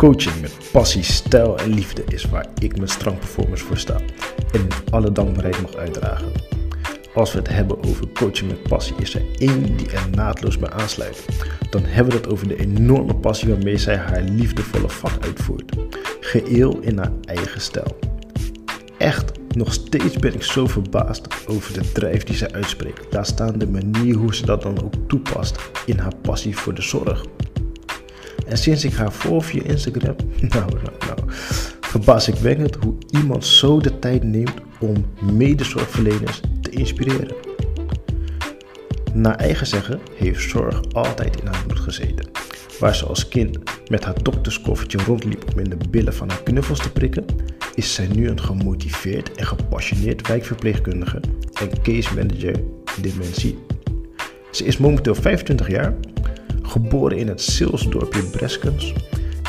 [0.00, 3.96] Coaching met passie, stijl en liefde is waar ik strang performance voor sta
[4.52, 6.32] en alle dankbaarheid mag uitdragen.
[7.14, 10.70] Als we het hebben over coaching met passie, is er één die er naadloos bij
[10.70, 11.24] aansluit.
[11.70, 15.72] Dan hebben we het over de enorme passie waarmee zij haar liefdevolle vak uitvoert.
[16.20, 17.98] Geheel in haar eigen stijl.
[18.98, 23.12] Echt, nog steeds ben ik zo verbaasd over de drijf die zij uitspreekt.
[23.12, 26.82] Laat staan de manier hoe ze dat dan ook toepast in haar passie voor de
[26.82, 27.24] zorg.
[28.50, 30.16] En sinds ik haar volg via Instagram,
[30.54, 31.18] nou, nou, nou,
[31.80, 37.34] verbaas ik wekkend hoe iemand zo de tijd neemt om medezorgverleners te inspireren.
[39.12, 42.30] Naar eigen zeggen heeft zorg altijd in haar bloed gezeten.
[42.80, 43.58] Waar ze als kind
[43.90, 47.24] met haar dokterskoffertje rondliep om in de billen van haar knuffels te prikken,
[47.74, 51.20] is zij nu een gemotiveerd en gepassioneerd wijkverpleegkundige
[51.60, 52.54] en case manager
[53.00, 53.58] dementie.
[54.50, 55.94] Ze is momenteel 25 jaar,
[56.70, 58.92] geboren in het Silsdorpje Breskens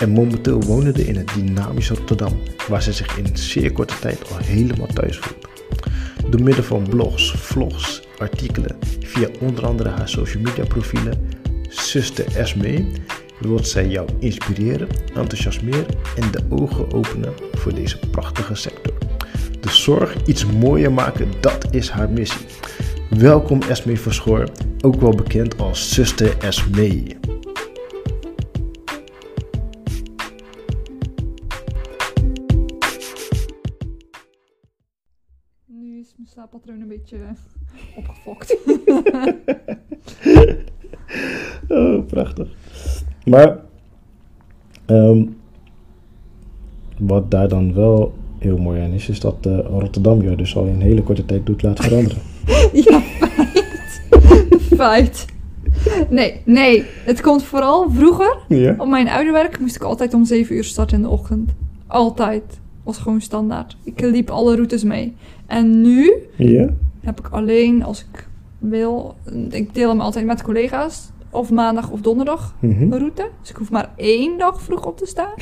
[0.01, 4.37] en momenteel wonende in het dynamische Rotterdam, waar ze zich in zeer korte tijd al
[4.37, 5.47] helemaal thuis voelt.
[6.29, 11.29] Door middel van blogs, vlogs, artikelen, via onder andere haar social media profielen,
[11.69, 12.85] Zuster Esme,
[13.39, 18.93] wilt zij jou inspireren, enthousiasmeren en de ogen openen voor deze prachtige sector.
[19.59, 22.45] De zorg iets mooier maken, dat is haar missie.
[23.17, 24.49] Welkom Esme Verschoor,
[24.81, 27.03] ook wel bekend als Zuster Esme.
[35.65, 37.17] Nu is mijn slaappatroon een beetje
[37.95, 38.57] opgefokt.
[41.67, 42.47] Oh, prachtig.
[43.25, 43.59] Maar
[44.85, 45.25] ehm,
[46.97, 50.65] wat daar dan wel heel mooi aan is, is dat eh, Rotterdam je dus al
[50.65, 52.30] in een hele korte tijd doet laten veranderen.
[52.73, 53.99] Ja, feit.
[54.75, 55.25] Feit.
[56.09, 56.85] Nee, nee.
[57.05, 58.37] Het komt vooral vroeger.
[58.47, 58.75] Ja?
[58.77, 61.51] Op mijn oude werk moest ik altijd om 7 uur starten in de ochtend.
[61.87, 62.43] Altijd.
[62.83, 63.77] Was gewoon standaard.
[63.83, 65.15] Ik liep alle routes mee.
[65.47, 66.69] En nu Ja?
[67.01, 68.27] heb ik alleen als ik
[68.59, 69.15] wil.
[69.49, 71.09] Ik deel hem altijd met collega's.
[71.29, 72.89] Of maandag of donderdag Mhm.
[72.89, 73.27] de route.
[73.41, 75.33] Dus ik hoef maar één dag vroeg op te staan.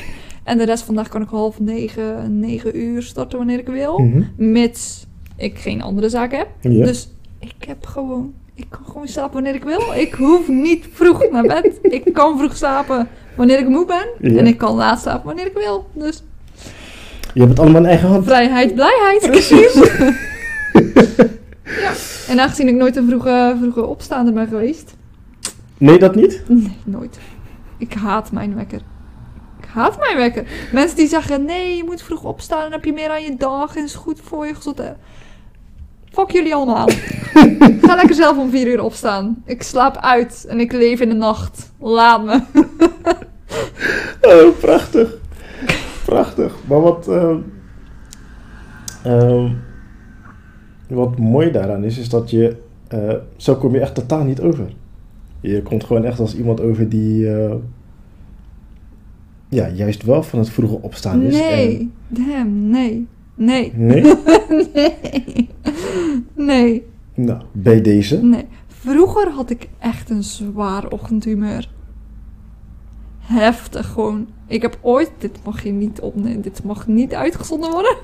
[0.44, 3.66] En de rest van de dag kan ik half negen, negen uur starten wanneer ik
[3.68, 3.98] wil.
[3.98, 4.22] Mhm.
[4.36, 5.06] Mits
[5.40, 6.48] ik geen andere zaken heb.
[6.60, 6.84] Ja.
[6.84, 7.08] Dus
[7.38, 8.34] ik heb gewoon...
[8.54, 9.80] Ik kan gewoon slapen wanneer ik wil.
[9.94, 11.78] Ik hoef niet vroeg naar bed.
[11.82, 14.32] Ik kan vroeg slapen wanneer ik moe ben.
[14.32, 14.38] Ja.
[14.38, 15.86] En ik kan laat slapen wanneer ik wil.
[15.94, 16.22] Dus
[17.34, 18.24] Je hebt het allemaal in eigen hand.
[18.24, 19.26] vrijheid, blijheid.
[19.30, 19.74] Precies.
[21.82, 21.92] ja.
[22.28, 24.94] En aangezien ik nooit een vroege, vroege opstaander ben geweest...
[25.78, 26.42] Nee, dat niet?
[26.48, 27.18] Nee, nooit.
[27.78, 28.80] Ik haat mijn wekker.
[29.58, 30.44] Ik haat mijn wekker.
[30.72, 32.62] Mensen die zeggen, nee, je moet vroeg opstaan...
[32.62, 34.96] dan heb je meer aan je dag en is goed voor je gezondheid.
[36.10, 36.88] Fuck jullie allemaal.
[37.82, 39.42] Ga lekker zelf om vier uur opstaan.
[39.44, 41.72] Ik slaap uit en ik leef in de nacht.
[41.78, 42.40] Laat me.
[44.22, 45.18] Oh, prachtig.
[46.04, 46.54] Prachtig.
[46.68, 47.38] Maar wat, ehm,
[49.02, 49.52] ehm,
[50.88, 52.56] wat mooi daaraan is, is dat je,
[52.88, 54.72] eh, zo kom je echt totaal niet over.
[55.40, 57.54] Je komt gewoon echt als iemand over die, eh,
[59.48, 61.34] ja, juist wel van het vroege opstaan is.
[61.34, 61.90] Nee.
[62.08, 63.06] Damn, nee.
[63.40, 63.72] Nee.
[63.74, 64.02] Nee?
[64.74, 65.48] nee.
[66.34, 66.86] Nee.
[67.14, 68.22] Nou, bij deze.
[68.22, 68.46] Nee.
[68.66, 71.68] Vroeger had ik echt een zwaar ochtendhumeur.
[73.18, 74.26] Heftig gewoon.
[74.46, 77.96] Ik heb ooit, dit mag je niet opnemen, dit mag niet uitgezonden worden.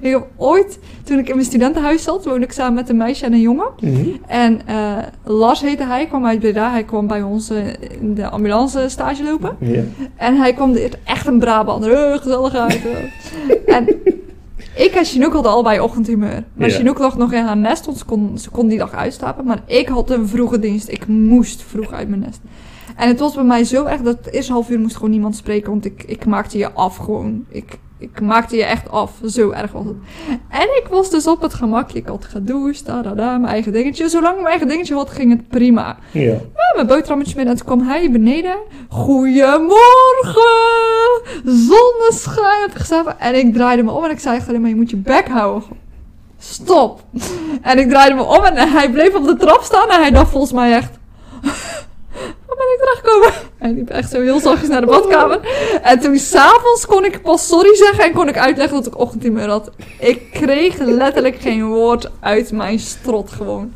[0.00, 3.24] Ik heb ooit, toen ik in mijn studentenhuis zat, woonde ik samen met een meisje
[3.24, 3.68] en een jongen.
[3.80, 4.08] Mhm.
[4.26, 6.70] En eh, Lars heette hij, kwam uit Breda.
[6.70, 7.66] Hij kwam bij ons eh,
[8.00, 9.56] in de ambulance stage lopen.
[9.60, 9.82] Ja.
[10.16, 12.80] En hij kwam er echt een Brabander, eh, gezellig uit.
[13.66, 13.86] en
[14.74, 16.44] ik en Chinook hadden allebei ochtendhumeur.
[16.54, 16.74] Maar Ja.
[16.76, 19.44] Chinook lag nog in haar nest, want ze kon, ze kon die dag uitslapen.
[19.44, 20.88] Maar ik had een vroege dienst.
[20.88, 22.40] Ik moest vroeg uit mijn nest.
[22.96, 25.36] En het was bij mij zo erg dat het eerste half uur moest gewoon niemand
[25.36, 25.70] spreken.
[25.70, 27.44] Want ik, ik maakte je af gewoon.
[27.48, 29.12] Ik, ik maakte je echt af.
[29.26, 29.96] Zo erg was het.
[30.48, 31.92] En ik was dus op het gemak.
[31.92, 34.08] Ik had gedoucht, da, da, da, mijn eigen dingetje.
[34.08, 35.96] Zolang ik mijn eigen dingetje had, ging het prima.
[36.10, 36.22] Ja.
[36.32, 37.46] Ja, mijn boterhammetje mee.
[37.46, 38.56] En toen kwam hij beneden.
[38.88, 39.80] Goedemorgen!
[41.44, 43.20] Zonneschijn heb ik geslapen.
[43.20, 45.62] En ik draaide me om en ik zei tegen hem, je moet je bek houden.
[46.38, 47.04] Stop.
[47.62, 49.88] En ik draaide me om en hij bleef op de trap staan.
[49.88, 50.98] En hij dacht volgens mij echt...
[52.62, 53.50] Ben ik terechtgekomen?
[53.58, 55.40] Hij liep echt zo heel zachtjes naar de badkamer.
[55.82, 59.48] En toen s'avonds kon ik pas sorry zeggen en kon ik uitleggen dat ik ochtendhumeur
[59.48, 59.70] had.
[60.00, 63.72] Ik kreeg letterlijk geen woord uit mijn strot gewoon.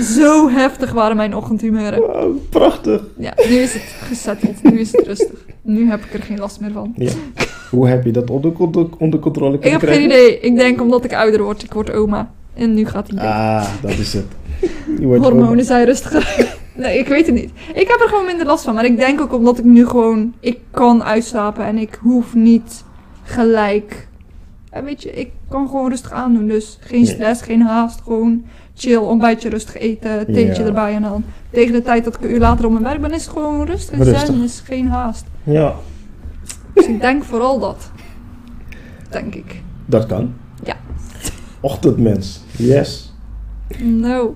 [0.00, 2.00] Zo heftig waren mijn ochtendhumeuren.
[2.00, 3.02] Wow, prachtig.
[3.18, 4.62] Ja, nu is het gezetteld.
[4.62, 5.38] Nu is het rustig.
[5.62, 6.92] Nu heb ik er geen last meer van.
[6.96, 7.10] Ja.
[7.70, 10.40] Hoe heb je dat onder, onder, onder controle Ik heb geen idee.
[10.40, 11.62] Ik denk omdat ik ouder word.
[11.62, 12.30] Ik word oma.
[12.54, 13.30] En nu gaat hij beter.
[13.30, 14.26] Ah, dat is het.
[14.98, 16.56] Je wordt Hormonen zijn rustiger.
[16.76, 17.50] Nee, ik weet het niet.
[17.74, 18.74] Ik heb er gewoon minder last van.
[18.74, 20.34] Maar ik denk ook omdat ik nu gewoon...
[20.40, 22.84] Ik kan uitslapen en ik hoef niet
[23.22, 24.08] gelijk...
[24.72, 26.46] Ja, weet je, ik kan gewoon rustig aandoen.
[26.48, 28.00] Dus geen stress, geen haast.
[28.00, 28.44] Gewoon
[28.74, 30.68] chill, ontbijtje, rustig eten, theetje Ja.
[30.68, 30.94] erbij.
[30.94, 33.24] En dan tegen de tijd dat ik een uur later op mijn werk ben, is
[33.24, 33.98] het gewoon rustig.
[33.98, 34.26] Rustig.
[34.26, 35.24] Zen, is geen haast.
[35.42, 35.74] Ja,
[36.74, 37.90] Dus ik denk vooral dat.
[39.10, 39.62] Denk ik.
[39.86, 40.34] dat kan.
[40.64, 40.74] Ja.
[41.60, 42.40] Ochtendmens.
[42.56, 43.12] Yes.
[43.78, 44.34] No.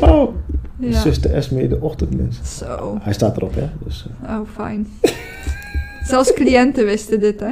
[0.00, 0.34] Wauw.
[0.80, 1.00] Ja.
[1.00, 2.58] Zuster Esme, de ochtendmens.
[2.58, 2.98] Zo.
[3.00, 3.68] Hij staat erop, hè?
[3.84, 4.86] Dus, eh, Oh, fijn.
[6.10, 7.50] Zelfs cliënten wisten dit, hè?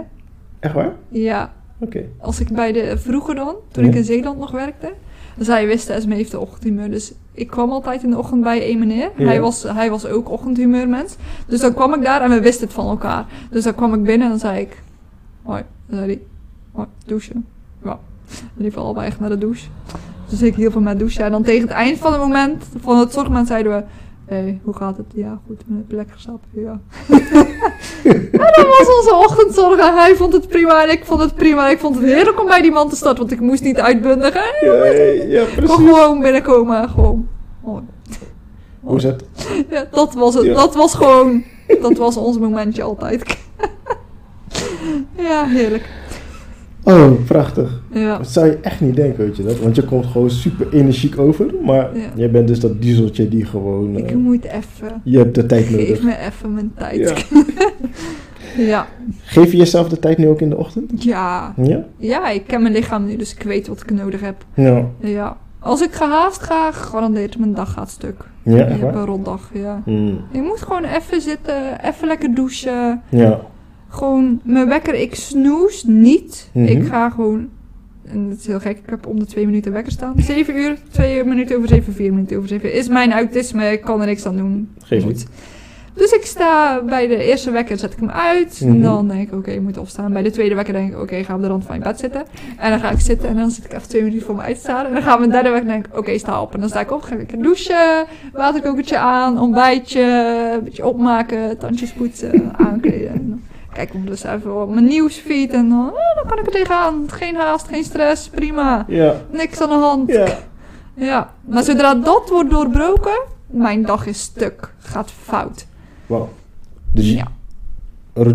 [0.60, 0.92] echt waar?
[1.08, 1.52] Ja.
[1.78, 2.04] Oké.
[2.20, 2.98] Als ik bij de...
[2.98, 3.90] Vroeger dan, toen Ja.
[3.90, 4.92] ik in Zeeland nog werkte...
[5.38, 6.90] Zij wisten, Esme heeft de ochtendhumeur.
[6.90, 9.10] Dus ik kwam altijd in de ochtend bij één meneer.
[9.16, 9.24] Ja.
[9.26, 11.16] Hij, was, hij was ook ochtendhumeurmens.
[11.46, 13.26] Dus dan kwam ik daar en we wisten het van elkaar.
[13.50, 14.82] Dus dan kwam ik binnen en dan zei ik...
[15.42, 15.62] Hoi.
[15.86, 16.20] Dan zei hij...
[16.72, 17.44] Hoi, douchen.
[17.84, 17.98] Ja.
[18.56, 19.66] Liepen we allebei echt naar de douche.
[20.28, 21.24] Dus ik hielp hem met douchen.
[21.24, 23.82] En dan tegen het eind van het moment, van het zorgmoment, zeiden we...
[24.26, 25.06] Hé, hey, hoe gaat het?
[25.14, 25.60] Ja, goed.
[25.60, 26.48] Ik heb lekker geslapen.
[26.50, 26.80] Ja.
[28.04, 29.78] en dat was onze ochtendzorg.
[29.78, 31.68] En hij vond het prima en ik vond het prima.
[31.68, 34.42] Ik vond het heerlijk om bij die man te starten, want ik moest niet uitbundigen.
[34.60, 35.74] Ja, ja, Ik kon precies.
[35.74, 37.28] gewoon binnenkomen en gewoon...
[38.80, 39.24] Hoe is het?
[39.70, 40.44] Ja, dat was het.
[40.44, 40.54] Ja.
[40.54, 41.44] Dat was gewoon...
[41.80, 43.36] Dat was ons momentje altijd.
[45.28, 45.88] ja, heerlijk.
[46.82, 47.80] Oh, prachtig.
[47.92, 48.16] Ja.
[48.18, 49.58] Dat zou je echt niet denken, weet je dat?
[49.60, 51.46] Want je komt gewoon super energiek over.
[51.64, 52.02] Maar Ja.
[52.14, 53.96] jij bent dus dat dieseltje die gewoon...
[53.96, 55.00] Ik eh, moet even...
[55.04, 56.02] je hebt de tijd Geef nodig.
[56.02, 57.24] me even mijn tijd.
[57.30, 57.42] Ja.
[58.56, 58.86] Ja.
[59.22, 61.02] Geef je jezelf de tijd nu ook in de ochtend?
[61.04, 61.54] Ja.
[61.62, 61.84] Ja?
[61.96, 64.44] Ja, ik ken mijn lichaam nu, dus ik weet wat ik nodig heb.
[64.54, 64.84] Ja.
[65.00, 65.36] Ja.
[65.58, 68.14] Als ik gehaast ga, garandeerd mijn dag gaat stuk.
[68.42, 68.94] Ja, ik echt heb waar?
[68.94, 69.82] een rotdag, ja.
[69.84, 70.20] Hmm.
[70.32, 73.02] Je moet gewoon even zitten, even lekker douchen.
[73.08, 73.40] Ja.
[73.88, 76.50] Gewoon, mijn wekker, ik snoes niet.
[76.52, 76.66] Mhm.
[76.66, 77.48] Ik ga gewoon,
[78.06, 80.14] en dat is heel gek, ik heb om de twee minuten wekker staan.
[80.16, 82.72] Zeven uur, twee minuten over zeven, vier minuten over zeven.
[82.72, 84.68] Is mijn autisme, ik kan er niks aan doen.
[84.90, 85.04] Moet.
[85.04, 85.26] niet.
[85.98, 88.60] Dus ik sta bij de eerste wekker, zet ik hem uit.
[88.60, 88.70] Mhm.
[88.72, 90.12] En dan denk ik, oké, ik moet opstaan.
[90.12, 92.24] Bij de tweede wekker denk ik, oké, ga op de rand van je bed zitten.
[92.56, 94.54] En dan ga ik zitten en dan zit ik even twee minuten voor me uit
[94.54, 94.86] te staren.
[94.86, 96.54] En dan gaan we een derde wekker denk ik, oké, sta op.
[96.54, 100.02] En dan sta ik op, ga ik lekker douchen, waterkokertje aan, ontbijtje,
[100.54, 103.42] een beetje opmaken, tandjes poetsen, aankleden.
[103.78, 107.04] Kijk ik dus even op mijn nieuwsfeed en dan, oh, dan kan ik er tegenaan.
[107.06, 108.84] Geen haast, geen stress, prima.
[108.88, 109.14] Ja.
[109.30, 110.10] Niks aan de hand.
[110.12, 110.26] Ja.
[110.94, 115.66] Ja, maar zodra dat wordt doorbroken, mijn dag is stuk, gaat fout.
[116.06, 116.28] Wauw.
[116.92, 117.26] Dus Ja.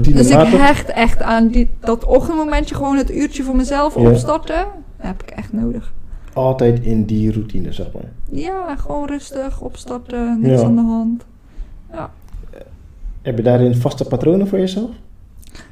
[0.02, 4.10] Dus ik hecht echt aan die, dat ochtendmomentje, gewoon het uurtje voor mezelf Ja.
[4.10, 4.66] opstarten.
[4.98, 5.94] heb ik echt nodig.
[6.34, 8.12] Altijd in die routine, zeg maar.
[8.32, 10.66] Ja, gewoon rustig opstarten, niks Ja.
[10.66, 11.26] aan de hand.
[13.22, 14.90] Heb je daarin vaste patronen voor jezelf?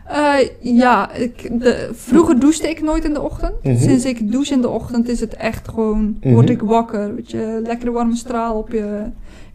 [0.07, 3.53] Eh, ja, ik, de, vroeger douchte ik nooit in de ochtend.
[3.63, 3.77] Mhm.
[3.77, 6.33] Sinds ik douche in de ochtend is het echt gewoon, Mhm.
[6.33, 7.15] word ik wakker.
[7.15, 9.01] Weet je, lekkere warme straal op je.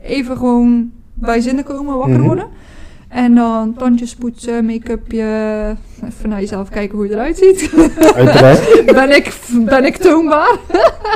[0.03, 2.27] Even gewoon bij zinnen komen, wakker Mhm.
[2.27, 2.47] worden.
[3.09, 5.23] En dan tandjes poetsen, make-upje.
[6.07, 7.71] Even naar jezelf kijken hoe je eruit ziet.
[8.15, 8.83] Uiteraard.
[8.95, 10.57] ben, ik, ben ik toonbaar?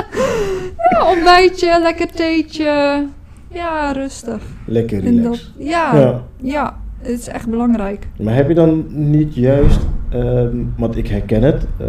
[0.91, 3.05] ja, ontbijtje, lekker theetje.
[3.53, 4.43] Ja, rustig.
[4.65, 5.53] Lekker En dat, relax.
[5.57, 6.23] ja, ja.
[6.41, 6.79] Ja.
[7.01, 8.07] Het is echt belangrijk.
[8.21, 11.87] Maar heb je dan niet juist, ehm, want ik herken het, eh,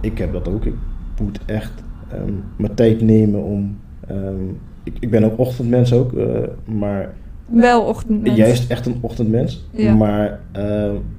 [0.00, 0.74] ik heb dat ook, ik
[1.20, 1.72] moet echt
[2.12, 3.76] ehm, mijn tijd nemen om,
[4.08, 4.44] ehm,
[4.82, 6.26] ik, ik ben ook ochtendmens ook, eh,
[6.64, 7.14] maar
[7.46, 8.36] Wel ochtendmens.
[8.36, 9.66] juist echt een ochtendmens.
[9.70, 9.94] Ja.
[9.94, 10.40] Maar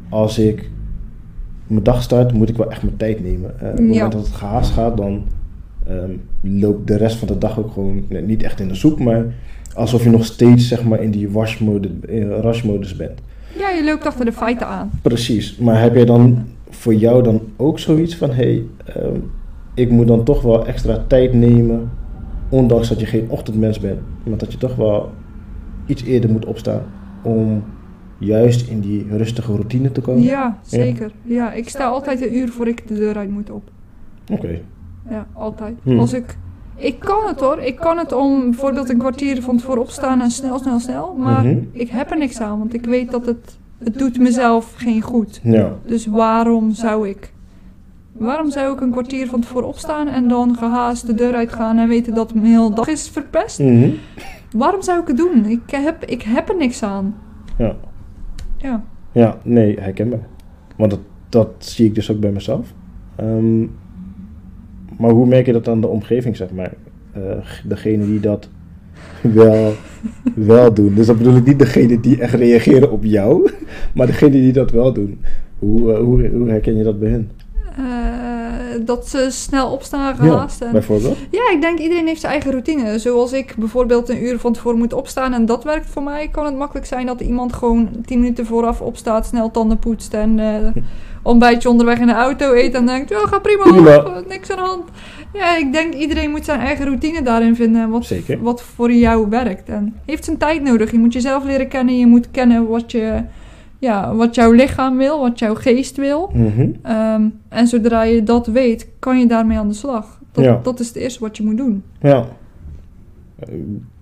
[0.10, 0.70] als ik
[1.68, 3.60] mijn dag start, moet ik wel echt mijn tijd nemen.
[3.60, 3.86] Eh, op het Ja.
[3.94, 5.24] moment dat het gehaast gaat, dan
[6.42, 9.26] loopt de rest van de dag ook gewoon, nee, niet echt in de soep, maar
[9.74, 11.28] alsof je nog steeds zeg maar in die
[12.08, 13.20] in rushmodus bent.
[13.58, 14.92] Ja, je loopt achter de feiten aan.
[15.02, 19.20] Precies, maar heb jij dan voor jou dan ook zoiets van, hé, hey, ehm,
[19.74, 21.92] ik moet dan toch wel extra tijd nemen,
[22.50, 25.12] ondanks dat je geen ochtendmens bent, maar dat je toch wel
[25.86, 26.82] iets eerder moet opstaan
[27.24, 27.64] om
[28.18, 30.22] juist in die rustige routine te komen?
[30.22, 31.12] Ja, zeker.
[31.24, 33.70] Ja, ik sta altijd een uur voor ik de deur uit moet op.
[34.32, 34.60] Oké,
[35.10, 35.78] Ja, altijd.
[35.84, 36.00] Hmm.
[36.00, 36.38] Als ik...
[36.78, 37.60] Ik kan het hoor.
[37.60, 41.14] Ik kan het om bijvoorbeeld een kwartier van tevoren opstaan en snel, snel, snel.
[41.18, 41.58] Maar Mhm.
[41.72, 43.58] ik heb er niks aan, want ik weet dat het...
[43.84, 45.40] Het doet mezelf geen goed.
[45.44, 47.34] ja, Dus waarom zou ik...
[48.12, 51.88] Waarom zou ik een kwartier van tevoren opstaan en dan gehaast de deur uitgaan en
[51.88, 53.60] weten dat mijn hele dag is verpest?
[53.60, 53.90] Mhm.
[54.52, 55.46] Waarom zou ik het doen?
[55.46, 57.16] Ik heb, ik heb er niks aan.
[57.58, 57.76] ja,
[58.58, 58.84] Ja.
[59.12, 60.28] ja, nee, herkenbaar.
[60.76, 62.74] Want dat, dat zie ik dus ook bij mezelf.
[63.16, 63.64] Ehm,
[64.98, 66.74] maar hoe merk je dat aan de omgeving, zeg maar?
[67.14, 67.22] Eh,
[67.64, 68.50] degene die dat
[69.22, 69.74] wel,
[70.36, 70.94] wel doen.
[70.94, 73.52] Dus dat bedoel ik niet degene die echt reageren op jou,
[73.96, 75.22] maar degene die dat wel doen.
[75.60, 77.32] Hoe, eh, hoe, hoe herken je dat bij hen?
[77.78, 80.62] Eh, dat ze snel opstaan gehaast.
[80.62, 81.18] en bijvoorbeeld.
[81.32, 83.00] Ja, ik denk iedereen heeft zijn eigen routine.
[83.00, 86.46] Zoals ik bijvoorbeeld een uur van tevoren moet opstaan en dat werkt voor mij, kan
[86.46, 90.40] het makkelijk zijn dat iemand gewoon 10 minuten vooraf opstaat, snel tanden poetst en
[91.28, 94.22] ontbijtje onderweg in de auto eet en denkt, ja, ga prima, Prima.
[94.28, 94.84] niks aan de hand.
[95.34, 98.42] Ja, ik denk iedereen moet zijn eigen routine daarin vinden, wat, Zeker.
[98.42, 99.70] wat voor jou werkt.
[99.70, 100.92] En heeft zijn tijd nodig.
[100.92, 103.22] Je moet jezelf leren kennen, je moet kennen wat, je,
[103.80, 106.32] ja, wat jouw lichaam wil, wat jouw geest wil.
[106.34, 106.68] Mhm.
[106.82, 110.20] Ehm, en zodra je dat weet, kan je daarmee aan de slag.
[110.32, 110.60] Dat, Ja.
[110.64, 111.84] dat is het eerste wat je moet doen.
[112.02, 112.26] Ja.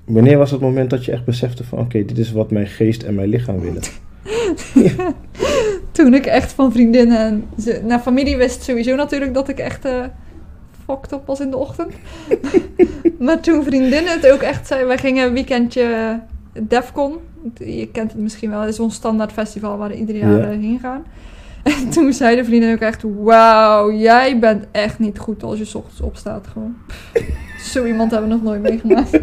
[0.05, 1.79] Wanneer was het moment dat je echt besefte van...
[1.79, 3.81] Oké, dit is wat mijn geest en mijn lichaam willen?
[5.95, 9.85] Toen ik echt van vriendinnen en ze, nou, familie wist sowieso natuurlijk dat ik echt
[9.85, 10.03] eh
[10.85, 11.93] fucked up was in de ochtend.
[13.19, 16.19] maar toen vriendinnen het ook echt zeiden, wij gingen een weekendje
[16.61, 17.13] Defcon.
[17.57, 20.47] Je kent het misschien wel, het is ons standaard festival waar we ieder jaar Ja.
[20.47, 21.03] heen gaan.
[21.63, 25.75] En toen zeiden vrienden ook echt, wauw, jij bent echt niet goed als je 's
[25.75, 26.75] ochtends opstaat gewoon.
[27.71, 29.19] Zo iemand hebben we nog nooit meegemaakt.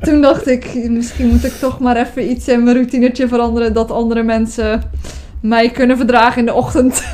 [0.00, 3.90] Toen dacht ik, misschien moet ik toch maar even iets in mijn routinetje veranderen dat
[3.90, 4.82] andere mensen
[5.42, 7.02] mij kunnen verdragen in de ochtend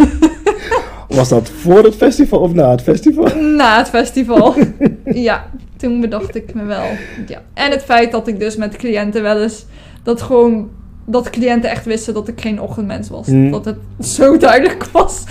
[1.09, 3.37] Was dat voor het festival of na het festival?
[3.37, 4.55] na het festival.
[5.05, 6.87] ja, toen bedacht ik me wel.
[7.27, 7.43] Ja.
[7.55, 9.67] En het feit dat ik dus met cliënten wel eens
[10.03, 10.71] dat gewoon
[11.05, 13.27] dat cliënten echt wisten dat ik geen ochtendmens was.
[13.27, 13.51] Hmm.
[13.51, 15.25] Dat het zo duidelijk was.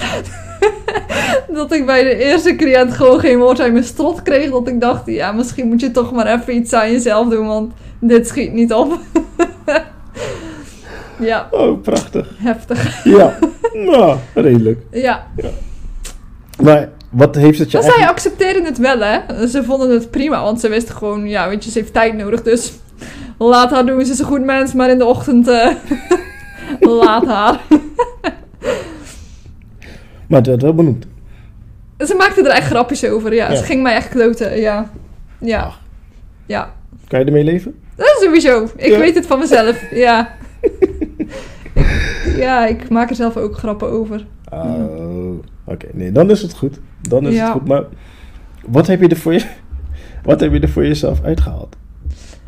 [1.53, 4.51] dat ik bij de eerste cliënt gewoon geen woord uit mijn strot kreeg.
[4.51, 7.73] Dat ik dacht, ja, misschien moet je toch maar even iets aan jezelf doen, want
[7.99, 8.99] dit schiet niet op.
[11.19, 12.29] ja, Oh, prachtig.
[12.38, 13.03] heftig.
[13.03, 13.38] Ja,
[13.91, 14.79] nou, redelijk.
[14.91, 15.27] Ja,
[16.62, 18.09] Maar wat heeft het je Maar zij eigenlijk...
[18.25, 19.47] accepteerden het wel, hè.
[19.47, 21.27] Ze vonden het prima, want ze wisten gewoon...
[21.27, 22.74] Ja, weet je, ze heeft tijd nodig, dus...
[23.39, 25.47] Laat haar doen, ze is een goed mens, maar in de ochtend...
[25.47, 25.71] eh,
[27.01, 27.59] laat haar.
[30.27, 31.05] Maar dat wel benoemd.
[32.00, 33.50] Ze maakte er echt grapjes over, ja.
[33.51, 33.55] Ja.
[33.55, 34.89] Ze ging mij echt kloten, ja.
[35.39, 35.62] Ja.
[35.63, 35.79] Ach.
[36.45, 36.74] Ja.
[37.07, 37.75] Kan je ermee leven?
[37.95, 38.69] Dat is sowieso.
[38.75, 38.97] Ik Ja.
[39.00, 40.36] weet het van mezelf, ja.
[42.39, 44.25] Ja, ik maak er zelf ook grappen over.
[44.51, 45.29] Oh,
[45.65, 45.88] oké.
[45.94, 46.79] Nee, dan is het goed.
[47.01, 47.44] Dan is Ja.
[47.44, 47.67] het goed.
[47.67, 47.84] Maar
[48.67, 49.46] wat heb je er voor je...
[50.24, 51.75] Wat heb je er voor jezelf uitgehaald?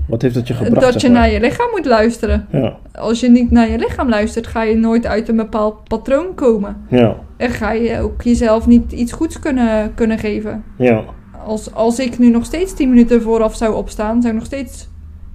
[0.07, 0.81] Wat heeft het je gebracht?
[0.81, 1.17] dat zeg je maar?
[1.19, 2.47] naar je lichaam moet luisteren.
[2.51, 6.33] Ja, Als je niet naar je lichaam luistert, ga je nooit uit een bepaald patroon
[6.35, 6.77] komen.
[6.89, 10.63] ja, En ga je ook jezelf niet iets goeds kunnen, kunnen geven.
[10.77, 11.03] ja.
[11.45, 14.87] Als, als ik nu nog steeds 10 minuten vooraf zou opstaan, zou ik nog steeds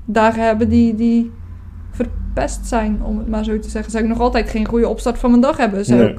[0.05, 1.31] dagen hebben die, die
[2.35, 3.91] verpest zijn, om het maar zo te zeggen.
[3.93, 5.85] Zou ik nog altijd geen goede opstart van mijn dag hebben.
[5.85, 6.11] Zou Nee.
[6.12, 6.19] ik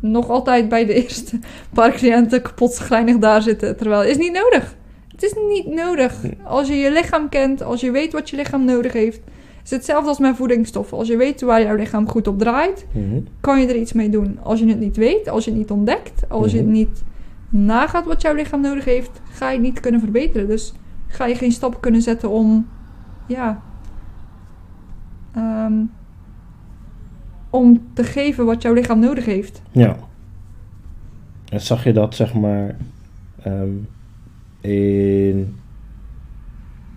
[0.00, 1.38] nog altijd bij de eerste
[1.74, 3.76] paar cliënten kapot schrijnig daar zitten.
[3.76, 4.74] Terwijl het is niet nodig.
[5.08, 6.14] Het is niet nodig.
[6.44, 9.20] Als je je lichaam kent, als je weet wat je lichaam nodig heeft.
[9.64, 10.98] Is hetzelfde als met voedingsstoffen.
[10.98, 13.20] Als je weet waar jouw lichaam goed op draait, Mhm.
[13.40, 14.38] kan je er iets mee doen.
[14.42, 16.74] Als je het niet weet, als je het niet ontdekt, als je het Mhm.
[16.74, 17.02] niet
[17.48, 20.46] nagaat wat jouw lichaam nodig heeft, ga je het niet kunnen verbeteren.
[20.48, 20.72] Dus
[21.08, 22.68] ga je geen stap kunnen zetten om,
[23.26, 23.62] ja,
[25.34, 25.72] ehm,
[27.50, 29.62] om te geven wat jouw lichaam nodig heeft.
[29.70, 29.96] Ja.
[31.48, 32.76] En zag je dat, zeg maar,
[33.42, 33.68] ehm,
[34.60, 35.54] in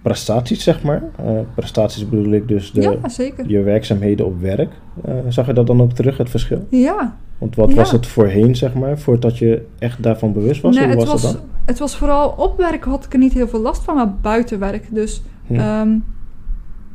[0.01, 1.03] prestaties, zeg maar?
[1.15, 3.50] Eh, prestaties bedoel ik dus de, ja, zeker.
[3.50, 4.72] je werkzaamheden op werk.
[5.06, 6.67] Eh, zag je dat dan ook terug, het verschil?
[6.70, 7.15] Ja.
[7.38, 7.75] Want wat Ja.
[7.75, 10.75] was het voorheen, zeg maar, voordat je echt daarvan bewust was?
[10.75, 11.36] Nee, Hoe het, was, dan?
[11.65, 14.60] het was vooral op werk had ik er niet heel veel last van, maar buiten
[14.60, 14.88] werk.
[14.94, 15.56] Dus Hm.
[15.56, 15.89] Ehm,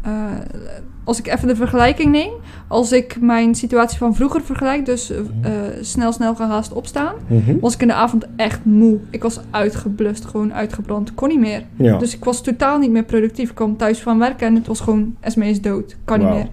[0.03, 0.13] eh,
[1.05, 2.31] als ik even de vergelijking neem,
[2.69, 7.59] als ik mijn situatie van vroeger vergelijk, dus eh, eh, snel, snel gehaast opstaan, Mhm.
[7.61, 8.99] was ik in de avond echt moe.
[9.11, 11.63] Ik was uitgeblust, gewoon uitgebrand, kon niet meer.
[11.77, 11.99] Ja.
[11.99, 13.49] Dus ik was totaal niet meer productief.
[13.49, 16.49] Ik kwam thuis van werken en het was gewoon, Esme is dood, kan niet meer.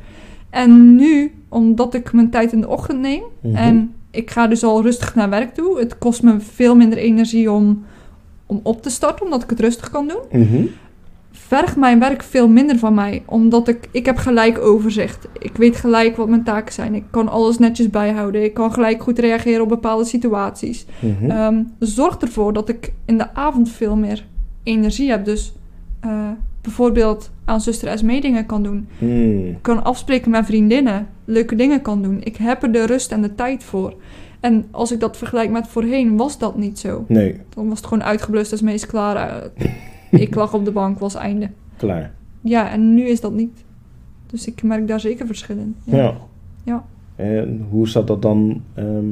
[0.49, 3.55] En nu, omdat ik mijn tijd in de ochtend neem Mhm.
[3.55, 7.51] en ik ga dus al rustig naar werk toe, het kost me veel minder energie
[7.51, 7.83] om,
[8.45, 10.63] om op te starten, omdat ik het rustig kan doen Mhm.
[11.49, 13.23] Vergt mijn werk veel minder van mij.
[13.25, 15.27] Omdat ik, ik heb gelijk overzicht.
[15.39, 16.95] Ik weet gelijk wat mijn taken zijn.
[16.95, 18.43] Ik kan alles netjes bijhouden.
[18.43, 20.85] Ik kan gelijk goed reageren op bepaalde situaties.
[21.27, 24.25] Ehm, zorgt ervoor dat ik in de avond veel meer
[24.63, 25.25] energie heb.
[25.25, 25.53] Dus
[25.99, 26.29] eh,
[26.61, 28.87] bijvoorbeeld aan zuster Esme dingen kan doen.
[28.97, 29.61] Hmm.
[29.61, 31.07] Kan afspreken met vriendinnen.
[31.25, 32.17] Leuke dingen kan doen.
[32.23, 33.93] Ik heb er de rust en de tijd voor.
[34.39, 37.05] En als ik dat vergelijk met voorheen, was dat niet zo.
[37.07, 39.15] Nee, Dan was het gewoon uitgeblust, Esme is klaar.
[39.15, 39.65] Eh,
[40.25, 41.49] ik lag op de bank, was einde.
[41.77, 42.13] klaar.
[42.41, 43.63] Ja, en nu is dat niet.
[44.25, 45.75] Dus ik merk daar zeker verschil in.
[45.83, 46.17] Ja.
[46.63, 46.85] Ja.
[47.15, 49.05] En hoe zat dat dan ehm,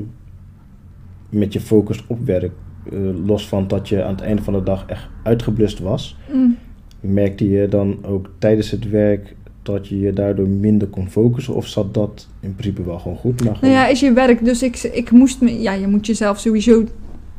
[1.30, 2.52] met je focus op werk?
[2.92, 6.18] Eh, los van dat je aan het einde van de dag echt uitgeblust was.
[6.34, 6.58] Mm.
[7.00, 11.56] Merkte je dan ook tijdens het werk dat je je daardoor minder kon focussen?
[11.56, 13.44] Of zat dat in principe wel gewoon goed?
[13.44, 14.46] Maar Nou ja, is je werk.
[14.46, 15.62] Dus ik, ik moest me...
[15.62, 16.84] Ja, je moet jezelf sowieso...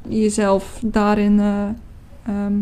[0.08, 1.40] Jezelf daarin...
[1.40, 1.68] eh,
[2.26, 2.54] ehm,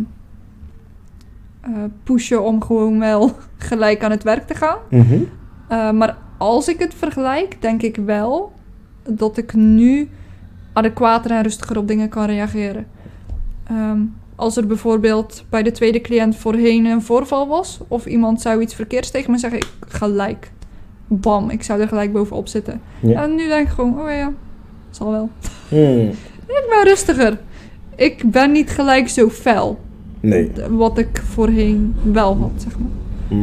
[1.66, 1.72] eh,
[2.04, 4.78] pushen om gewoon wel gelijk aan het werk te gaan.
[4.90, 5.18] Mhm.
[5.68, 8.52] Eh, maar als ik het vergelijk, denk ik wel
[9.02, 10.08] dat ik nu
[10.72, 12.86] adequater en rustiger op dingen kan reageren.
[13.64, 14.00] Ehm,
[14.36, 18.74] als er bijvoorbeeld bij de tweede cliënt voorheen een voorval was, of iemand zou iets
[18.74, 20.52] verkeerds tegen me zeggen, ik gelijk.
[21.06, 22.80] Bam, ik zou er gelijk bovenop zitten.
[23.00, 23.22] Ja.
[23.22, 24.32] En nu denk ik gewoon, oh ja,
[24.90, 25.30] zal wel.
[25.68, 26.08] Hmm.
[26.46, 27.38] Ik ben rustiger.
[27.96, 29.78] Ik ben niet gelijk zo fel.
[30.28, 30.50] Nee.
[30.70, 32.88] Wat ik voorheen wel had, zeg maar.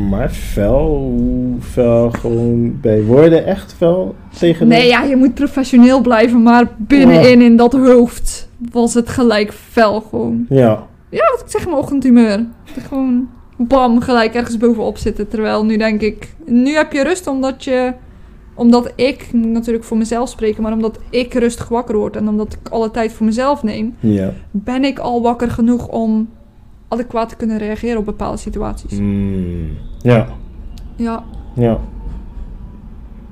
[0.09, 1.13] Maar fel,
[1.59, 7.41] fel gewoon bij woorden echt fel tegen Nee, ja, je moet professioneel blijven, maar binnenin
[7.41, 10.45] in dat hoofd was het gelijk fel gewoon.
[10.49, 10.87] Ja.
[11.09, 12.45] Ja, wat ik zeg, mijn ochtendhumeur.
[12.87, 15.27] Gewoon bam, gelijk ergens bovenop zitten.
[15.27, 17.93] Terwijl nu denk ik, nu heb je rust omdat je,
[18.55, 22.27] omdat ik, ik moet natuurlijk voor mezelf spreken, maar omdat ik rustig wakker word en
[22.27, 24.31] omdat ik alle tijd voor mezelf neem, Ja.
[24.51, 26.29] ben ik al wakker genoeg om
[26.93, 28.97] adequaat te kunnen reageren op bepaalde situaties.
[28.97, 29.69] Hmm.
[30.01, 30.27] Ja.
[30.95, 31.23] Ja,
[31.55, 31.79] Ja.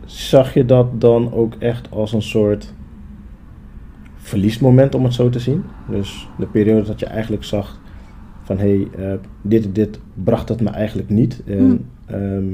[0.05, 2.73] Zag je dat dan ook echt als een soort
[4.15, 5.63] verliesmoment, om het zo te zien?
[5.89, 7.79] Dus de periode dat je eigenlijk zag
[8.43, 11.41] van hé, hey, eh, dit en dit bracht het me eigenlijk niet.
[11.45, 11.85] En Hmm.
[12.05, 12.53] ehm,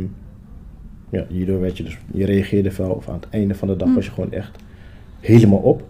[1.09, 3.87] ja, hierdoor werd je dus, je reageerde wel, of aan het einde van de dag
[3.87, 3.95] Hmm.
[3.95, 4.57] was je gewoon echt
[5.19, 5.83] helemaal op.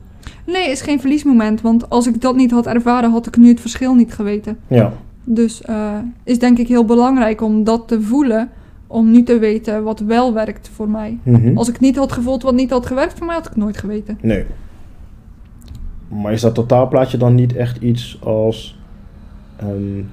[0.45, 3.59] nee, is geen verliesmoment, want als ik dat niet had ervaren, had ik nu het
[3.62, 4.57] verschil niet geweten.
[4.67, 4.93] Ja.
[5.29, 8.50] Dus eh, is denk ik heel belangrijk om dat te voelen,
[8.88, 11.19] om nu te weten wat wel werkt voor mij.
[11.24, 11.57] Mhm.
[11.57, 14.17] Als ik niet had gevoeld wat niet had gewerkt voor mij, had ik nooit geweten.
[14.22, 14.46] Nee.
[16.07, 18.79] Maar is dat totaalplaatje dan niet echt iets als
[19.55, 20.03] ehm,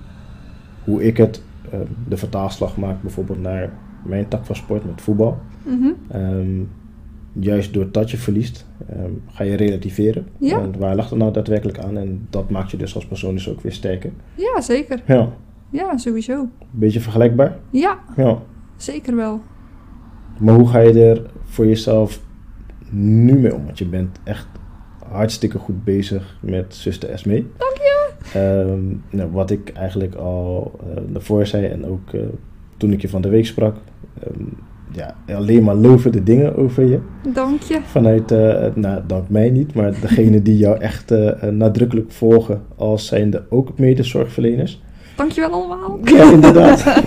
[0.85, 1.43] hoe ik het,
[1.73, 3.71] ehm, de vertaalslag maak bijvoorbeeld naar
[4.03, 5.39] mijn tak van sport met voetbal?
[6.09, 6.61] Ehm,
[7.41, 10.27] juist doordat je verliest, ehm, ga je relativeren.
[10.39, 10.61] Ja.
[10.61, 11.97] En waar lag het nou daadwerkelijk aan?
[11.99, 14.11] En dat maakt je dus als persoon dus ook weer sterker.
[14.35, 15.03] Ja, zeker.
[15.07, 15.29] Ja,
[15.71, 16.49] Ja, sowieso.
[16.71, 17.59] beetje vergelijkbaar.
[17.71, 18.39] Ja, Ja.
[18.77, 19.41] zeker wel.
[20.39, 22.21] Maar hoe ga je er voor jezelf
[22.91, 23.65] nu mee om?
[23.65, 24.47] Want je bent echt
[25.09, 27.35] hartstikke goed bezig met zuster Esme.
[27.59, 28.11] Dank je.
[28.33, 32.21] Ehm, nou, wat ik eigenlijk al eh daarvoor zei en ook eh,
[32.77, 33.77] toen ik je van de week sprak.
[34.23, 34.45] ehm,
[34.95, 36.99] ja, alleen maar lovende dingen over je.
[37.33, 37.81] Dank je.
[37.85, 42.63] Vanuit, eh, nou dank mij niet, maar degene die jou echt eh, eh, nadrukkelijk volgen
[42.77, 44.83] als zijnde ook medezorgverleners.
[45.17, 45.99] Dank je wel allemaal.
[46.05, 47.03] Ja, inderdaad.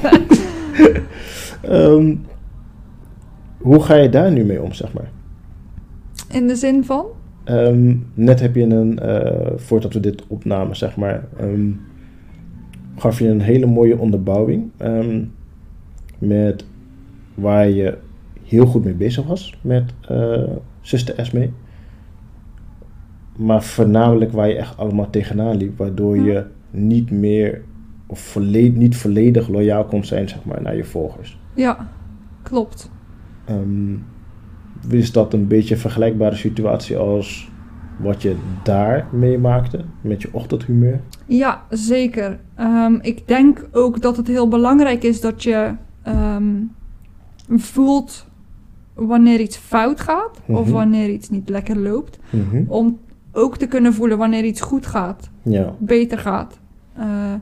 [1.61, 2.15] Ehm,
[3.57, 5.09] hoe ga je daar nu mee om, zeg maar?
[6.31, 7.05] In de zin van?
[7.43, 8.99] Ehm, net heb je een,
[9.55, 11.69] voordat we dit opnamen, zeg maar, ehm,
[12.95, 14.71] gaf je een hele mooie onderbouwing
[16.19, 16.65] met
[17.37, 17.97] waar je
[18.43, 20.43] heel goed mee bezig was met eh
[20.81, 21.49] zuster Esme.
[23.37, 27.61] Maar voornamelijk waar je echt allemaal tegenaan liep, waardoor je niet meer
[28.05, 31.39] of volledig, niet volledig loyaal kon zijn zeg maar, naar je volgers.
[31.53, 31.89] Ja,
[32.41, 32.91] klopt.
[33.45, 33.95] Ehm,
[34.89, 37.49] is dat een beetje een vergelijkbare situatie als
[37.97, 40.99] wat je daar meemaakte met je ochtendhumeur?
[41.25, 42.39] Ja, zeker.
[42.55, 45.71] Ehm, ik denk ook dat het heel belangrijk is dat je
[46.01, 46.53] ehm,
[47.49, 48.25] voelt
[48.93, 50.71] wanneer iets fout gaat of Mhm.
[50.71, 52.19] wanneer iets niet lekker loopt.
[52.29, 52.63] Mhm.
[52.67, 52.99] Om
[53.31, 56.59] ook te kunnen voelen wanneer iets goed gaat, Ja, beter gaat.
[56.93, 57.33] Eh,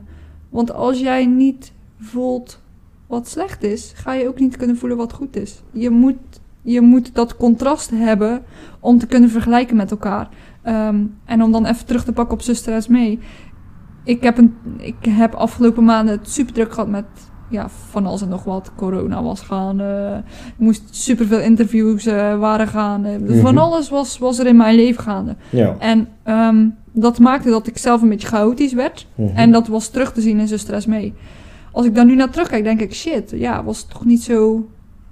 [0.48, 2.60] want als jij niet voelt
[3.06, 5.62] wat slecht is, ga je ook niet kunnen voelen wat goed is.
[5.72, 6.16] Je moet,
[6.62, 8.42] je moet dat contrast hebben
[8.80, 10.28] om te kunnen vergelijken met elkaar.
[10.62, 13.18] Ehm, en om dan even terug te pakken op Zuster mee.
[14.04, 17.04] Ik heb, een, ik heb afgelopen maanden het super druk gehad met
[17.48, 18.70] ja, van alles en nog wat.
[18.76, 19.80] Corona was gaan.
[20.46, 23.04] ik moest superveel interviews eh, waren gaan.
[23.04, 23.40] eh, Mhm.
[23.40, 25.36] Van alles was, was er in mijn leven gaande.
[25.50, 25.76] ja.
[25.78, 29.06] En ehm, dat maakte dat ik zelf een beetje chaotisch werd.
[29.14, 29.36] Mhm.
[29.36, 31.14] En dat was terug te zien in Zuster mee.
[31.72, 34.66] Als ik daar nu naar terugkijk, denk ik, shit, ja, was toch niet zo...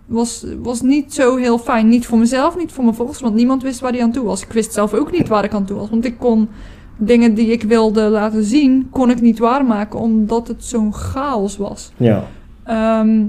[0.06, 1.88] Was, was niet zo heel fijn.
[1.88, 4.42] Niet voor mezelf, niet voor mijn volgers, want niemand wist waar hij aan toe was.
[4.42, 5.90] Ik wist zelf ook niet waar ik aan toe was.
[5.90, 6.48] Want ik kon
[6.96, 11.92] dingen die ik wilde laten zien, kon ik niet waarmaken, omdat het zo'n chaos was.
[11.96, 12.24] Ja,
[12.64, 13.24] Ehm,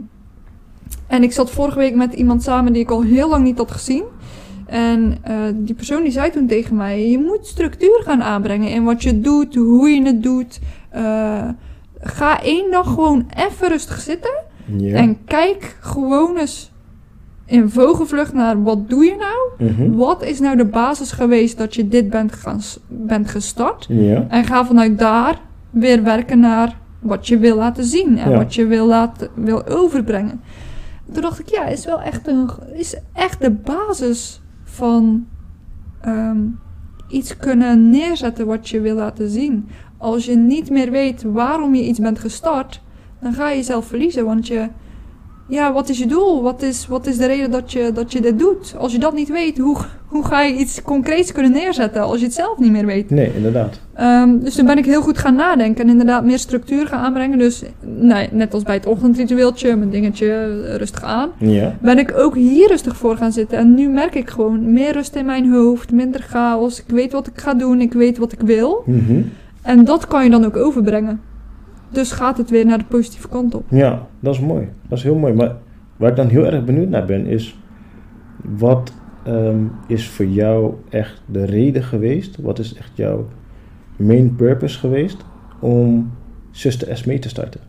[1.08, 3.71] en ik zat vorige week met iemand samen die ik al heel lang niet had
[3.71, 4.04] gezien.
[4.65, 8.84] En eh, die persoon die zei toen tegen mij: Je moet structuur gaan aanbrengen in
[8.84, 10.60] wat je doet, hoe je het doet.
[10.89, 11.49] Eh,
[11.99, 14.43] ga één dag gewoon even rustig zitten.
[14.78, 14.95] ja.
[14.97, 16.71] En kijk gewoon eens
[17.45, 19.71] in vogelvlucht naar wat doe je nou?
[19.71, 19.91] Mhm.
[19.95, 23.86] Wat is nou de basis geweest dat je dit bent, gaan, bent gestart?
[23.89, 24.25] ja.
[24.29, 28.38] En ga vanuit daar weer werken naar wat je wil laten zien en Ja.
[28.38, 30.41] wat je wil, laten, wil overbrengen.
[31.12, 35.25] Toen dacht ik, ja, is wel echt, een, is echt de basis van
[36.01, 36.38] ehm,
[37.08, 39.67] iets kunnen neerzetten wat je wil laten zien.
[39.97, 42.81] Als je niet meer weet waarom je iets bent gestart,
[43.19, 44.25] dan ga je jezelf verliezen.
[44.25, 44.67] Want je,
[45.47, 46.43] ja, wat is je doel?
[46.43, 48.75] Wat is, wat is de reden dat je, dat je dit doet?
[48.77, 49.77] Als je dat niet weet, hoe,
[50.08, 53.10] hoe ga je iets concreets kunnen neerzetten als je het zelf niet meer weet?
[53.10, 53.79] Nee, inderdaad.
[53.93, 57.38] Ehm, dus toen ben ik heel goed gaan nadenken en inderdaad meer structuur gaan aanbrengen.
[57.38, 61.29] Dus nee, net als bij het ochtendritueeltje, mijn dingetje eh, rustig aan.
[61.38, 61.75] Ja.
[61.81, 63.58] Ben ik ook hier rustig voor gaan zitten.
[63.58, 66.79] En nu merk ik gewoon meer rust in mijn hoofd, minder chaos.
[66.79, 68.84] Ik weet wat ik ga doen, ik weet wat ik wil.
[68.86, 69.21] Mhm.
[69.62, 71.21] En dat kan je dan ook overbrengen.
[71.89, 73.63] Dus gaat het weer naar de positieve kant op.
[73.69, 74.67] Ja, dat is mooi.
[74.87, 75.33] Dat is heel mooi.
[75.33, 75.55] Maar
[75.97, 77.57] waar ik dan heel erg benieuwd naar ben, is
[78.57, 78.91] wat
[79.23, 82.37] ehm, is voor jou echt de reden geweest?
[82.41, 83.27] Wat is echt jouw
[83.95, 85.17] main purpose geweest
[85.59, 86.11] om
[86.51, 87.61] Zuster Esmee te starten?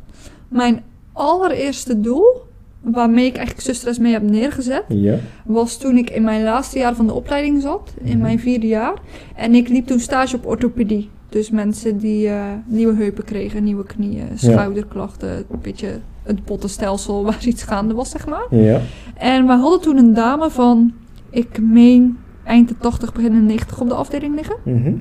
[0.49, 2.43] Mijn allereerste doel,
[2.81, 5.15] waarmee ik eigenlijk Zuster mee heb neergezet, Ja.
[5.45, 8.21] was toen ik in mijn laatste jaar van de opleiding zat, in Mhm.
[8.21, 8.95] mijn vierde jaar.
[9.37, 11.11] En ik liep toen stage op orthopedie.
[11.29, 17.45] Dus mensen die eh, nieuwe heupen kregen, nieuwe knieën, schouderklachten, een beetje het bottenstelsel waar
[17.47, 18.47] iets gaande was, zeg maar.
[18.51, 18.81] Ja.
[19.15, 20.93] En we hadden toen een dame van,
[21.31, 24.57] ik meen eind de 80, begin de 90 op de afdeling liggen.
[24.65, 24.95] Mhm.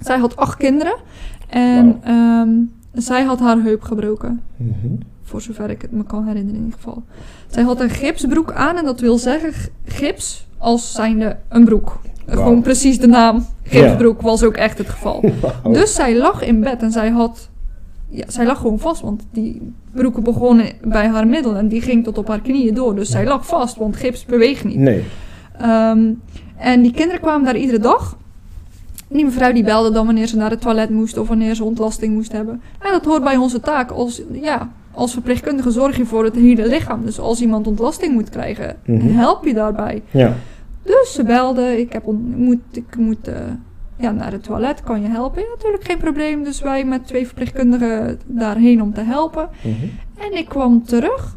[0.00, 0.94] Zij had acht kinderen
[1.48, 2.50] en ehm,
[2.94, 4.42] zij had haar heup gebroken.
[4.56, 4.94] Mhm.
[5.22, 7.02] Voor zover ik het me kan herinneren in ieder geval.
[7.46, 9.52] Zij had een gipsbroek aan en dat wil zeggen
[9.84, 12.00] gips als zijnde een broek.
[12.26, 15.24] Gewoon precies de naam gipsbroek was ook echt het geval.
[15.72, 17.50] Dus zij lag in bed en zij had...
[18.08, 22.04] Ja, zij lag gewoon vast, want die broeken begonnen bij haar middel en die ging
[22.04, 22.94] tot op haar knieën door.
[22.94, 24.76] Dus zij lag vast, want gips beweegt niet.
[24.76, 25.04] Nee.
[25.58, 26.12] Ehm,
[26.56, 28.16] en die kinderen kwamen daar iedere dag.
[29.08, 32.14] Die mevrouw die belde dan wanneer ze naar het toilet moest of wanneer ze ontlasting
[32.14, 32.60] moest hebben.
[32.78, 33.90] En dat hoort bij onze taak.
[33.90, 37.04] Als, ja, als verpleegkundige zorg je voor het hele lichaam.
[37.04, 39.06] Dus als iemand ontlasting moet krijgen, Mhm.
[39.16, 40.02] help je daarbij.
[40.10, 40.32] Ja.
[40.82, 42.02] Dus ze belde, ik, heb
[42.36, 43.34] moet, ik moet eh,
[43.96, 45.42] ja, naar het toilet, kan je helpen?
[45.42, 46.44] Ja, natuurlijk geen probleem.
[46.44, 49.48] Dus wij met twee verpleegkundigen daarheen om te helpen.
[49.62, 49.74] Mhm.
[50.18, 51.36] En ik kwam terug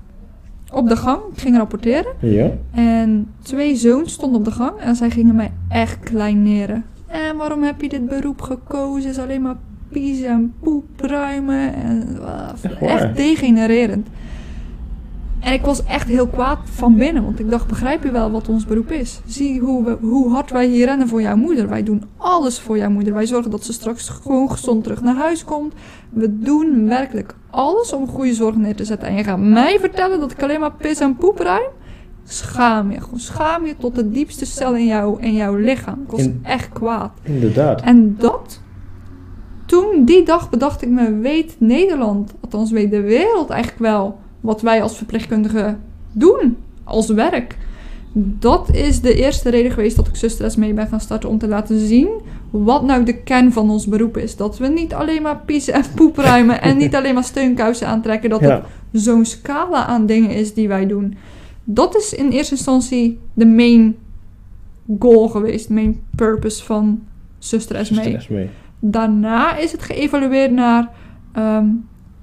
[0.73, 2.13] op de gang, ik ging rapporteren.
[2.19, 2.49] Ja.
[2.71, 6.83] En twee zoons stonden op de gang en zij gingen mij echt kleineren.
[7.07, 9.09] En waarom heb je dit beroep gekozen?
[9.09, 9.57] is alleen maar
[9.89, 11.73] pies en poep ruimen.
[11.73, 14.07] En, ah, echt degenererend.
[15.39, 18.49] En ik was echt heel kwaad van binnen, want ik dacht, begrijp je wel wat
[18.49, 19.21] ons beroep is?
[19.25, 21.69] Zie hoe, we, hoe hard wij hier rennen voor jouw moeder.
[21.69, 23.13] Wij doen alles voor jouw moeder.
[23.13, 25.73] Wij zorgen dat ze straks gewoon gezond terug naar huis komt.
[26.09, 29.07] We doen werkelijk alles om goede zorg neer te zetten.
[29.07, 31.69] En je gaat mij vertellen dat ik alleen maar pis en poep ruim?
[32.27, 33.01] Schaam je.
[33.01, 36.01] Gewoon schaam je tot de diepste cel in, jou, in jouw lichaam.
[36.05, 37.11] Ik was In- echt kwaad.
[37.23, 37.81] Inderdaad.
[37.81, 38.61] En dat,
[39.65, 44.61] toen die dag bedacht ik me, weet Nederland, althans weet de wereld eigenlijk wel wat
[44.61, 45.79] wij als verpleegkundigen
[46.11, 47.57] doen als werk.
[48.19, 51.47] Dat is de eerste reden geweest dat ik Zuster mee ben gaan starten om te
[51.47, 52.09] laten zien
[52.49, 54.35] wat nou de kern van ons beroep is.
[54.35, 58.29] Dat we niet alleen maar piezen en poep ruimen en niet alleen maar steunkousen aantrekken.
[58.29, 61.17] Dat het zo'n scala aan dingen is die wij doen.
[61.69, 63.95] Dat is in eerste instantie de main
[64.99, 67.03] goal geweest, main purpose van
[67.39, 68.49] Zuster Esmee.
[68.79, 70.89] Daarna is het geëvalueerd naar
[71.31, 71.65] ehm,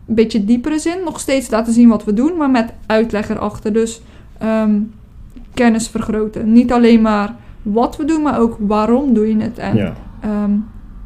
[0.06, 0.96] een beetje diepere zin.
[1.04, 3.72] Nog steeds laten zien wat we doen, maar met uitleg erachter.
[3.72, 4.02] Dus
[4.38, 4.80] ehm,
[5.54, 6.52] kennis vergroten.
[6.52, 9.58] Niet alleen maar wat we doen, maar ook waarom doe je het.
[9.58, 9.94] En Ja.
[10.20, 10.52] Ehm,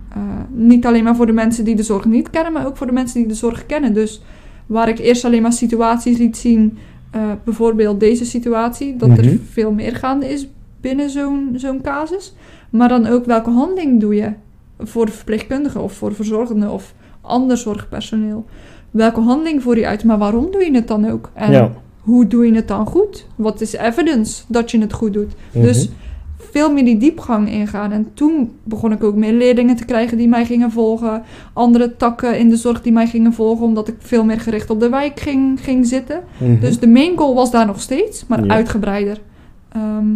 [0.09, 2.87] eh, niet alleen maar voor de mensen die de zorg niet kennen, maar ook voor
[2.87, 3.94] de mensen die de zorg kennen.
[3.94, 4.22] Dus
[4.66, 6.79] waar ik eerst alleen maar situaties liet zien,
[7.11, 9.18] eh, bijvoorbeeld deze situatie, dat Mhm.
[9.18, 10.47] er veel meer gaande is
[10.81, 12.35] binnen zo'n zo'n casus.
[12.71, 14.33] Maar dan ook welke handeling doe je
[14.79, 18.44] voor de verpleegkundige of voor de verzorgende of ander zorgpersoneel.
[18.90, 21.31] Welke handeling voer je uit, maar waarom doe je het dan ook?
[21.35, 21.73] En Ja.
[22.01, 23.27] hoe doe je het dan goed?
[23.37, 25.33] Wat is evidence dat je het goed doet?
[25.53, 25.64] Mhm.
[25.64, 25.88] Dus
[26.38, 27.92] veel meer die diepgang ingaan.
[27.92, 31.22] En toen begon ik ook meer leerlingen te krijgen die mij gingen volgen.
[31.53, 34.81] Andere takken in de zorg die mij gingen volgen, omdat ik veel meer gericht op
[34.81, 36.20] de wijk ging, ging zitten.
[36.38, 36.61] Mhm.
[36.61, 38.53] Dus de main goal was daar nog steeds, maar Ja.
[38.55, 39.20] uitgebreider.
[39.68, 40.07] Ehm,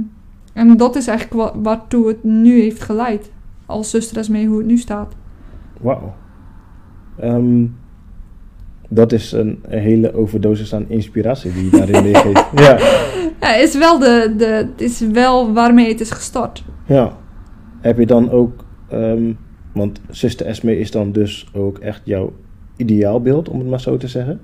[0.53, 3.31] en dat is eigenlijk wa- waartoe het nu heeft geleid.
[3.67, 5.15] Als zuster mee hoe het nu staat.
[5.81, 6.15] Wauw.
[7.19, 7.65] Ehm,
[8.95, 12.45] dat is een, een hele overdosis aan inspiratie die je daarin meegeeft.
[12.55, 12.79] Ja.
[13.41, 16.65] Ja, is wel de, de, het is wel waarmee het is gestart.
[16.87, 17.21] ja.
[17.81, 19.33] Heb je dan ook, ehm,
[19.73, 22.33] want Zuster Esme is dan dus ook echt jouw
[22.77, 24.41] ideaalbeeld, om het maar zo te zeggen.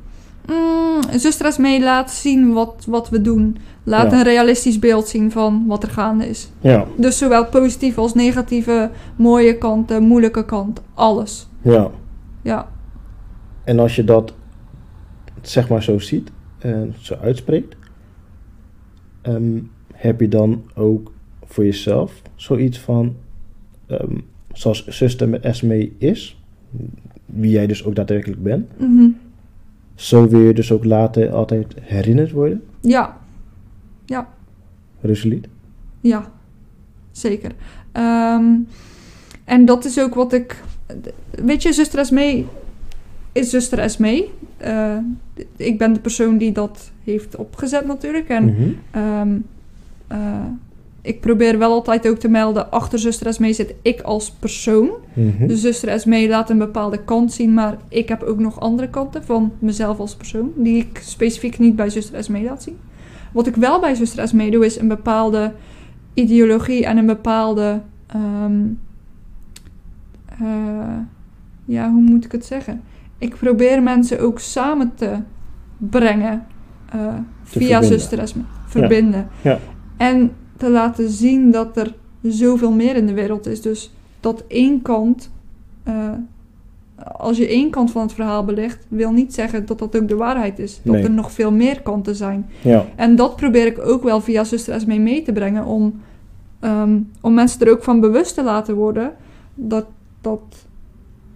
[0.46, 3.56] Mm, zuster mee laat zien wat, wat we doen.
[3.84, 4.16] Laat Ja.
[4.18, 6.50] een realistisch beeld zien van wat er gaande is.
[6.60, 6.84] Ja.
[6.96, 11.48] Dus zowel positieve als negatieve, mooie kanten, moeilijke kant, alles.
[11.62, 11.90] Ja.
[12.42, 12.68] Ja.
[13.68, 14.34] En als je dat
[15.42, 17.76] zeg maar zo ziet en zo uitspreekt,
[19.22, 19.58] ehm,
[19.94, 21.12] heb je dan ook
[21.44, 23.16] voor jezelf zoiets van,
[23.86, 24.18] ehm,
[24.52, 26.42] zoals zuster met Esme is,
[27.26, 29.08] wie jij dus ook daadwerkelijk bent, Mhm.
[29.94, 33.16] Zo wil je dus ook later altijd herinnerd worden, Ja,
[35.00, 35.48] resoluut.
[36.00, 36.32] ja,
[37.10, 37.52] zeker.
[37.92, 38.44] Ehm,
[39.44, 40.62] en dat is ook wat ik...
[41.30, 42.46] Weet je, zuster Esmee
[43.32, 44.30] is zuster Esmee.
[44.56, 44.96] Eh,
[45.56, 48.28] ik ben de persoon die dat heeft opgezet natuurlijk.
[48.28, 48.68] En Mhm.
[48.90, 49.36] Ehm,
[50.06, 50.44] eh,
[51.02, 54.90] ik probeer wel altijd ook te melden, achter zuster Esmee zit ik als persoon.
[55.46, 59.24] De zuster Esmee laat een bepaalde kant zien, maar ik heb ook nog andere kanten
[59.24, 62.76] van mezelf als persoon, die ik specifiek niet bij zuster Esmee laat zien.
[63.32, 65.52] Wat ik wel bij zuster Esmee doe, is een bepaalde
[66.14, 67.80] ideologie en een bepaalde...
[68.06, 68.60] ehm,
[70.26, 70.98] eh,
[71.64, 72.80] ja, hoe moet ik het zeggen?
[73.18, 75.16] Ik probeer mensen ook samen te
[75.76, 76.46] brengen
[76.90, 77.84] eh, via verbinden.
[77.84, 78.44] zuster Esmee.
[78.66, 79.28] Verbinden.
[79.42, 79.58] Ja.
[79.96, 83.62] En te laten zien dat er zoveel meer in de wereld is.
[83.62, 85.30] Dus dat één kant,
[85.82, 85.94] eh,
[87.12, 90.16] als je één kant van het verhaal belicht, wil niet zeggen dat dat ook de
[90.16, 90.80] waarheid is.
[90.84, 91.02] Dat Nee.
[91.04, 92.46] er nog veel meer kanten zijn.
[92.62, 95.64] Ja, En dat probeer ik ook wel via Zuster Esmee mee te brengen.
[95.64, 96.00] Om,
[96.60, 99.12] ehm, om mensen er ook van bewust te laten worden
[99.54, 99.86] dat,
[100.20, 100.66] dat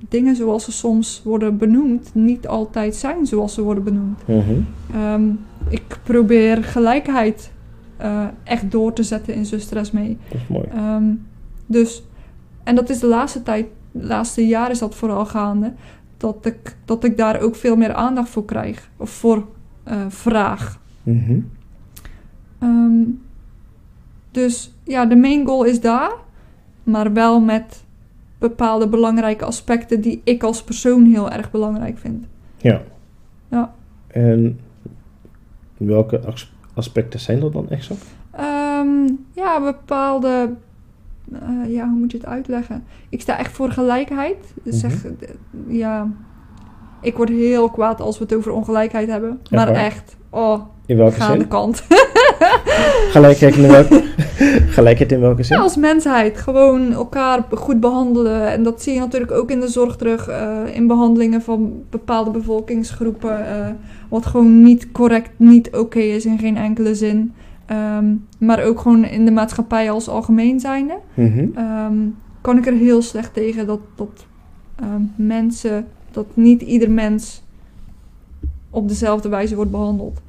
[0.08, 4.26] dingen zoals ze soms worden benoemd, niet altijd zijn zoals ze worden benoemd.
[4.26, 4.60] Mhm.
[4.94, 5.30] Ehm,
[5.68, 7.52] ik probeer gelijkheid
[7.96, 10.18] eh, echt door te zetten in Zuster Esmee.
[10.28, 10.66] dat is mooi.
[10.74, 11.04] Ehm,
[11.66, 12.02] dus,
[12.64, 15.72] en dat is de laatste tijd, de laatste jaar is dat vooral gaande,
[16.16, 18.90] dat ik, dat ik daar ook veel meer aandacht voor krijg.
[18.96, 19.46] Of voor
[19.84, 20.80] eh, vraag.
[21.02, 21.40] Mhm.
[22.58, 23.02] Ehm,
[24.30, 26.12] dus ja, de main goal is daar,
[26.82, 27.84] maar wel met
[28.42, 32.24] bepaalde belangrijke aspecten die ik als persoon heel erg belangrijk vind.
[32.56, 32.80] Ja.
[33.48, 33.72] Ja.
[34.06, 34.60] En
[35.76, 38.04] welke as- aspecten zijn dat dan exact?
[38.30, 40.52] Ehm, ja, bepaalde.
[41.32, 42.84] eh, ja, hoe moet je het uitleggen?
[43.08, 44.54] Ik sta echt voor gelijkheid.
[44.62, 45.10] Dus zeg, eh,
[45.66, 46.08] ja.
[47.00, 49.40] Ik word heel kwaad als we het over ongelijkheid hebben.
[49.50, 49.74] Maar waar?
[49.74, 51.48] echt, oh, In welke ga aan de zin?
[51.48, 51.82] kant.
[53.14, 54.02] Gelijkheid in welke,
[54.76, 55.56] gelijkheid in welke zin?
[55.56, 56.38] Ja, als mensheid.
[56.38, 58.50] Gewoon elkaar goed behandelen.
[58.50, 60.28] En dat zie je natuurlijk ook in de zorg terug.
[60.28, 63.46] eh, in behandelingen van bepaalde bevolkingsgroepen.
[63.46, 63.66] eh,
[64.08, 67.32] wat gewoon niet correct, niet oké is in geen enkele zin.
[67.66, 70.94] Ehm, maar ook gewoon in de maatschappij als algemeen zijnde.
[71.14, 71.46] Mhm.
[71.54, 71.94] ehm,
[72.40, 74.26] kan ik er heel slecht tegen dat, dat
[74.76, 77.42] ehm, mensen, dat niet ieder mens
[78.70, 80.20] op dezelfde wijze wordt behandeld.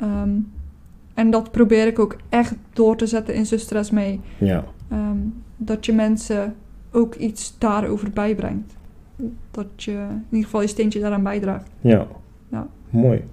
[0.00, 0.30] Ehm,
[1.14, 4.20] en dat probeer ik ook echt door te zetten in Zuster mee.
[4.38, 4.64] Ja.
[4.90, 5.18] Ehm,
[5.56, 6.54] dat je mensen
[6.92, 8.76] ook iets daarover bijbrengt.
[9.50, 11.70] Dat je in ieder geval je steentje daaraan bijdraagt.
[11.80, 12.06] Ja.
[12.48, 12.66] Ja.
[12.90, 13.24] Mooi.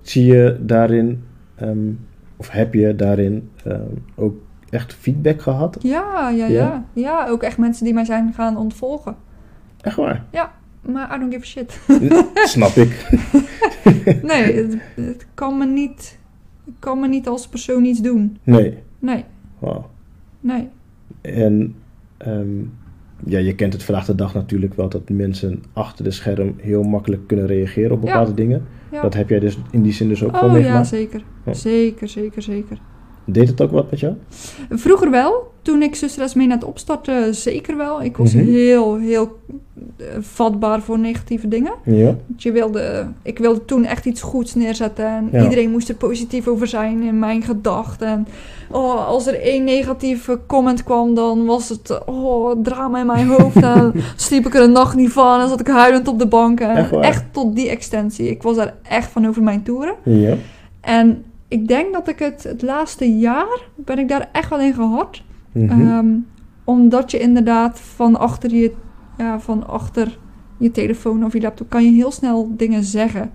[0.00, 1.90] Zie je daarin, ehm,
[2.36, 3.50] of heb je daarin
[4.14, 4.34] ook
[4.70, 5.76] echt feedback gehad?
[5.80, 6.84] Ja, ja, ja, Ja?
[6.92, 7.28] ja.
[7.28, 9.16] ook echt mensen die mij zijn gaan ontvolgen.
[9.80, 10.24] Echt waar?
[10.82, 11.80] Maar I don't give a shit.
[12.34, 12.90] Snap ik.
[14.22, 16.18] Nee, het, het kan me niet...
[16.78, 18.36] Kan me niet als persoon iets doen.
[18.42, 18.78] Nee.
[18.98, 19.24] Nee,
[20.40, 20.68] nee.
[21.20, 21.74] En
[22.16, 22.46] ehm,
[23.24, 26.82] ja, je kent het vandaag de dag natuurlijk wel dat mensen achter de scherm heel
[26.82, 28.04] makkelijk kunnen reageren op Ja.
[28.06, 28.66] bepaalde dingen.
[28.92, 29.02] Ja.
[29.02, 30.86] Dat heb jij dus in die zin dus ook wel oh ja, meegemaakt.
[30.86, 31.22] zeker.
[31.46, 31.52] Ja.
[31.54, 32.78] Zeker, zeker, zeker.
[33.24, 34.14] Deed het ook wat met jou?
[34.70, 35.50] Vroeger wel.
[35.62, 38.02] Toen ik Zuster mee net opstartte, zeker wel.
[38.02, 38.44] Ik was Mhm.
[38.44, 39.38] heel, heel
[39.96, 41.72] eh, vatbaar voor negatieve dingen.
[41.84, 42.04] Ja.
[42.04, 45.06] Want Je wilde, ik wilde toen echt iets goeds neerzetten.
[45.06, 45.42] En Ja.
[45.42, 48.06] iedereen moest er positief over zijn in mijn gedachten.
[48.08, 48.26] En
[48.70, 53.62] oh, als er één negatieve comment kwam, dan was het oh, drama in mijn hoofd.
[53.74, 55.40] en sliep ik er een nacht niet van.
[55.40, 56.60] En zat ik huilend op de bank.
[56.60, 57.02] En Echt waar?
[57.02, 58.28] echt tot die extensie.
[58.30, 59.94] Ik was daar echt van over mijn toeren.
[60.04, 60.34] Ja.
[60.80, 64.74] En ik denk dat ik het, het laatste jaar, ben ik daar echt wel in
[64.74, 65.22] gehad.
[65.52, 65.80] Mhm.
[65.80, 66.06] Ehm,
[66.64, 68.72] omdat je inderdaad van achter je,
[69.18, 70.18] ja, van achter
[70.58, 73.30] je telefoon of je laptop kan je heel snel dingen zeggen.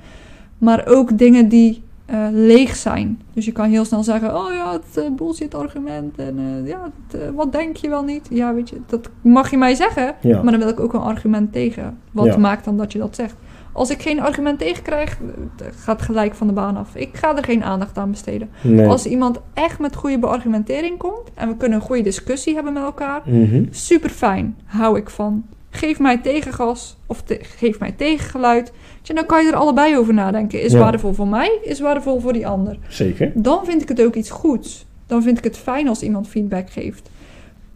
[0.58, 3.22] Maar ook dingen die eh, leeg zijn.
[3.34, 6.18] Dus je kan heel snel zeggen, oh ja, het eh, bullshit argument.
[6.18, 8.28] En eh, ja, het, wat denk je wel niet?
[8.30, 10.16] Ja, weet je, dat mag je mij zeggen.
[10.22, 10.42] ja.
[10.42, 11.98] Maar dan wil ik ook een argument tegen.
[12.12, 12.38] Wat Ja.
[12.38, 13.36] maakt dan dat je dat zegt?
[13.78, 15.18] Als ik geen argument tegen krijg,
[15.64, 16.96] het gaat gelijk van de baan af.
[16.96, 18.50] Ik ga er geen aandacht aan besteden.
[18.64, 18.88] nee.
[18.88, 22.84] Als iemand echt met goede beargumentering komt en we kunnen een goede discussie hebben met
[22.84, 23.64] elkaar, Mhm.
[23.70, 25.46] super fijn, hou ik van.
[25.70, 28.72] Geef mij tegengas of te- geef mij tegengeluid.
[29.02, 30.62] Tja, dan kan je er allebei over nadenken.
[30.62, 30.80] Is Ja.
[30.80, 32.78] waardevol voor mij, is waardevol voor die ander.
[32.88, 33.32] Zeker.
[33.36, 34.86] Dan vind ik het ook iets goeds.
[35.08, 37.10] Dan vind ik het fijn als iemand feedback geeft.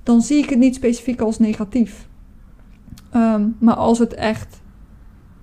[0.03, 2.07] Dan zie ik het niet specifiek als negatief.
[3.11, 4.60] Ehm, maar als het echt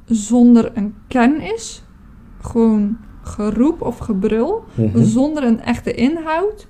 [0.09, 1.85] zonder een kern is,
[2.41, 5.03] gewoon geroep of gebrul, Mhm.
[5.03, 6.67] zonder een echte inhoud,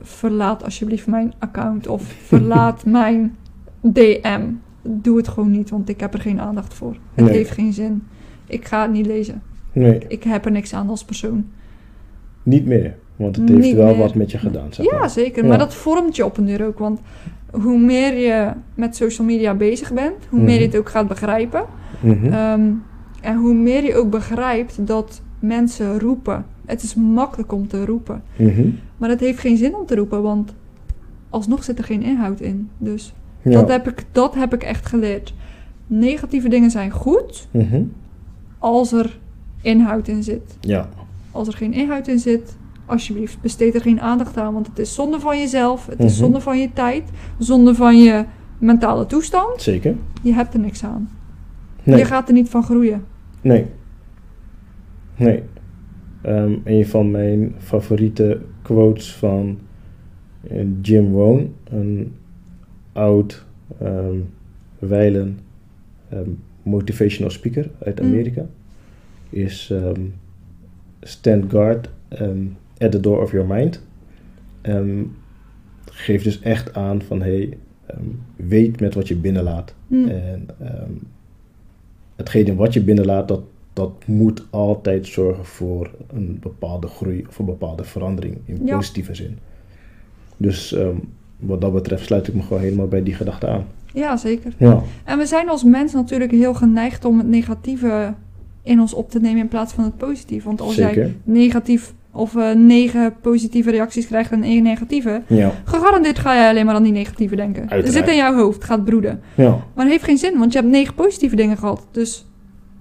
[0.00, 3.36] verlaat alsjeblieft mijn account of verlaat mijn
[3.80, 4.42] DM.
[4.82, 6.96] Doe het gewoon niet, want ik heb er geen aandacht voor.
[7.14, 7.34] Het Nee.
[7.34, 8.02] heeft geen zin.
[8.46, 9.42] ik ga het niet lezen.
[9.72, 11.46] Nee, Ik heb er niks aan als persoon.
[12.42, 12.94] niet meer.
[13.16, 13.96] Want het heeft Niet wel meer.
[13.96, 15.10] wat met je gedaan, zeg Ja, maar.
[15.10, 15.42] zeker.
[15.42, 15.48] Ja.
[15.48, 16.78] Maar dat vormt je op een duur ook.
[16.78, 17.00] Want
[17.50, 20.70] hoe meer je met social media bezig bent, hoe meer je Mhm.
[20.70, 21.64] het ook gaat begrijpen.
[22.00, 22.24] Mhm.
[22.32, 22.70] Ehm,
[23.20, 26.46] en hoe meer je ook begrijpt dat mensen roepen.
[26.66, 28.22] Het is makkelijk om te roepen.
[28.36, 28.68] Mhm.
[28.96, 30.54] Maar het heeft geen zin om te roepen, want
[31.30, 32.68] alsnog zit er geen inhoud in.
[32.78, 33.50] Dus Ja.
[33.50, 35.34] dat, heb ik, dat heb ik echt geleerd.
[35.86, 37.82] Negatieve dingen zijn goed Mhm.
[38.58, 39.18] als er
[39.62, 40.56] inhoud in zit.
[40.60, 40.88] ja,
[41.32, 44.52] Als er geen inhoud in zit, alsjeblieft, besteed er geen aandacht aan.
[44.54, 47.02] Want het is zonde van jezelf, het is zonde van je tijd,
[47.38, 48.24] zonde van je
[48.58, 49.62] mentale toestand.
[49.62, 49.96] zeker.
[50.22, 51.08] Je hebt er niks aan.
[51.84, 51.98] Nee.
[51.98, 53.04] Je gaat er niet van groeien.
[53.40, 53.66] Nee.
[55.16, 55.42] Nee.
[56.22, 59.58] Ehm, een van mijn favoriete quotes van
[60.48, 62.12] eh, Jim Rohn, een
[62.92, 63.46] oud
[63.80, 64.16] ehm
[64.78, 65.38] wijlen
[66.08, 66.30] ehm,
[66.62, 68.06] motivational speaker uit Mm.
[68.06, 68.46] Amerika,
[69.30, 69.74] is
[71.00, 71.90] stand guard
[72.78, 73.82] at the door of your mind.
[75.84, 77.56] Geeft dus echt aan van hey,
[78.36, 79.74] weet met wat je binnenlaat.
[79.88, 80.08] Hm.
[80.08, 80.46] En
[82.16, 83.40] hetgene wat je binnenlaat, dat,
[83.72, 88.76] dat moet altijd zorgen voor een bepaalde groei of een bepaalde verandering in Ja.
[88.76, 89.38] positieve zin.
[90.36, 90.96] Dus ehm,
[91.38, 93.64] wat dat betreft sluit ik me gewoon helemaal bij die gedachte aan.
[93.92, 94.52] Ja, zeker.
[94.56, 98.14] Ja, En we zijn als mens natuurlijk heel geneigd om het negatieve
[98.62, 100.46] in ons op te nemen in plaats van het positieve.
[100.46, 106.18] Want als jij negatief of eh, negen positieve reacties krijgt en één negatieve, Ja, gegarandeerd
[106.18, 107.62] ga jij alleen maar aan die negatieve denken.
[107.62, 107.96] Er Uiteraard.
[108.04, 109.20] zit in jouw hoofd, gaat broeden.
[109.34, 111.86] ja, Maar het heeft geen zin, want je hebt negen positieve dingen gehad.
[111.90, 112.26] Dus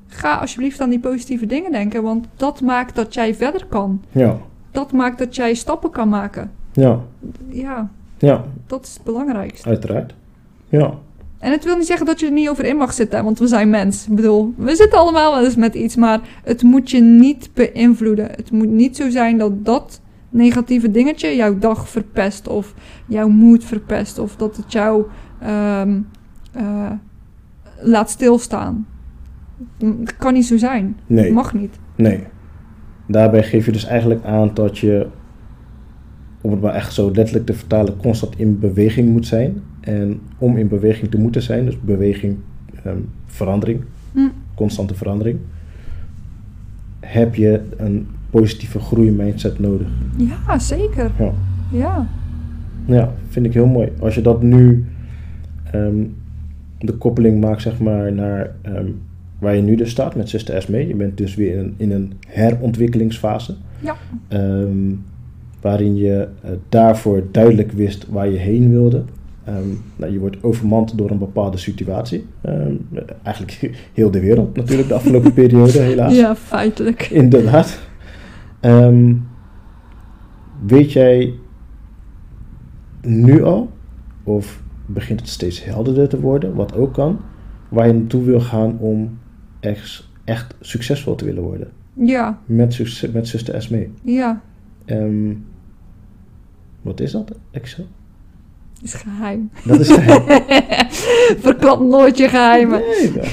[0.07, 4.01] ga alsjeblieft aan die positieve dingen denken, want dat maakt dat jij verder kan.
[4.11, 4.37] ja,
[4.71, 6.51] Dat maakt dat jij stappen kan maken.
[6.73, 6.99] ja,
[7.49, 9.69] Ja, ja, dat is het belangrijkste.
[9.69, 10.13] uiteraard.
[10.69, 10.93] Ja,
[11.43, 13.47] En het wil niet zeggen dat je er niet over in mag zitten, want we
[13.47, 14.07] zijn mens.
[14.07, 18.27] Ik bedoel, we zitten allemaal wel eens met iets, maar het moet je niet beïnvloeden.
[18.31, 22.73] Het moet niet zo zijn dat dat negatieve dingetje jouw dag verpest of
[23.07, 25.03] jouw moed verpest of dat het jou
[25.39, 25.99] ehm,
[26.51, 26.91] eh,
[27.81, 28.87] laat stilstaan.
[29.79, 30.97] Het kan niet zo zijn.
[31.05, 31.31] nee.
[31.31, 31.79] Mag niet.
[31.95, 32.23] Nee.
[33.07, 35.07] Daarbij geef je dus eigenlijk aan dat je,
[36.41, 39.61] om het maar echt zo letterlijk te vertalen, constant in beweging moet zijn.
[39.83, 42.35] En om in beweging te moeten zijn, dus beweging,
[42.83, 43.81] ehm, verandering,
[44.13, 44.19] Hm.
[44.55, 45.37] constante verandering,
[46.99, 49.87] heb je een positieve groeimindset nodig.
[50.17, 51.11] Ja, zeker.
[51.19, 51.31] Ja.
[51.71, 52.07] Ja.
[52.85, 53.89] Ja, vind ik heel mooi.
[53.99, 54.85] Als je dat nu
[55.71, 56.03] ehm,
[56.79, 58.87] de koppeling maakt, zeg maar, naar ehm,
[59.39, 60.87] waar je nu dus staat met Sister Esme.
[60.87, 63.55] Je bent dus weer in een, in een herontwikkelingsfase.
[63.79, 63.95] Ja.
[65.61, 69.03] Waarin je eh, daarvoor duidelijk wist waar je heen wilde.
[69.43, 72.25] Ehm, nou, je wordt overmand door een bepaalde situatie.
[72.41, 72.75] Ehm,
[73.23, 76.15] eigenlijk heel de wereld natuurlijk de afgelopen periode, helaas.
[76.15, 77.01] Ja, feitelijk.
[77.01, 77.79] Inderdaad.
[78.59, 79.13] Ehm,
[80.65, 81.33] weet jij
[83.01, 83.71] nu al,
[84.23, 87.19] of begint het steeds helderder te worden, wat ook kan,
[87.69, 89.17] waar je naartoe wil gaan om
[89.59, 91.67] echt, echt succesvol te willen worden?
[91.93, 93.87] Ja, Met, succes, met zuster Esme.
[94.03, 94.41] ja.
[96.81, 97.85] Wat is dat, Excel?
[98.83, 99.49] Is geheim.
[99.63, 100.23] Dat is geheim.
[101.47, 102.81] Verklap nooit je geheimen.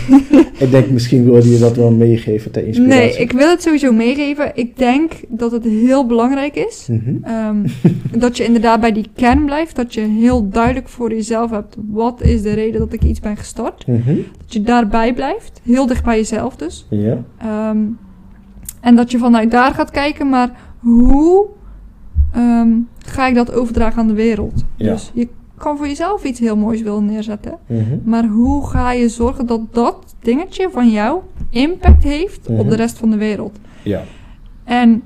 [0.09, 2.99] Nee, ik denk misschien wilde je dat wel meegeven ter inspiratie.
[2.99, 4.53] Nee, ik wil het sowieso meegeven.
[4.55, 6.89] Ik denk dat het heel belangrijk is.
[6.91, 7.17] Mhm.
[7.23, 7.57] ehm,
[8.25, 9.77] dat je inderdaad bij die kern blijft.
[9.77, 11.77] Dat je heel duidelijk voor jezelf hebt.
[11.89, 13.87] Wat is de reden dat ik iets ben gestart?
[13.87, 14.17] Mhm.
[14.39, 15.61] Dat je daarbij blijft.
[15.63, 16.87] Heel dicht bij jezelf dus.
[16.91, 17.25] Ja.
[17.39, 17.79] Ehm,
[18.81, 20.29] en dat je vanuit daar gaat kijken.
[20.29, 21.47] Maar hoe
[22.33, 24.65] ehm, ga ik dat overdragen aan de wereld?
[24.77, 24.93] Ja.
[24.93, 25.29] Dus je
[25.61, 27.59] kan voor jezelf iets heel moois willen neerzetten.
[27.67, 27.83] Mhm.
[28.05, 31.21] Maar hoe ga je zorgen dat dat dingetje van jou
[31.51, 32.69] impact heeft op Mhm.
[32.69, 33.59] de rest van de wereld?
[33.83, 34.03] Ja.
[34.65, 35.03] En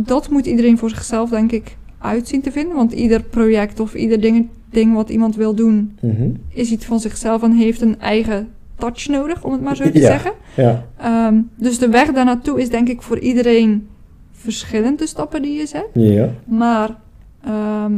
[0.00, 2.76] dat moet iedereen voor zichzelf, denk ik, uitzien te vinden.
[2.76, 6.28] Want ieder project of ieder ding, ding wat iemand wil doen, Mhm.
[6.48, 9.92] is iets van zichzelf en heeft een eigen touch nodig, om het maar zo te
[10.00, 10.06] Ja.
[10.06, 10.32] zeggen.
[10.56, 10.84] Ja.
[10.96, 13.86] Ehm, dus de weg daar naartoe is, denk ik, voor iedereen
[14.32, 15.86] verschillend de stappen die je zet.
[15.92, 16.28] Ja.
[16.44, 16.96] Maar
[17.44, 17.92] ehm,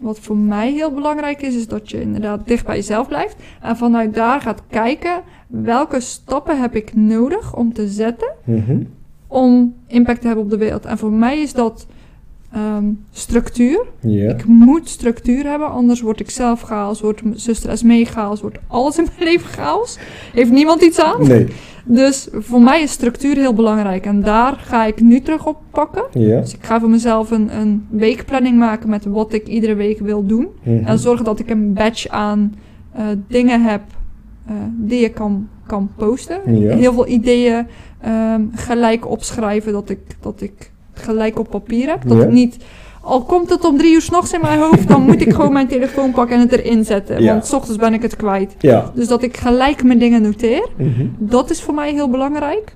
[0.00, 3.36] wat voor mij heel belangrijk is, is dat je inderdaad dicht bij jezelf blijft.
[3.60, 8.82] En vanuit daar gaat kijken welke stappen heb ik nodig om te zetten Mhm.
[9.26, 10.84] om impact te hebben op de wereld.
[10.86, 11.86] En voor mij is dat
[12.52, 13.86] ehm, structuur.
[14.00, 14.30] Ja.
[14.30, 18.58] Ik moet structuur hebben, anders word ik zelf chaos, wordt mijn zuster Esmee chaos, wordt
[18.66, 19.98] alles in mijn leven chaos.
[20.32, 21.26] Heeft niemand iets aan.
[21.28, 21.46] Nee.
[21.84, 24.06] Dus voor mij is structuur heel belangrijk.
[24.06, 26.04] En daar ga ik nu terug op pakken.
[26.12, 26.40] Ja.
[26.40, 30.26] Dus ik ga voor mezelf een, een weekplanning maken met wat ik iedere week wil
[30.26, 30.48] doen.
[30.62, 30.84] Mhm.
[30.84, 32.54] En zorgen dat ik een batch aan
[32.92, 33.82] eh, dingen heb
[34.46, 36.58] eh, die je kan, kan posten.
[36.60, 36.76] Ja.
[36.76, 37.66] Heel veel ideeën
[38.00, 40.69] ehm, gelijk opschrijven, dat ik, dat ik
[41.02, 42.08] gelijk op papier heb.
[42.08, 42.24] Dat Ja.
[42.24, 42.56] niet,
[43.00, 45.68] al komt het om drie uur s'nachts in mijn hoofd, dan moet ik gewoon mijn
[45.68, 47.22] telefoon pakken en het erin zetten.
[47.22, 47.32] Ja.
[47.32, 48.54] Want s ochtends ben ik het kwijt.
[48.58, 48.90] Ja.
[48.94, 50.68] Dus dat ik gelijk mijn dingen noteer.
[50.76, 51.06] Mhm.
[51.18, 52.74] Dat is voor mij heel belangrijk.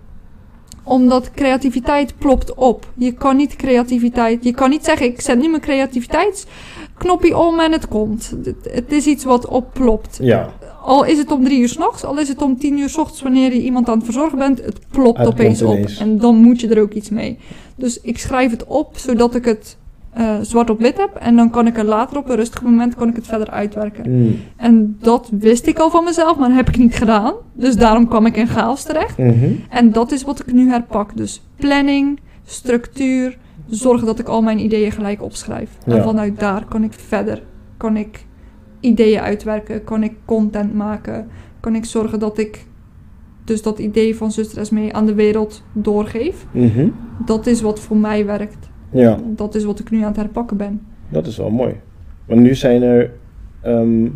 [0.82, 2.86] Omdat creativiteit plopt op.
[2.94, 4.44] Je kan niet creativiteit...
[4.44, 5.62] Je kan niet zeggen, ik zet nu mijn
[6.98, 8.34] creativiteitsknopje om en het komt.
[8.62, 10.18] Het, is iets wat opplopt.
[10.22, 10.52] Ja.
[10.82, 13.22] Al is het om drie uur s'nachts, al is het om tien uur s ochtends
[13.22, 14.64] wanneer je iemand aan het verzorgen bent.
[14.64, 15.72] Het plopt Het opeens op.
[15.72, 15.98] ineens.
[15.98, 17.38] En dan moet je er ook iets mee.
[17.76, 19.76] Dus ik schrijf het op, zodat ik het
[20.10, 21.14] eh, zwart op wit heb.
[21.14, 24.10] En dan kan ik er later op een rustig moment kan ik het verder uitwerken.
[24.10, 24.36] Mm.
[24.56, 27.34] En dat wist ik al van mezelf, maar heb ik niet gedaan.
[27.52, 29.18] Dus daarom kwam ik in chaos terecht.
[29.18, 29.50] Mhm.
[29.70, 31.16] En dat is wat ik nu herpak.
[31.16, 35.78] Dus planning, structuur, zorgen dat ik al mijn ideeën gelijk opschrijf.
[35.86, 35.96] Ja.
[35.96, 37.42] En vanuit daar kan ik verder.
[37.76, 38.26] Kan ik
[38.80, 41.28] ideeën uitwerken, kan ik content maken,
[41.60, 42.66] kan ik zorgen dat ik
[43.44, 46.46] dus dat idee van Zuster Esmee aan de wereld doorgeef.
[46.50, 46.88] Mhm.
[47.24, 48.70] Dat is wat voor mij werkt.
[48.90, 49.18] Ja.
[49.26, 50.80] Dat is wat ik nu aan het herpakken ben.
[51.08, 51.74] Dat is wel mooi.
[52.26, 53.10] Want nu zijn er
[53.60, 54.08] ehm,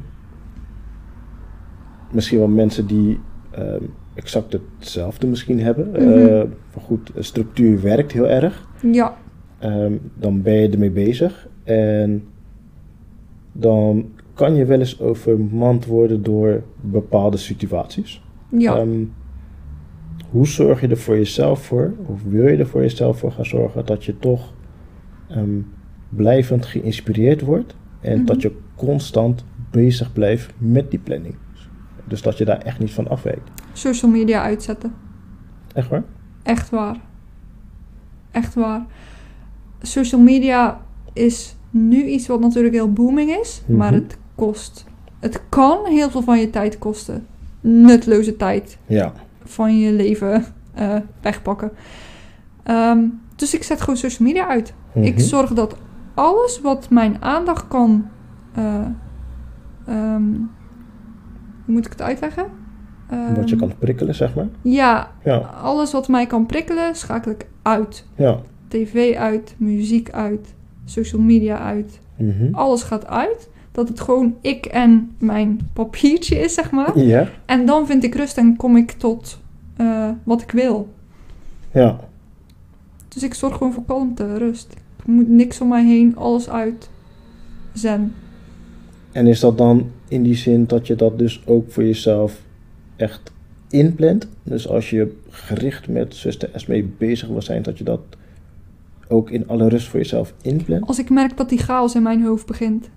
[2.11, 3.21] misschien wel mensen die
[3.51, 3.83] ehm,
[4.15, 5.91] exact hetzelfde misschien hebben.
[5.91, 6.01] Mhm.
[6.01, 6.43] Eh,
[6.83, 8.67] goed, structuur werkt heel erg.
[8.93, 9.17] Ja,
[9.59, 11.49] Ehm, dan ben je ermee bezig.
[11.65, 12.25] En
[13.53, 18.23] dan kan je wel eens overmand worden door bepaalde situaties.
[18.49, 18.77] ja.
[18.77, 19.05] Ehm,
[20.31, 23.45] hoe zorg je er voor jezelf voor, of wil je er voor jezelf voor gaan
[23.47, 24.53] zorgen, dat je toch
[25.29, 25.59] ehm,
[26.09, 28.25] blijvend geïnspireerd wordt en Mhm.
[28.27, 31.35] dat je constant bezig blijft met die planning?
[32.05, 33.51] Dus dat je daar echt niet van afwijkt.
[33.73, 34.93] Social media uitzetten.
[35.75, 36.03] Echt waar?
[36.43, 36.97] Echt waar.
[38.31, 38.87] Echt waar.
[39.83, 40.81] Social media
[41.13, 44.03] is nu iets wat natuurlijk heel booming is, maar Mhm.
[44.03, 44.85] het kost.
[45.21, 47.27] Het kan heel veel van je tijd kosten.
[47.61, 49.13] Nutloze tijd Ja.
[49.45, 51.71] van je leven eh, wegpakken.
[52.63, 52.99] Ehm,
[53.37, 54.75] dus ik zet gewoon social media uit.
[54.95, 55.23] Ik Mhm.
[55.25, 55.77] zorg dat
[56.15, 58.07] alles wat mijn aandacht kan.
[58.55, 58.85] eh,
[59.87, 60.23] ehm,
[61.65, 62.45] hoe moet ik het uitleggen?
[63.09, 64.47] Wat je Ehm, kan prikkelen, zeg maar.
[64.63, 65.37] Ja, Ja.
[65.63, 68.07] alles wat mij kan prikkelen, schakel ik uit.
[68.15, 68.39] Ja.
[68.69, 70.55] TV uit, muziek uit,
[70.85, 71.99] social media uit.
[72.17, 72.55] Mhm.
[72.55, 73.49] Alles gaat uit.
[73.73, 76.99] Dat het gewoon ik en mijn papiertje is, zeg maar.
[76.99, 77.29] Ja.
[77.47, 79.41] En dan vind ik rust en kom ik tot
[79.77, 80.89] eh, wat ik wil.
[81.73, 82.01] Ja.
[83.09, 84.75] Dus ik zorg gewoon voor kalmte, rust.
[85.05, 86.91] Er moet niks om mij heen, alles uit.
[87.73, 88.15] Zen.
[89.13, 92.43] En is dat dan in die zin dat je dat dus ook voor jezelf
[92.97, 93.33] echt
[93.71, 94.29] inplant?
[94.43, 98.01] Dus als je gericht met zuster Esmee bezig wil zijn, dat je dat
[99.09, 100.87] ook in alle rust voor jezelf inplant?
[100.87, 102.89] Als ik merk dat die chaos in mijn hoofd begint.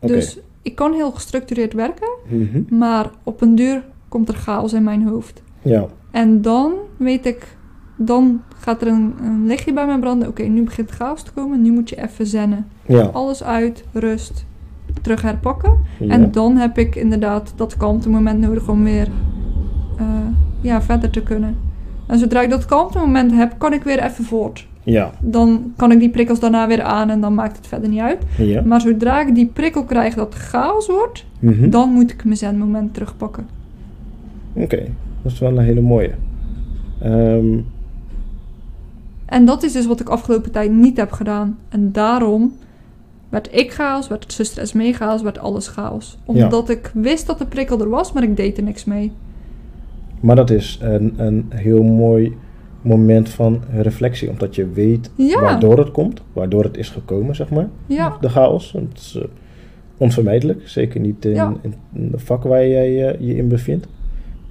[0.00, 2.62] Dus ik kan heel gestructureerd werken, Mhm.
[2.78, 5.42] maar op een duur komt er chaos in mijn hoofd.
[5.62, 5.86] Ja.
[6.10, 7.56] En dan weet ik,
[7.96, 10.28] dan gaat er een, een lichtje bij mij branden.
[10.28, 12.66] Oké, nu begint chaos te komen, nu moet je even zennen.
[12.86, 13.02] Ja.
[13.04, 14.44] Alles uit, rust,
[15.02, 15.78] terug herpakken.
[15.98, 16.08] ja.
[16.08, 19.08] En dan heb ik inderdaad dat kalmte moment nodig om weer
[19.98, 20.06] eh,
[20.60, 21.56] ja, verder te kunnen.
[22.06, 24.68] En zodra ik dat kalmte moment heb, kan ik weer even voort.
[24.90, 25.10] Ja.
[25.20, 28.18] Dan kan ik die prikkels daarna weer aan en dan maakt het verder niet uit.
[28.38, 28.62] Ja.
[28.62, 31.70] Maar zodra ik die prikkel krijg dat chaos wordt, Mhm.
[31.70, 33.46] dan moet ik mijn zen-moment terugpakken.
[34.52, 34.82] Oké,
[35.22, 36.10] dat is wel een hele mooie.
[37.02, 37.58] Ehm,
[39.26, 41.58] En dat is dus wat ik afgelopen tijd niet heb gedaan.
[41.68, 42.52] En daarom
[43.28, 46.18] werd ik chaos, werd het zuster Esmee chaos, werd alles chaos.
[46.24, 49.12] Omdat ik wist dat de prikkel er was, maar ik deed er niks mee.
[50.20, 52.36] maar dat is een, een heel mooi
[52.82, 55.40] moment van reflectie, omdat je weet Ja.
[55.40, 57.68] waardoor het komt, waardoor het is gekomen, zeg maar.
[57.86, 58.72] Ja, De chaos.
[58.72, 59.24] Het is eh,
[59.96, 61.52] onvermijdelijk, zeker niet in, Ja.
[61.62, 61.74] in,
[62.10, 63.86] de vak waar jij eh, je in bevindt.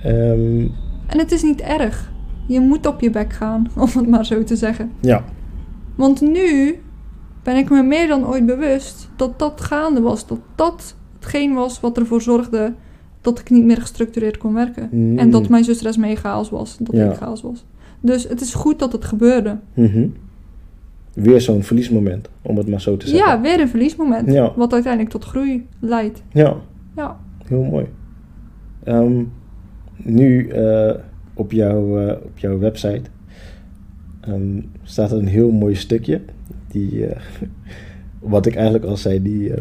[0.03, 0.61] Ehm,
[1.07, 2.11] en het is niet erg.
[2.47, 4.91] Je moet op je bek gaan, om het maar zo te zeggen.
[4.99, 5.23] ja,
[5.95, 6.79] Want nu
[7.43, 10.27] ben ik me meer dan ooit bewust dat dat gaande was.
[10.27, 12.73] Dat dat hetgeen was wat ervoor zorgde
[13.21, 14.89] dat ik niet meer gestructureerd kon werken.
[14.91, 15.17] Mm.
[15.17, 16.77] En dat mijn zuster mee chaos was.
[16.79, 17.11] Dat Ja.
[17.11, 17.65] ik chaos was.
[18.01, 19.57] Dus het is goed dat het gebeurde.
[19.73, 20.07] Mhm.
[21.13, 23.27] weer zo'n verliesmoment, om het maar zo te zeggen.
[23.29, 24.31] Ja, weer een verliesmoment.
[24.31, 24.53] Ja.
[24.55, 26.21] Wat uiteindelijk tot groei leidt.
[26.33, 26.55] Ja,
[26.95, 27.17] Ja.
[27.45, 27.85] heel mooi.
[28.83, 29.23] Ehm,
[29.95, 30.93] nu eh,
[31.33, 33.01] op, jouw, eh, op jouw website
[34.21, 36.21] ehm, staat een heel mooi stukje.
[36.67, 37.21] Die, eh,
[38.19, 39.51] wat ik eigenlijk al zei, die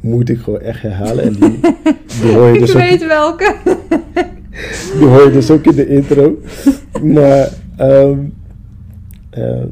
[0.00, 1.24] moet ik gewoon echt herhalen.
[1.24, 1.60] En die,
[2.22, 3.54] die, hoor je Ik dus ook, weet welke.
[4.98, 6.38] die hoor je dus ook in de intro.
[7.02, 8.18] Maar ehm,
[9.30, 9.64] eh,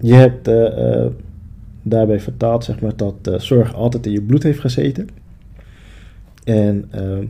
[0.00, 1.10] je hebt eh, eh,
[1.82, 5.08] daarbij vertaald zeg maar, dat zorg altijd in je bloed heeft gezeten.
[6.44, 7.24] En ehm,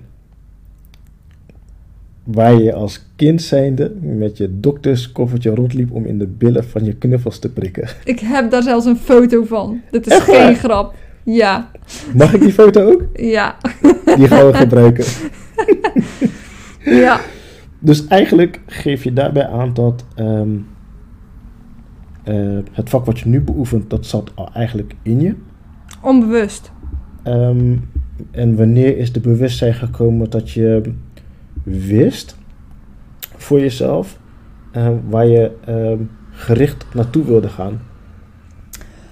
[2.24, 6.94] waar je als kind zijnde met je dokterskoffertje rondliep om in de billen van je
[6.94, 7.88] knuffels te prikken.
[8.04, 9.80] Ik heb daar zelfs een foto van.
[9.90, 10.94] Dit is Echt geen grap.
[11.24, 11.70] Ja,
[12.14, 13.02] Mag ik die foto ook?
[13.14, 13.56] ja,
[14.16, 15.04] Die gaan we gebruiken.
[17.04, 17.20] ja.
[17.84, 20.50] Dus eigenlijk geef je daarbij aan dat ehm,
[22.22, 25.34] eh, het vak wat je nu beoefent, dat zat al eigenlijk in je.
[26.02, 26.72] Onbewust.
[27.22, 27.76] Ehm,
[28.30, 30.92] en wanneer is de bewustzijn gekomen dat je
[31.62, 32.36] wist
[33.36, 34.18] voor jezelf
[34.70, 35.98] eh, waar je ehm,
[36.30, 37.80] gericht naartoe wilde gaan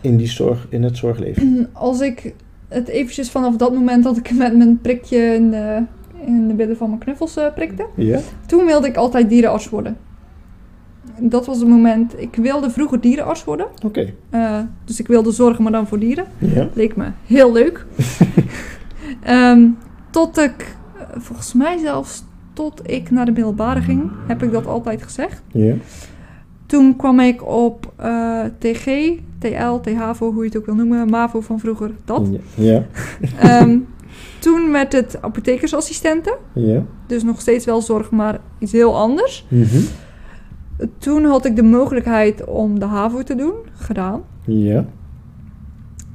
[0.01, 1.69] in, die zorg, in het zorgleven?
[1.73, 2.35] Als ik
[2.69, 5.83] het eventjes vanaf dat moment dat ik met mijn prikje in de,
[6.27, 7.87] in de billen van mijn knuffels eh, prikte.
[8.47, 9.97] Toen wilde ik altijd dierenarts worden.
[11.19, 12.21] Dat was het moment.
[12.21, 13.67] Ik wilde vroeger dierenarts worden.
[13.85, 14.13] Oké.
[14.31, 16.25] Eh, dus ik wilde zorgen, maar dan voor dieren.
[16.75, 17.87] Leek me heel leuk.
[19.23, 19.69] Ehm,
[20.11, 20.77] tot ik,
[21.17, 25.43] volgens mij zelfs tot ik naar de middelbare ging, heb ik dat altijd gezegd.
[25.49, 25.75] Ja.
[26.67, 31.41] Toen kwam ik op eh, TG, TL, THAVO, hoe je het ook wil noemen, MAVO
[31.41, 32.29] van vroeger, dat.
[32.55, 32.87] Ja.
[33.41, 33.79] Ehm,
[34.41, 36.83] toen werd het apothekersassistenten, Ja.
[37.07, 39.47] dus nog steeds wel zorg, maar iets heel anders.
[39.49, 39.81] Mhm.
[40.99, 44.23] Toen had ik de mogelijkheid om de HAVO te doen, gedaan.
[44.45, 44.85] Ja.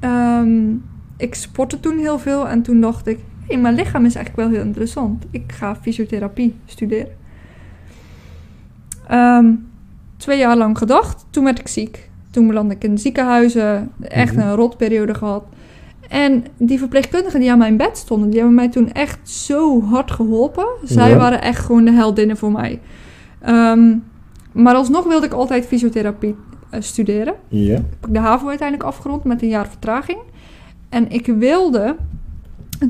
[0.00, 0.70] Ehm,
[1.16, 3.18] ik sportte toen heel veel en toen dacht ik,
[3.48, 5.24] hé, mijn lichaam is eigenlijk wel heel interessant.
[5.30, 7.08] Ik ga fysiotherapie studeren.
[9.08, 9.46] Ehm,
[10.16, 12.10] twee jaar lang gedacht, toen werd ik ziek.
[12.30, 14.46] Toen belandde ik in ziekenhuizen, echt Mhm.
[14.46, 15.44] een rotperiode gehad.
[16.08, 20.10] En die verpleegkundigen die aan mijn bed stonden, die hebben mij toen echt zo hard
[20.10, 20.66] geholpen.
[20.84, 21.16] Zij Ja.
[21.16, 22.80] waren echt gewoon de heldinnen voor mij.
[23.40, 23.94] Ehm,
[24.52, 26.34] maar alsnog wilde ik altijd fysiotherapie
[26.70, 27.72] eh, studeren Ja.
[27.74, 30.18] heb ik de HAVO uiteindelijk afgerond met een jaar vertraging.
[30.88, 31.96] En ik wilde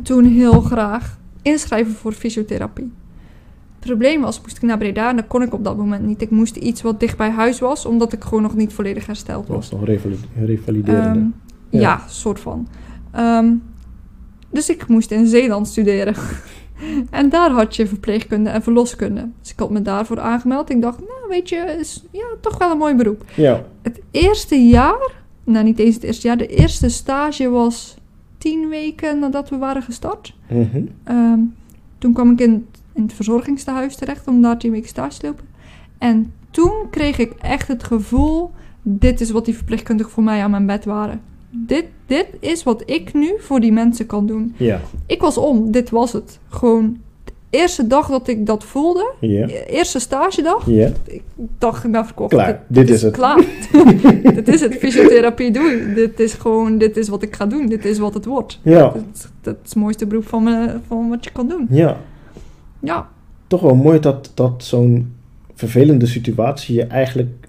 [0.03, 2.93] toen heel graag inschrijven voor fysiotherapie.
[3.79, 6.23] Het probleem was, moest ik naar Breda en dat kon ik op dat moment niet.
[6.23, 9.47] Ik moest iets wat dicht bij huis was, omdat ik gewoon nog niet volledig hersteld
[9.47, 9.71] Dat was.
[9.71, 11.19] was nog revali- revaliderende.
[11.19, 11.27] Ehm,
[11.71, 11.81] Ja.
[11.81, 12.01] ja.
[12.09, 12.69] soort van.
[13.17, 13.55] Ehm,
[14.51, 16.15] dus ik moest in Zeeland studeren.
[17.11, 19.29] en daar had je verpleegkunde en verloskunde.
[19.41, 20.71] Dus ik had me daarvoor aangemeld.
[20.71, 23.25] Ik dacht, nou weet je, is ja, toch wel een mooi beroep.
[23.35, 23.65] ja.
[23.83, 25.13] Het eerste jaar,
[25.45, 27.97] nou niet eens het eerste jaar, de eerste stage was
[28.39, 30.35] tien weken nadat we waren gestart.
[30.49, 30.83] Mhm.
[31.05, 31.39] Ehm,
[31.99, 35.45] toen kwam ik in, in het verzorgingstehuis terecht om daar tien weken stage te lopen.
[35.99, 38.51] En toen kreeg ik echt het gevoel,
[38.83, 41.21] dit is wat die verpleegkundigen voor mij aan mijn bed waren.
[41.51, 44.55] Dit, dit is wat ik nu voor die mensen kan doen.
[44.57, 44.81] Ja.
[45.07, 46.39] Ik was om, dit was het.
[46.49, 50.91] Gewoon de eerste dag dat ik dat voelde, de eerste stagedag, Ja.
[51.05, 51.23] ik
[51.59, 52.31] dacht ik ben verkocht.
[52.31, 53.15] Klaar, dit is het.
[53.15, 53.45] Klaar.
[54.35, 54.75] dit is het.
[54.75, 55.95] Fysiotherapie doe ik.
[55.95, 57.67] Dit is gewoon, dit is wat ik ga doen.
[57.67, 58.61] Dit is wat het wordt.
[58.63, 58.81] Ja.
[58.81, 58.95] Dat,
[59.41, 61.67] dat is het mooiste beroep van, me, van wat je kan doen.
[61.71, 62.01] Ja.
[62.81, 63.09] Ja,
[63.47, 65.15] Toch wel mooi dat, dat zo'n
[65.55, 67.46] vervelende situatie je eigenlijk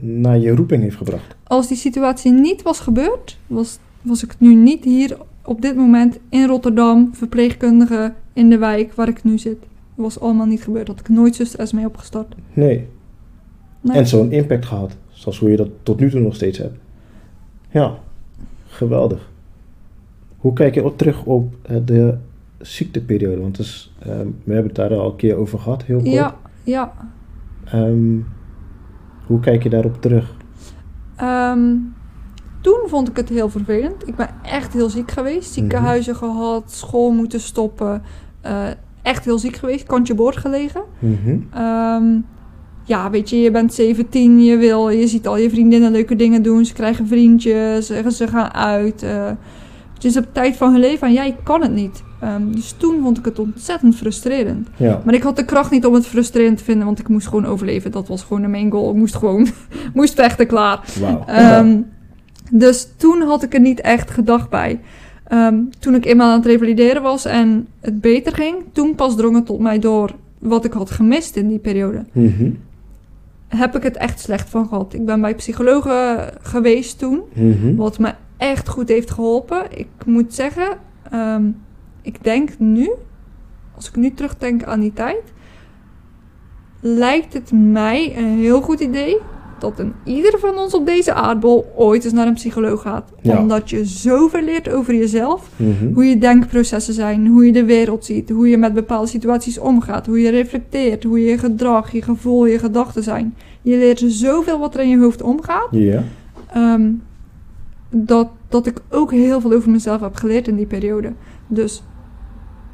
[0.00, 1.36] naar je roeping heeft gebracht.
[1.44, 6.18] als die situatie niet was gebeurd, was, was ik nu niet hier op dit moment
[6.28, 9.60] in Rotterdam, verpleegkundige in de wijk waar ik nu zit.
[9.60, 10.88] Dat was allemaal niet gebeurd.
[10.88, 12.34] Had ik nooit zuster mee opgestart.
[12.52, 12.86] Nee.
[13.80, 13.96] Nee.
[13.96, 14.96] En zo'n impact gehad.
[15.08, 16.78] Zoals hoe je dat tot nu toe nog steeds hebt.
[17.70, 17.98] Ja.
[18.66, 19.30] Geweldig.
[20.36, 22.14] Hoe kijk je op terug op eh, de
[22.58, 23.40] ziekteperiode?
[23.40, 24.06] Want dus, eh,
[24.44, 26.10] we hebben het daar al een keer over gehad, heel kort.
[26.10, 26.92] Ja, ja.
[27.64, 28.18] Ehm,
[29.26, 30.34] hoe kijk je daarop terug?
[31.16, 31.74] Ehm,
[32.60, 34.08] toen vond ik het heel vervelend.
[34.08, 35.52] Ik ben echt heel ziek geweest.
[35.52, 38.02] Ziekenhuizen gehad, school moeten stoppen.
[38.40, 38.66] eh,
[39.02, 39.86] echt heel ziek geweest.
[39.86, 40.82] Kantje boord gelegen.
[40.98, 41.38] Mhm.
[41.52, 42.04] Ehm,
[42.84, 46.42] ja, weet je, je bent 17, je, wil, je ziet al je vriendinnen leuke dingen
[46.42, 46.64] doen.
[46.64, 49.02] Ze krijgen vriendjes, ze, ze gaan uit.
[49.02, 49.30] eh
[49.94, 52.02] het is op tijd van hun leven en jij kan het niet.
[52.20, 54.68] Ehm, dus toen vond ik het ontzettend frustrerend.
[54.76, 55.00] Ja.
[55.04, 57.46] Maar ik had de kracht niet om het frustrerend te vinden, want ik moest gewoon
[57.46, 57.90] overleven.
[57.90, 58.90] Dat was gewoon de main goal.
[58.90, 59.46] Ik moest gewoon,
[59.94, 60.80] moest vechten, klaar.
[61.26, 61.78] Ehm,
[62.50, 64.80] dus toen had ik er niet echt gedacht bij.
[65.26, 69.34] Ehm, toen ik eenmaal aan het revalideren was en het beter ging, toen pas drong
[69.34, 72.04] het tot mij door wat ik had gemist in die periode.
[72.12, 72.50] Mhm.
[73.48, 74.94] Heb ik het echt slecht van gehad.
[74.94, 77.74] Ik ben bij psychologen geweest toen, Mhm.
[77.76, 79.62] wat me echt goed heeft geholpen.
[79.70, 80.68] Ik moet zeggen,
[82.06, 82.90] ik denk nu,
[83.74, 85.22] als ik nu terugdenk aan die tijd,
[86.80, 89.16] lijkt het mij een heel goed idee
[89.58, 93.12] dat een ieder van ons op deze aardbol ooit eens naar een psycholoog gaat.
[93.22, 93.38] Ja.
[93.38, 95.92] Omdat je zoveel leert over jezelf, Mhm.
[95.94, 100.06] hoe je denkprocessen zijn, hoe je de wereld ziet, hoe je met bepaalde situaties omgaat,
[100.06, 103.34] hoe je reflecteert, hoe je gedrag, je gevoel, je gedachten zijn.
[103.62, 105.68] Je leert zoveel wat er in je hoofd omgaat.
[106.52, 106.90] Ehm,
[107.90, 111.12] dat, dat ik ook heel veel over mezelf heb geleerd in die periode.
[111.46, 111.82] Dus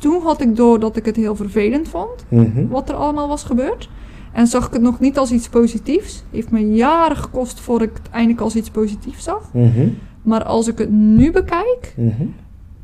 [0.03, 2.69] toen had ik door dat ik het heel vervelend vond, Mhm.
[2.69, 3.89] wat er allemaal was gebeurd.
[4.33, 6.25] En zag ik het nog niet als iets positiefs.
[6.31, 9.51] Heeft me jaren gekost voor ik het eindelijk als iets positiefs zag.
[9.53, 9.89] Mhm.
[10.23, 12.25] Maar als ik het nu bekijk, Mhm.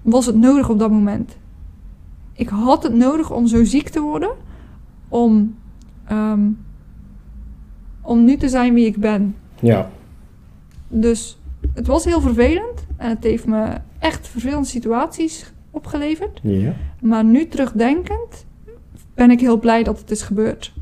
[0.03, 1.37] was het nodig op dat moment.
[2.33, 4.31] Ik had het nodig om zo ziek te worden.
[5.09, 5.55] Om,
[6.07, 6.41] ehm,
[8.01, 9.35] om nu te zijn wie ik ben.
[9.61, 9.91] Ja.
[10.89, 11.39] Dus
[11.75, 12.87] het was heel vervelend.
[12.97, 16.41] En het heeft me echt vervelende situaties opgeleverd.
[16.43, 16.73] Ja.
[17.01, 18.47] Maar nu terugdenkend
[19.15, 20.73] ben ik heel blij dat het is gebeurd.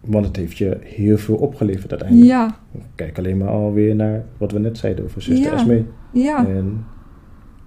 [0.00, 2.28] Want het heeft je heel veel opgeleverd uiteindelijk.
[2.30, 2.56] Ja,
[2.94, 5.58] Kijk alleen maar alweer naar wat we net zeiden over zuster Ja.
[5.58, 5.86] Esmee.
[6.12, 6.46] ja.
[6.46, 6.84] En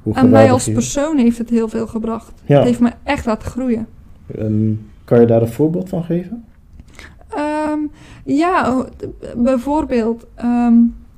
[0.03, 2.41] hoe Aan mij als persoon heeft het heel veel gebracht.
[2.45, 2.55] Ja.
[2.57, 3.87] Het heeft me echt laten groeien.
[4.35, 4.71] Ehm,
[5.05, 6.45] kan je daar een voorbeeld van geven?
[7.29, 7.79] Ehm,
[8.25, 8.85] ja,
[9.37, 10.25] bijvoorbeeld.
[10.35, 10.73] ehm,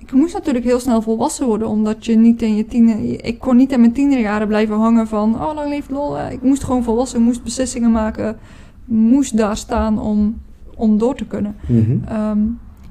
[0.05, 3.25] ik moest natuurlijk heel snel volwassen worden, omdat je niet in je tiener...
[3.25, 5.35] Ik kon niet in mijn tienerjaren blijven hangen van...
[5.35, 6.17] Oh, lang leeft lol.
[6.17, 8.37] Eh, Ik moest gewoon volwassen, moest beslissingen maken.
[8.85, 10.41] Moest daar staan om,
[10.75, 11.55] om door te kunnen.
[11.67, 11.97] Mhm.
[12.07, 12.39] Ehm,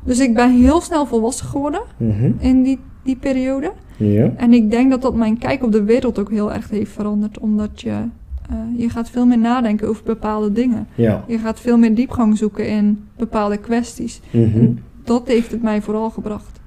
[0.05, 2.31] dus ik ben heel snel volwassen geworden Mhm.
[2.39, 3.73] in die, die periode.
[3.97, 4.31] Ja.
[4.37, 7.39] En ik denk dat dat mijn kijk op de wereld ook heel erg heeft veranderd.
[7.39, 10.87] Omdat je, eh, je gaat veel meer nadenken over bepaalde dingen.
[10.95, 11.25] Ja.
[11.27, 14.21] Je gaat veel meer diepgang zoeken in bepaalde kwesties.
[14.31, 14.67] Mhm.
[15.05, 16.61] Dat heeft het mij vooral gebracht.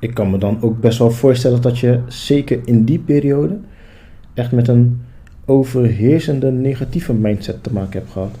[0.00, 3.58] Ik kan me dan ook best wel voorstellen dat je zeker in die periode
[4.34, 5.00] echt met een
[5.44, 8.38] overheersende negatieve mindset te maken hebt gehad.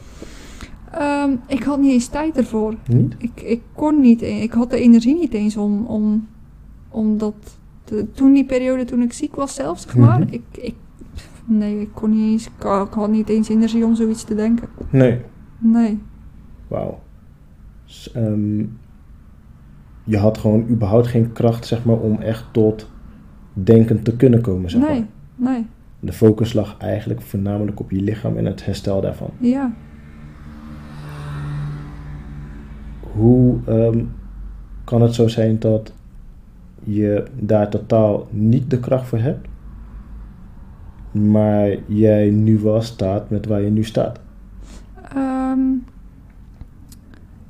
[0.92, 2.74] Ehm, ik had niet eens tijd ervoor.
[2.88, 3.14] Niet?
[3.18, 6.28] Ik, ik kon niet, ik had de energie niet eens om, om,
[6.88, 7.34] om dat...
[7.84, 10.18] te- toen die periode, toen ik ziek was zelf, zeg maar.
[10.20, 10.28] Mhm.
[10.32, 10.74] ik, ik,
[11.44, 12.52] nee, ik kon niet eens, ik,
[12.86, 14.68] ik had niet eens energie om zoiets te denken.
[14.90, 15.18] Nee.
[15.58, 15.98] Nee.
[16.68, 17.00] Wauw.
[18.14, 18.60] Ehm,
[20.10, 22.90] je had gewoon überhaupt geen kracht, zeg maar, om echt tot
[23.52, 25.06] denken te kunnen komen, zeg Nee,
[25.36, 25.52] maar.
[25.52, 25.66] nee.
[26.00, 29.30] De focus lag eigenlijk voornamelijk op je lichaam en het herstel daarvan.
[29.38, 29.72] Ja.
[33.12, 34.04] Hoe ehm,
[34.84, 35.92] kan het zo zijn dat
[36.84, 39.48] je daar totaal niet de kracht voor hebt,
[41.12, 44.20] maar jij nu wel staat met waar je nu staat?
[45.14, 45.60] Ehm,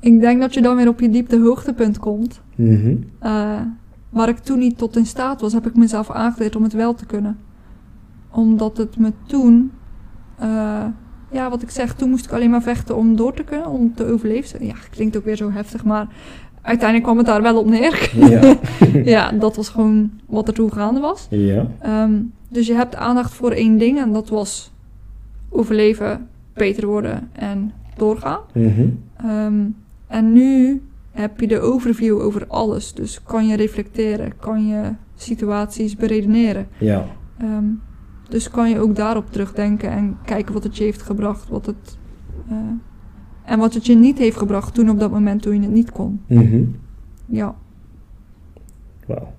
[0.01, 2.41] ik denk dat je dan weer op je diepte hoogtepunt komt.
[2.55, 2.95] Mhm.
[3.19, 3.59] Eh,
[4.09, 6.93] waar ik toen niet tot in staat was, heb ik mezelf aangeleerd om het wel
[6.93, 7.37] te kunnen.
[8.31, 9.71] Omdat het me toen,
[10.39, 10.85] eh,
[11.31, 13.93] ja, wat ik zeg, toen moest ik alleen maar vechten om door te kunnen, om
[13.95, 14.65] te overleven.
[14.65, 16.07] Ja, klinkt ook weer zo heftig, maar
[16.61, 18.11] uiteindelijk kwam het daar wel op neer.
[18.15, 18.57] Ja.
[19.15, 21.27] ja, dat was gewoon wat er toen gaande was.
[21.29, 21.67] Ja.
[21.79, 22.13] Ehm,
[22.49, 24.71] dus je hebt aandacht voor één ding en dat was
[25.49, 28.39] overleven, beter worden en doorgaan.
[29.15, 29.63] Ehm,
[30.11, 30.81] en nu
[31.11, 32.93] heb je de overview over alles.
[32.93, 36.67] Dus kan je reflecteren, kan je situaties beredeneren.
[36.77, 37.05] Ja.
[37.37, 37.65] Ehm,
[38.29, 41.49] dus kan je ook daarop terugdenken en kijken wat het je heeft gebracht.
[41.49, 41.97] Wat het,
[42.49, 42.55] eh,
[43.45, 45.91] en wat het je niet heeft gebracht toen op dat moment toen je het niet
[45.91, 46.21] kon.
[46.27, 46.63] Mhm.
[47.25, 47.55] Ja,
[49.07, 49.33] Wauw.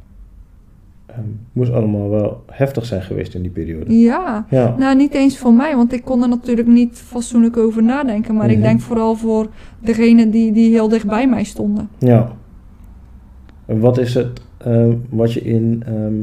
[1.13, 1.21] Ehm,
[1.53, 3.99] moest allemaal wel heftig zijn geweest in die periode.
[3.99, 4.47] ja.
[4.51, 4.75] Ja.
[4.79, 8.35] Nou, niet eens voor mij, want ik kon er natuurlijk niet fatsoenlijk over nadenken.
[8.35, 8.67] Maar ik Mhm.
[8.67, 9.47] denk vooral voor
[9.79, 11.89] degenen die, die heel dicht bij mij stonden.
[11.99, 12.33] Ja.
[13.65, 16.15] Wat is het ehm, wat je in, ehm,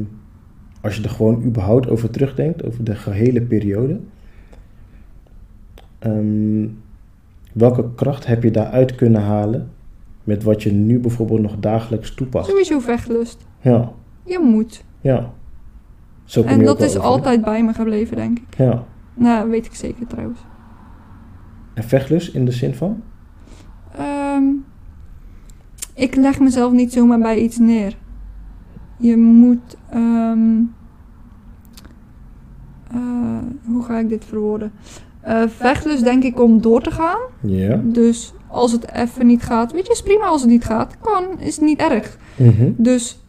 [0.80, 3.98] als je er gewoon überhaupt over terugdenkt, over de gehele periode,
[7.52, 9.68] welke kracht heb je daaruit kunnen halen
[10.24, 12.48] met wat je nu bijvoorbeeld nog dagelijks toepast?
[12.50, 13.46] Sowieso vechtlust.
[13.60, 13.92] Ja,
[14.30, 14.84] Je moet.
[15.00, 15.32] ja.
[16.24, 18.56] Zo En dat is over, altijd bij me gebleven, denk ik.
[18.56, 18.84] Ja.
[19.14, 20.38] Nou, weet ik zeker trouwens.
[21.74, 23.02] En vechtlust in de zin van?
[23.96, 24.44] Ehm,
[25.94, 27.96] ik leg mezelf niet zomaar bij iets neer.
[28.96, 29.76] Je moet.
[29.90, 30.58] ehm,
[32.90, 34.72] eh, hoe ga ik dit verwoorden?
[35.20, 37.20] Eh vechtlust denk ik om door te gaan.
[37.40, 37.80] Ja.
[37.84, 40.96] Dus als het even niet gaat, weet je, is prima als het niet gaat.
[41.00, 42.18] Kan, is niet erg.
[42.36, 42.70] Mhm.
[42.76, 43.19] Dus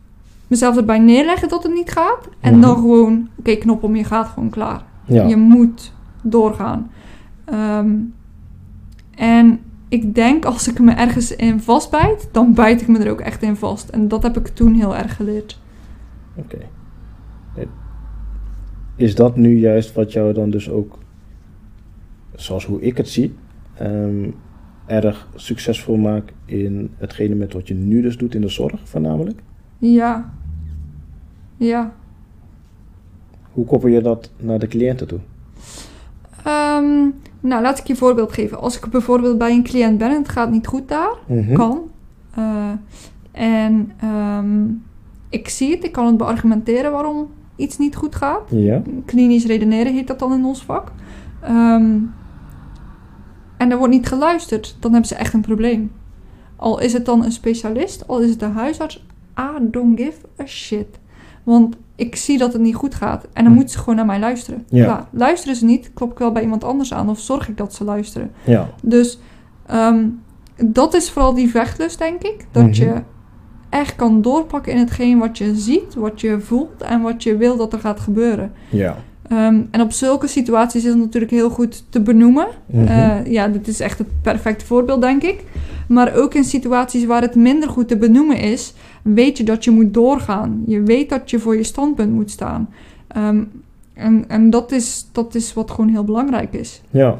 [0.51, 2.29] mezelf erbij neerleggen dat het niet gaat.
[2.39, 2.61] En Mhm.
[2.61, 4.83] dan gewoon, oké, knop om, je gaat gewoon klaar.
[5.05, 5.23] Ja.
[5.27, 5.93] Je moet
[6.23, 6.91] doorgaan.
[7.45, 7.95] Ehm,
[9.15, 13.21] en ik denk als ik me ergens in vastbijt, dan bijt ik me er ook
[13.21, 13.89] echt in vast.
[13.89, 15.59] En dat heb ik toen heel erg geleerd.
[16.35, 16.57] Oké.
[18.95, 20.97] Is dat nu juist wat jou dan dus ook,
[22.35, 23.35] zoals hoe ik het zie,
[23.73, 24.29] ehm,
[24.85, 29.41] erg succesvol maakt in hetgene met wat je nu dus doet in de zorg voornamelijk?
[29.77, 30.33] Ja.
[31.65, 31.93] Ja.
[33.53, 35.19] Hoe koppel je dat naar de cliënten toe?
[36.43, 37.09] Ehm,
[37.39, 38.59] nou, laat ik je een voorbeeld geven.
[38.59, 41.53] Als ik bijvoorbeeld bij een cliënt ben en het gaat niet goed daar, Mhm.
[41.53, 41.79] kan.
[42.35, 42.69] eh,
[43.31, 44.63] en ehm,
[45.29, 48.41] ik zie het, ik kan het beargumenteren waarom iets niet goed gaat.
[48.49, 48.81] Ja.
[49.05, 50.91] Klinisch redeneren heet dat dan in ons vak.
[51.41, 51.95] Ehm,
[53.57, 55.91] en er wordt niet geluisterd, dan hebben ze echt een probleem.
[56.55, 59.05] Al is het dan een specialist, al is het een huisarts,
[59.39, 60.99] I don't give a shit.
[61.51, 63.23] Want ik zie dat het niet goed gaat.
[63.23, 63.53] En dan Hm.
[63.53, 64.65] moeten ze gewoon naar mij luisteren.
[64.69, 64.83] Ja.
[64.83, 65.05] Klaar.
[65.11, 67.83] Luisteren ze niet, klop ik wel bij iemand anders aan of zorg ik dat ze
[67.83, 68.31] luisteren.
[68.43, 68.69] Ja.
[68.83, 69.19] Dus
[69.65, 70.05] ehm,
[70.65, 72.45] dat is vooral die vechtlust, denk ik.
[72.51, 72.73] Dat Mhm.
[72.73, 72.93] je
[73.69, 77.57] echt kan doorpakken in hetgeen wat je ziet, wat je voelt en wat je wil
[77.57, 78.51] dat er gaat gebeuren.
[78.69, 78.97] Ja.
[79.31, 82.47] Ehm, en op zulke situaties is het natuurlijk heel goed te benoemen.
[82.65, 82.85] Mhm.
[82.85, 85.43] Eh, ja, dit is echt het perfecte voorbeeld, denk ik.
[85.87, 89.71] Maar ook in situaties waar het minder goed te benoemen is, weet je dat je
[89.71, 90.63] moet doorgaan.
[90.65, 92.69] Je weet dat je voor je standpunt moet staan.
[93.07, 93.43] Ehm,
[93.93, 96.81] en en dat, is, dat is wat gewoon heel belangrijk is.
[96.89, 97.17] Ja.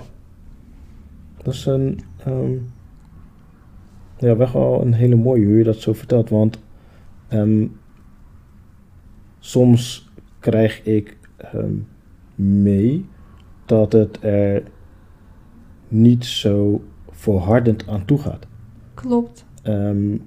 [1.44, 2.00] Dat is een...
[2.26, 2.52] ehm,
[4.18, 6.30] ja, wel een hele mooie hoe je dat zo vertelt.
[6.30, 6.60] Want
[9.40, 10.10] soms
[10.40, 11.18] krijg ik
[12.42, 13.06] mee
[13.66, 14.64] dat het er
[15.88, 18.48] niet zo volhardend aan toe gaat.
[18.94, 19.46] Klopt.
[19.64, 20.18] Ehm,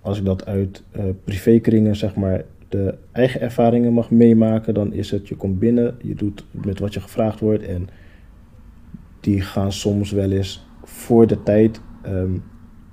[0.00, 5.10] als ik dat uit eh, privékringen, zeg maar, de eigen ervaringen mag meemaken, dan is
[5.10, 7.88] het, je komt binnen, je doet met wat je gevraagd wordt en
[9.20, 12.32] die gaan soms wel eens voor de tijd ehm,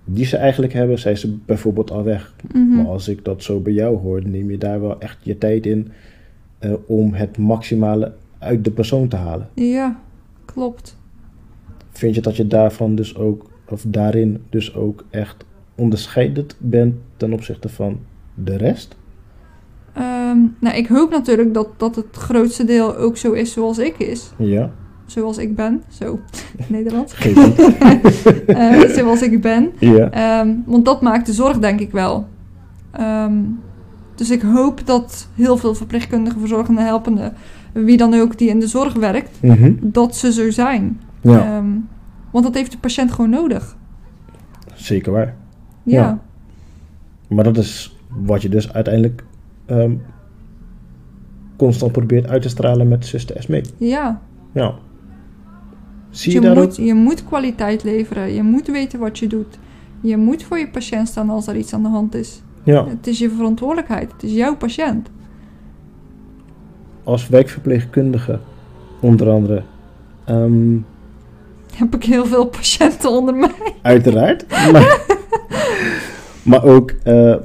[0.05, 2.35] die ze eigenlijk hebben, zijn ze bijvoorbeeld al weg.
[2.53, 2.75] Mhm.
[2.75, 5.65] Maar als ik dat zo bij jou hoor, neem je daar wel echt je tijd
[5.65, 5.91] in
[6.65, 9.49] eh, om het maximale uit de persoon te halen.
[9.53, 9.99] Ja,
[10.45, 10.97] klopt.
[11.91, 15.45] Vind je dat je daarvan dus ook, of daarin dus ook echt
[15.75, 17.99] onderscheidend bent ten opzichte van
[18.33, 18.95] de rest?
[19.93, 23.97] Ehm, nou, ik hoop natuurlijk dat, dat het grootste deel ook zo is zoals ik
[23.97, 24.31] is.
[24.37, 24.71] Ja,
[25.05, 25.83] Zoals ik ben.
[25.89, 26.19] Zo,
[26.67, 26.93] niet.
[28.47, 29.71] Eh, zoals ik ben.
[29.79, 30.09] ja.
[30.11, 32.27] Ehm, want dat maakt de zorg denk ik wel.
[32.91, 33.33] Ehm,
[34.15, 37.33] dus ik hoop dat heel veel verpleegkundigen, verzorgenden, helpenden,
[37.73, 39.73] wie dan ook die in de zorg werkt, Mhm.
[39.81, 41.01] dat ze zo zijn.
[41.21, 41.67] ja, Ehm,
[42.31, 43.77] want dat heeft de patiënt gewoon nodig.
[44.73, 45.35] zeker waar.
[45.83, 46.19] Ja, Ja.
[47.27, 49.23] Maar dat is wat je dus uiteindelijk
[49.65, 49.91] ehm,
[51.55, 53.63] constant probeert uit te stralen met zuster Esmee.
[53.77, 54.21] ja.
[54.51, 54.73] Ja.
[56.09, 56.85] Zie je, je daar moet, ook?
[56.85, 58.33] je moet kwaliteit leveren.
[58.33, 59.57] Je moet weten wat je doet.
[60.01, 62.41] Je moet voor je patiënt staan als er iets aan de hand is.
[62.65, 64.11] Ja, Het is je verantwoordelijkheid.
[64.11, 65.09] Het is jouw patiënt.
[67.03, 68.39] als wijkverpleegkundige
[68.99, 69.63] onder andere.
[70.25, 70.77] ehm,
[71.75, 73.73] Heb ik heel veel patiënten onder mij.
[73.81, 74.45] Uiteraard.
[74.71, 74.99] Maar,
[76.43, 77.35] maar ook, eh,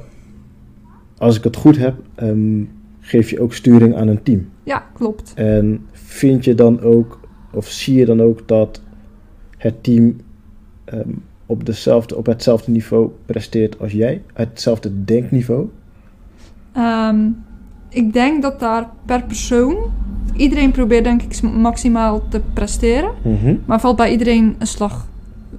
[1.18, 2.64] als ik het goed heb, ehm,
[3.00, 4.48] geef je ook sturing aan een team.
[4.62, 5.32] Ja, klopt.
[5.34, 7.20] En vind je dan ook,
[7.52, 8.82] of zie je dan ook dat
[9.56, 10.16] het team
[10.84, 11.10] ehm,
[11.50, 14.22] op, dezelfde, op hetzelfde niveau presteert als jij?
[14.32, 15.68] Hetzelfde denkniveau?
[16.72, 17.18] Ehm,
[17.88, 19.76] ik denk dat daar per persoon...
[20.36, 23.10] Iedereen probeert denk ik maximaal te presteren.
[23.22, 23.54] Mhm.
[23.66, 25.08] Maar valt bij iedereen een slag.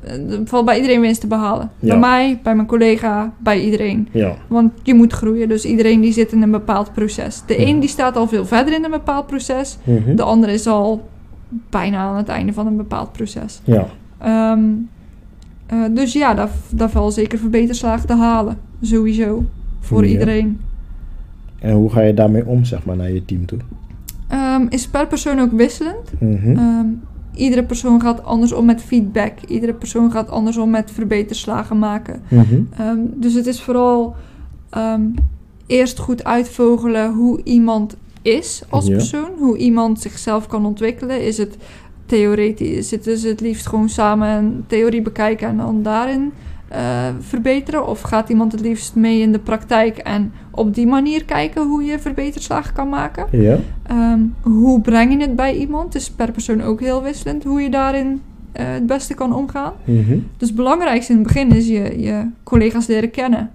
[0.04, 0.14] eh,
[0.46, 1.70] valt bij iedereen winst te behalen.
[1.80, 1.88] Ja.
[1.88, 4.08] Bij mij, bij mijn collega, bij iedereen.
[4.12, 5.48] Ja, Want je moet groeien.
[5.50, 7.44] Dus iedereen die zit in een bepaald proces.
[7.46, 7.68] De Mhm.
[7.68, 9.78] een die staat al veel verder in een bepaald proces.
[9.84, 10.16] Mhm.
[10.16, 11.08] De ander is al
[11.70, 13.62] bijna aan het einde van een bepaald proces.
[13.64, 13.86] ja.
[14.18, 14.62] Ehm,
[15.72, 18.58] eh, dus ja, daar, daar valt zeker verbeterslagen te halen.
[18.82, 19.44] Sowieso.
[19.80, 20.12] Voor Ja.
[20.12, 20.60] iedereen.
[21.60, 23.60] En hoe ga je daarmee om, zeg maar, naar je team toe?
[24.28, 26.12] Ehm, is per persoon ook wisselend.
[26.20, 26.58] Mhm.
[26.58, 26.86] Ehm,
[27.36, 29.34] iedere persoon gaat anders om met feedback.
[29.48, 32.22] Iedere persoon gaat anders om met verbeterslagen maken.
[32.28, 32.60] Mhm.
[32.78, 34.16] Ehm, dus het is vooral
[35.68, 38.94] eerst goed uitvogelen hoe iemand is als Ja.
[38.96, 39.30] persoon.
[39.40, 41.26] Hoe iemand zichzelf kan ontwikkelen.
[41.26, 41.58] Is het
[42.12, 42.90] theoretisch?
[42.90, 46.32] Zitten ze het liefst gewoon samen een theorie bekijken en dan daarin
[46.68, 47.88] eh, verbeteren?
[47.88, 51.84] Of gaat iemand het liefst mee in de praktijk en op die manier kijken hoe
[51.84, 53.28] je verbeterslagen kan maken?
[53.32, 53.58] Ja.
[53.84, 55.94] Ehm, hoe breng je het bij iemand?
[55.94, 59.74] Het is per persoon ook heel wisselend hoe je daarin eh, het beste kan omgaan.
[59.84, 60.18] Mhm.
[60.38, 63.52] Dus het belangrijkste in het begin is je, je collega's leren kennen.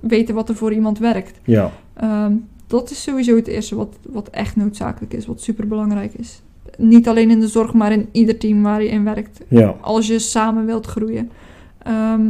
[0.00, 1.38] Weten wat er voor iemand werkt.
[1.44, 1.70] Ja.
[1.94, 2.32] Ehm,
[2.66, 6.42] dat is sowieso het eerste wat, wat echt noodzakelijk is, wat super belangrijk is.
[6.78, 9.40] Niet alleen in de zorg, maar in ieder team waar je in werkt.
[9.48, 9.74] Ja.
[9.80, 11.30] Als je samen wilt groeien.
[11.82, 12.22] Ehm,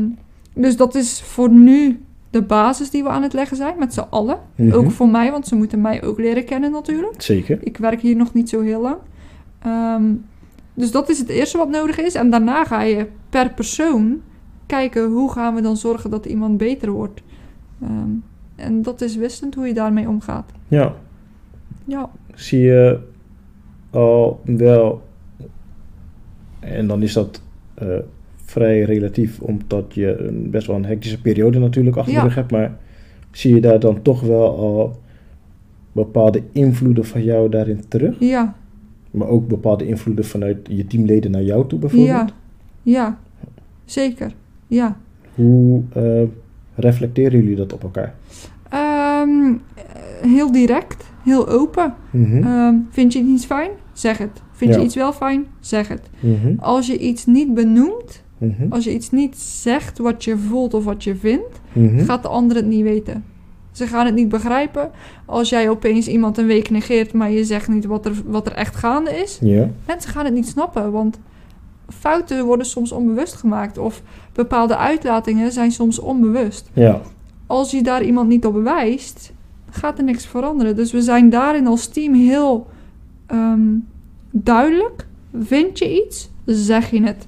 [0.54, 4.04] dus dat is voor nu de basis die we aan het leggen zijn, met z'n
[4.10, 4.38] allen.
[4.54, 4.72] Mhm.
[4.72, 7.22] Ook voor mij, want ze moeten mij ook leren kennen natuurlijk.
[7.22, 7.58] Zeker.
[7.60, 8.96] Ik werk hier nog niet zo heel lang.
[9.62, 10.02] Ehm,
[10.74, 12.14] dus dat is het eerste wat nodig is.
[12.14, 14.20] En daarna ga je per persoon
[14.66, 17.20] kijken hoe gaan we dan zorgen dat iemand beter wordt.
[17.82, 18.10] Ehm,
[18.56, 20.50] en dat is wisselend hoe je daarmee omgaat.
[20.68, 20.94] Ja.
[21.84, 22.98] Ja, zie je
[23.94, 25.02] al wel,
[26.60, 27.42] en dan is dat
[27.74, 27.88] eh,
[28.44, 32.20] vrij relatief, omdat je een, best wel een hectische periode natuurlijk achter Ja.
[32.20, 32.76] de rug hebt, maar
[33.30, 34.96] zie je daar dan toch wel al
[35.92, 38.16] bepaalde invloeden van jou daarin terug?
[38.18, 38.54] Ja,
[39.10, 42.08] Maar ook bepaalde invloeden vanuit je teamleden naar jou toe bijvoorbeeld?
[42.08, 42.28] ja,
[42.82, 43.18] ja.
[43.84, 44.32] Zeker,
[44.66, 44.96] ja.
[45.34, 46.22] Hoe eh,
[46.74, 48.14] reflecteren jullie dat op elkaar?
[48.68, 49.82] Ehm, eh,
[50.30, 51.94] heel direct, heel open.
[52.10, 52.42] Mhm.
[52.42, 53.70] Ehm, vind je iets fijn?
[53.92, 54.42] Zeg het.
[54.52, 54.78] Vind Ja.
[54.78, 55.46] je iets wel fijn?
[55.60, 56.10] Zeg het.
[56.20, 56.54] Mhm.
[56.58, 58.66] Als je iets niet benoemt, Mhm.
[58.72, 61.60] als je iets niet zegt wat je voelt of wat je vindt,
[61.96, 63.24] gaat de ander het niet weten.
[63.72, 64.90] Ze gaan het niet begrijpen.
[65.24, 68.52] Als jij opeens iemand een week negeert, maar je zegt niet wat er, wat er
[68.52, 69.38] echt gaande is,
[69.86, 70.92] mensen gaan het niet snappen.
[70.92, 71.18] Want
[71.88, 73.78] fouten worden soms onbewust gemaakt.
[73.78, 74.02] Of
[74.32, 76.70] bepaalde uitlatingen zijn soms onbewust.
[76.72, 77.00] ja,
[77.46, 79.32] Als je daar iemand niet op bewijst,
[79.74, 80.76] gaat er niks veranderen.
[80.76, 82.66] Dus we zijn daarin als team heel
[83.26, 83.72] ehm,
[84.30, 85.06] duidelijk.
[85.40, 87.26] Vind je iets, zeg je het.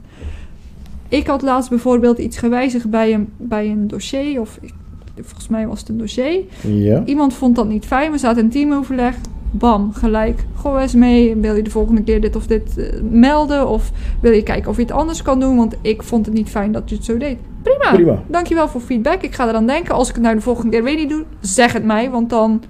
[1.08, 4.40] Ik had laatst bijvoorbeeld iets gewijzigd bij een, bij een dossier.
[4.40, 4.58] Of
[5.14, 6.40] volgens mij was het een dossier.
[6.62, 8.10] ja, Iemand vond dat niet fijn.
[8.10, 9.16] We zaten in teamoverleg.
[9.58, 10.44] Bam, gelijk.
[10.54, 11.36] Goh eens mee.
[11.36, 13.68] Wil je de volgende keer dit of dit eh, melden?
[13.68, 13.90] Of
[14.20, 15.56] wil je kijken of je het anders kan doen?
[15.56, 17.38] Want ik vond het niet fijn dat je het zo deed.
[17.62, 17.92] Prima.
[17.92, 18.22] prima.
[18.28, 19.22] Dankjewel voor feedback.
[19.22, 19.94] Ik ga eraan denken.
[19.94, 22.10] Als ik het nou de volgende keer weer niet doe, zeg het mij.
[22.10, 22.62] Want dan...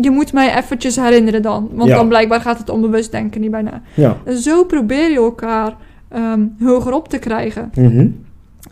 [0.00, 1.68] Je moet mij eventjes herinneren dan.
[1.72, 1.96] Want Ja.
[1.96, 3.82] dan blijkbaar gaat het onbewust denken niet bijna.
[3.94, 4.16] Ja.
[4.24, 5.76] En zo probeer je elkaar
[6.08, 7.70] ehm, hoger op te krijgen.
[7.74, 8.08] Mhm.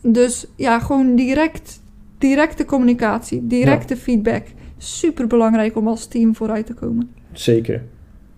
[0.02, 1.80] Dus ja, gewoon direct,
[2.18, 4.42] directe communicatie, directe feedback.
[4.78, 7.10] Super belangrijk om als team vooruit te komen.
[7.38, 7.82] Zeker.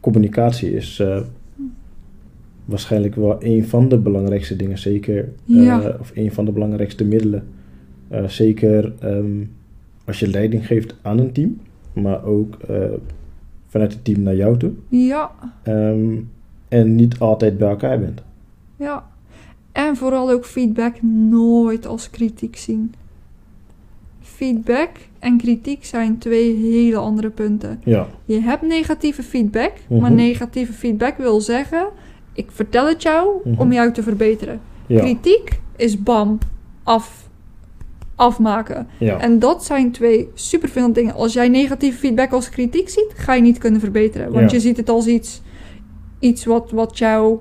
[0.01, 1.20] Communicatie is eh,
[2.64, 4.78] waarschijnlijk wel een van de belangrijkste dingen.
[4.78, 5.16] Zeker.
[5.49, 5.96] eh, Ja.
[6.01, 7.49] Of een van de belangrijkste middelen.
[8.09, 9.44] Eh, zeker ehm,
[10.05, 11.61] als je leiding geeft aan een team.
[11.92, 12.57] Maar ook
[13.66, 14.72] vanuit het team naar jou toe.
[14.88, 15.30] Ja,
[15.62, 16.16] Ehm,
[16.68, 18.22] en niet altijd bij elkaar bent.
[18.76, 19.07] ja.
[19.72, 22.94] En vooral ook feedback nooit als kritiek zien.
[24.43, 27.80] Feedback en kritiek zijn twee hele andere punten.
[27.84, 28.07] Ja.
[28.24, 30.14] Je hebt negatieve feedback, maar Mhm.
[30.14, 31.86] negatieve feedback wil zeggen:
[32.32, 33.61] ik vertel het jou Mhm.
[33.61, 34.61] om jou te verbeteren.
[34.86, 35.01] Ja.
[35.01, 36.39] Kritiek is bam,
[36.82, 37.28] af,
[38.14, 38.86] afmaken.
[38.99, 39.18] Ja.
[39.20, 41.14] En dat zijn twee superveel dingen.
[41.14, 44.32] Als jij negatieve feedback als kritiek ziet, ga je niet kunnen verbeteren.
[44.32, 45.43] Want je ziet het als iets,
[46.18, 47.39] iets wat, wat jou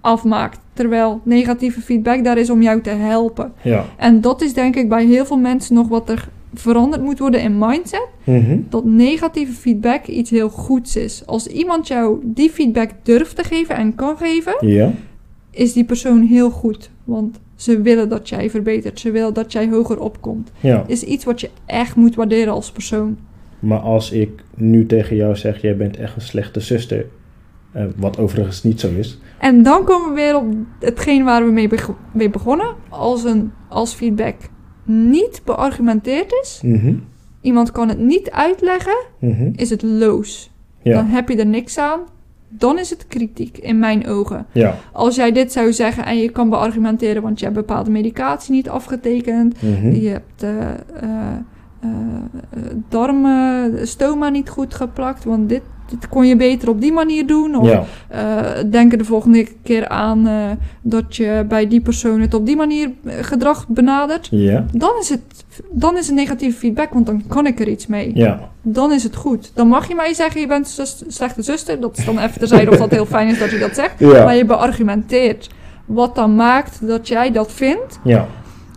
[0.00, 0.58] afmaakt.
[0.72, 3.52] Terwijl negatieve feedback daar is om jou te helpen.
[3.62, 3.84] ja.
[3.96, 6.28] En dat is denk ik bij heel veel mensen nog wat er
[6.60, 8.08] veranderd moet worden in mindset.
[8.24, 8.58] Mhm.
[8.68, 11.26] Dat negatieve feedback iets heel goeds is.
[11.26, 14.92] Als iemand jou die feedback durft te geven en kan geven, Ja.
[15.50, 16.90] is die persoon heel goed.
[17.04, 19.00] Want ze willen dat jij verbetert.
[19.00, 20.50] Ze willen dat jij hoger opkomt.
[20.60, 20.84] Ja.
[20.86, 23.16] Is iets wat je echt moet waarderen als persoon.
[23.58, 27.06] Maar als ik nu tegen jou zeg, jij bent echt een slechte zuster.
[27.72, 29.18] eh, wat overigens niet zo is.
[29.38, 30.44] En dan komen we weer op
[30.80, 32.74] hetgeen waar we mee, beg- mee begonnen.
[32.88, 34.34] Als, een, als feedback
[34.88, 36.94] niet beargumenteerd is, Mhm.
[37.40, 39.50] iemand kan het niet uitleggen, Mhm.
[39.56, 40.50] is het loos.
[40.82, 42.00] Dan heb je er niks aan.
[42.48, 44.46] Dan is het kritiek in mijn ogen.
[44.52, 44.74] Ja.
[44.92, 48.68] Als jij dit zou zeggen en je kan beargumenteren, want je hebt bepaalde medicatie niet
[48.68, 49.90] afgetekend, Mhm.
[49.94, 50.70] je hebt eh,
[51.00, 51.88] eh,
[52.88, 57.56] darmen, stoma niet goed geplakt, want dit, dit kon je beter op die manier doen.
[57.56, 57.84] Of Ja.
[58.08, 60.50] eh, denk er de volgende keer aan eh,
[60.82, 64.28] dat je bij die persoon het op die manier eh, gedrag benadert.
[64.30, 64.64] Ja.
[64.72, 68.10] Dan is, het, dan is het negatieve feedback, want dan kan ik er iets mee.
[68.14, 68.48] Ja.
[68.62, 69.50] Dan is het goed.
[69.54, 71.80] Dan mag je mij zeggen, je bent een zus- slechte zuster.
[71.80, 74.00] Dat is dan even terzijde of dat heel fijn is dat je dat zegt.
[74.00, 75.50] Maar je beargumenteert
[75.86, 77.98] wat dan maakt dat jij dat vindt.
[78.04, 78.26] Ja.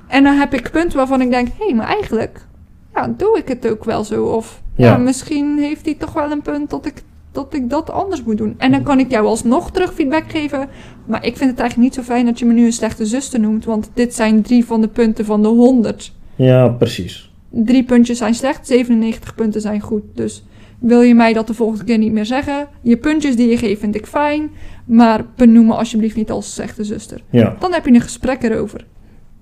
[0.08, 2.46] En dan heb ik punten waarvan ik denk, hé, hey, maar eigenlijk
[2.94, 4.24] ja, doe ik het ook wel zo.
[4.26, 4.98] Of ja.
[4.98, 8.56] Misschien heeft hij toch wel een punt dat ik, dat ik dat anders moet doen.
[8.58, 10.68] En dan kan ik jou alsnog terug feedback geven.
[11.06, 13.40] Maar ik vind het eigenlijk niet zo fijn dat je me nu een slechte zuster
[13.40, 13.66] noemt.
[13.66, 16.14] Want dit zijn drie van de punten van de 100.
[16.36, 17.32] Ja, precies.
[17.50, 20.04] Drie puntjes zijn slecht, 97 punten zijn goed.
[20.14, 20.44] Dus
[20.80, 22.68] wil je mij dat de volgende keer niet meer zeggen?
[22.82, 24.50] Je puntjes die je geeft vind ik fijn.
[24.86, 27.22] Maar benoem me alsjeblieft niet als slechte zuster.
[27.30, 27.56] Ja.
[27.60, 28.86] Dan heb je een gesprek erover.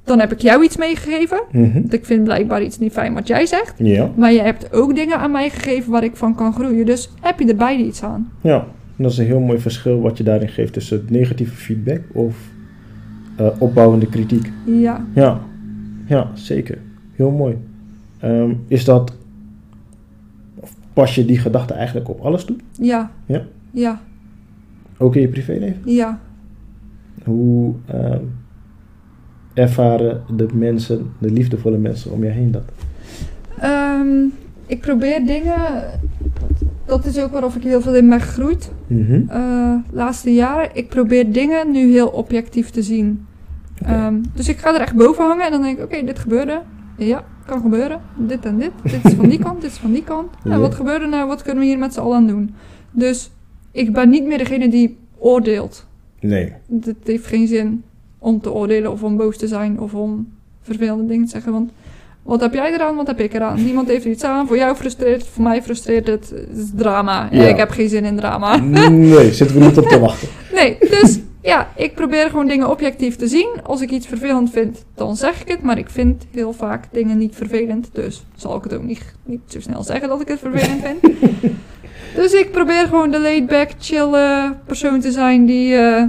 [0.07, 1.41] Dan heb ik jou iets meegegeven.
[1.51, 1.73] Mhm.
[1.73, 3.73] Want ik vind blijkbaar iets niet fijn wat jij zegt.
[3.77, 4.11] Ja.
[4.15, 6.85] Maar je hebt ook dingen aan mij gegeven waar ik van kan groeien.
[6.85, 8.31] Dus heb je er beide iets aan.
[8.41, 8.65] Ja.
[8.97, 12.35] En dat is een heel mooi verschil wat je daarin geeft tussen negatieve feedback of
[13.35, 14.51] eh, opbouwende kritiek.
[14.65, 15.05] Ja.
[15.13, 15.41] Ja.
[16.05, 16.77] Ja, zeker.
[17.15, 17.57] Heel mooi.
[18.19, 19.13] Ehm, is dat...
[20.55, 22.55] of Pas je die gedachte eigenlijk op alles toe?
[22.71, 23.11] Ja.
[23.25, 23.45] Ja?
[23.71, 24.01] Ja.
[24.97, 25.81] Ook in je privéleven?
[25.85, 26.19] Ja.
[27.23, 28.23] Hoe ehm,
[29.57, 32.63] ervaren de mensen, de liefdevolle mensen om je heen dat?
[33.59, 34.25] Ehm,
[34.65, 35.83] ik probeer dingen...
[36.85, 38.71] Dat is ook waarof ik heel veel in ben gegroeid.
[38.87, 39.21] Mhm.
[39.29, 40.69] eh laatste jaren.
[40.73, 43.25] Ik probeer dingen nu heel objectief te zien.
[43.81, 46.61] Ehm, dus ik ga er echt boven hangen en dan denk ik, oké, dit gebeurde.
[46.97, 48.01] Ja, kan gebeuren.
[48.17, 48.71] Dit en dit.
[48.83, 50.29] Dit is van die kant, dit is van die kant.
[50.43, 50.51] Ja.
[50.51, 51.27] En wat gebeurt er nou?
[51.27, 52.53] Wat kunnen we hier met z'n allen aan doen?
[52.91, 53.31] Dus
[53.71, 55.87] ik ben niet meer degene die oordeelt.
[56.19, 56.53] Nee.
[56.81, 57.83] Het heeft geen zin
[58.19, 60.27] om te oordelen of om boos te zijn of om
[60.61, 61.51] vervelende dingen te zeggen.
[61.51, 61.71] Want
[62.27, 63.63] wat heb jij eraan, wat heb ik eraan?
[63.63, 64.47] Niemand heeft er iets aan.
[64.47, 66.29] Voor jou frustreert het, voor mij frustreert het.
[66.29, 67.27] Het is drama.
[67.31, 67.43] Ja.
[67.43, 68.57] ik heb geen zin in drama.
[68.57, 70.27] Nee, zitten we niet op te wachten.
[70.53, 73.49] Nee, dus ja, ik probeer gewoon dingen objectief te zien.
[73.63, 75.61] Als ik iets vervelend vind, dan zeg ik het.
[75.61, 77.89] Maar ik vind heel vaak dingen niet vervelend.
[77.93, 81.13] Dus zal ik het ook niet, niet zo snel zeggen dat ik het vervelend vind.
[82.15, 84.09] dus ik probeer gewoon de laid-back, chill
[84.65, 85.75] persoon te zijn die...
[85.75, 86.03] eh,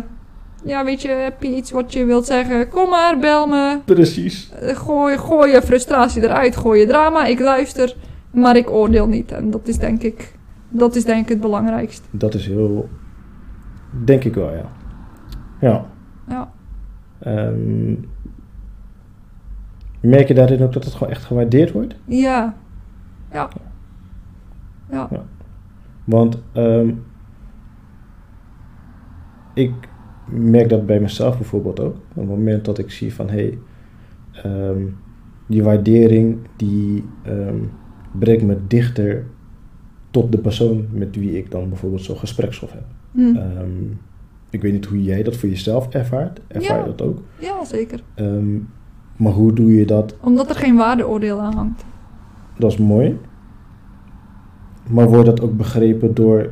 [0.65, 2.69] ja, weet je, heb je iets wat je wilt zeggen?
[2.69, 3.79] Kom maar, bel me.
[3.85, 4.53] Precies.
[4.63, 7.27] Gooi, gooi je frustratie eruit, gooi je drama.
[7.27, 7.97] Ik luister,
[8.31, 9.33] maar ik oordeel niet.
[9.33, 10.35] En dat is denk ik,
[10.69, 12.09] dat is denk ik het belangrijkste.
[12.11, 12.89] Dat is heel...
[14.05, 14.69] Denk ik wel, ja.
[15.61, 15.87] Ja.
[16.29, 16.53] Ja.
[17.19, 17.95] Ehm,
[20.01, 21.95] merk je daarin ook dat het gewoon echt gewaardeerd wordt?
[22.05, 22.55] Ja.
[23.33, 23.49] Ja.
[24.91, 25.09] Ja.
[26.05, 26.91] Want ehm,
[29.55, 29.88] ik
[30.29, 31.95] merk dat bij mezelf bijvoorbeeld ook.
[31.95, 33.59] Op het moment dat ik zie van hé, hey,
[34.53, 34.83] ehm,
[35.47, 37.57] die waardering die ehm,
[38.19, 39.25] brengt me dichter
[40.11, 42.85] tot de persoon met wie ik dan bijvoorbeeld zo'n gespreksstof heb.
[43.13, 43.37] Hm.
[43.37, 43.69] Ehm,
[44.51, 46.41] ik weet niet hoe jij dat voor jezelf ervaart.
[46.49, 46.85] Ervaar Ja.
[46.85, 47.23] je dat ook?
[47.39, 48.03] Ja, zeker.
[49.17, 50.17] Maar hoe doe je dat?
[50.21, 51.85] Omdat er geen waardeoordeel aan hangt.
[52.59, 53.19] Dat is mooi.
[54.91, 56.51] Maar wordt dat ook begrepen door,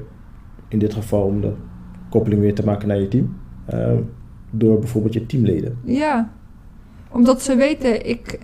[0.68, 1.52] in dit geval om de
[2.10, 3.36] koppeling weer te maken naar je team,
[3.66, 3.96] ehm,
[4.50, 5.78] door bijvoorbeeld je teamleden?
[5.84, 6.30] Ja.
[7.10, 8.38] Omdat ze weten, ik...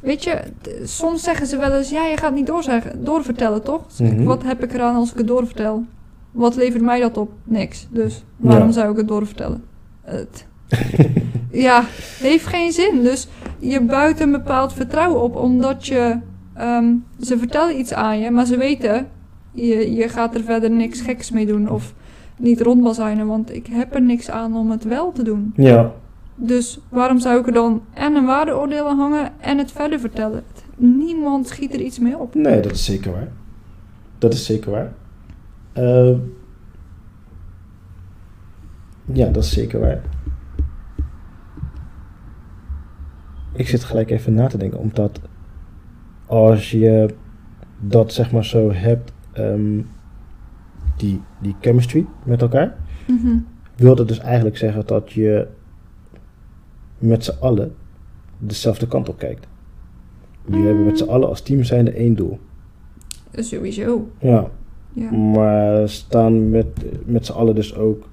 [0.00, 0.38] Weet je,
[0.84, 1.90] soms zeggen ze wel eens...
[1.90, 3.86] Ja, je gaat niet doorzeggen, doorvertellen, toch?
[3.98, 4.24] Mhm.
[4.24, 5.84] Wat heb ik eraan als ik het doorvertel?
[6.30, 7.30] Wat levert mij dat op?
[7.44, 7.86] Niks.
[7.90, 8.72] Dus waarom Ja.
[8.72, 9.64] zou ik het doorvertellen?
[10.02, 10.46] Het...
[11.66, 11.84] ja,
[12.18, 13.02] heeft geen zin.
[13.02, 16.18] Dus je buit een bepaald vertrouwen op, omdat je...
[16.54, 19.08] ehm, ze vertellen iets aan je, maar ze weten...
[19.52, 21.94] Je, je gaat er verder niks geks mee doen of
[22.38, 25.52] niet rondbazijnen, want ik heb er niks aan om het wel te doen.
[25.56, 25.92] Ja,
[26.34, 30.42] Dus waarom zou ik er dan en een waardeoordeel aan hangen en het verder vertellen?
[30.76, 32.34] Niemand schiet er iets mee op.
[32.34, 33.28] nee, dat is zeker waar.
[34.18, 34.92] Dat is zeker waar.
[35.72, 36.18] Ehm,
[39.12, 40.00] ja, dat is zeker waar.
[43.52, 45.20] Ik zit gelijk even na te denken, omdat
[46.26, 47.14] als je
[47.80, 49.80] dat zeg maar zo hebt, ehm,
[50.96, 52.76] die, die chemistry met elkaar,
[53.06, 53.36] Mhm.
[53.76, 55.46] wil dat dus eigenlijk zeggen dat je
[56.98, 57.74] met z'n allen
[58.38, 59.46] dezelfde kant op kijkt.
[60.48, 62.38] Jullie hebben met z'n allen als team zijnde één doel.
[63.32, 64.08] Sowieso.
[64.18, 64.50] Ja,
[64.92, 65.10] Ja.
[65.10, 66.66] maar staan met,
[67.04, 68.08] met z'n allen dus ook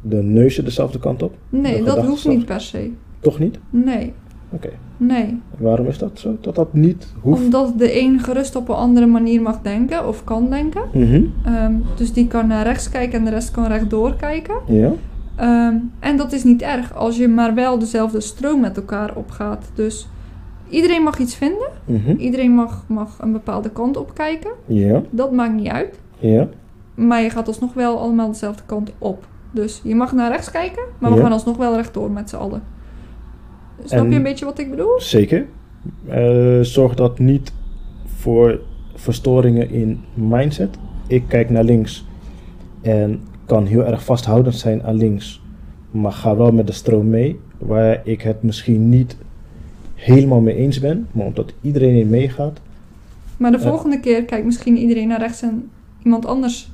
[0.00, 1.34] de neuzen dezelfde kant op?
[1.48, 2.90] Nee, dat hoeft niet per se.
[3.20, 3.58] Toch niet?
[3.70, 4.12] Nee,
[4.54, 4.68] Oké.
[4.96, 5.40] nee.
[5.58, 6.36] Waarom is dat zo?
[6.40, 7.42] Dat dat niet hoeft?
[7.44, 10.82] Omdat de een gerust op een andere manier mag denken of kan denken.
[10.92, 11.22] Mhm.
[11.44, 14.54] Ehm, dus die kan naar rechts kijken en de rest kan rechtdoor kijken.
[14.66, 14.92] Ja.
[15.36, 19.70] Ehm, en dat is niet erg als je maar wel dezelfde stroom met elkaar opgaat.
[19.74, 20.08] Dus
[20.68, 21.68] iedereen mag iets vinden.
[21.84, 22.10] Mhm.
[22.16, 24.50] Iedereen mag, mag een bepaalde kant op kijken.
[24.66, 25.02] Ja.
[25.10, 26.00] Dat maakt niet uit.
[26.18, 26.48] Ja.
[26.94, 29.26] Maar je gaat alsnog wel allemaal dezelfde kant op.
[29.50, 31.22] Dus je mag naar rechts kijken, maar we Ja.
[31.22, 32.62] gaan alsnog wel rechtdoor met z'n allen.
[33.84, 35.00] Snap En- je een beetje wat ik bedoel?
[35.00, 35.46] Zeker.
[36.08, 37.52] Eh, zorg dat niet
[38.16, 38.60] voor
[38.94, 40.76] verstoringen in mindset.
[41.06, 42.06] Ik kijk naar links
[42.82, 45.42] en kan heel erg vasthoudend zijn aan links,
[45.90, 49.16] maar ga wel met de stroom mee, waar ik het misschien niet
[49.94, 52.60] helemaal mee eens ben, maar omdat iedereen in meegaat.
[53.36, 53.64] Maar de Ja.
[53.68, 55.70] volgende keer kijkt misschien iedereen naar rechts en
[56.02, 56.70] iemand anders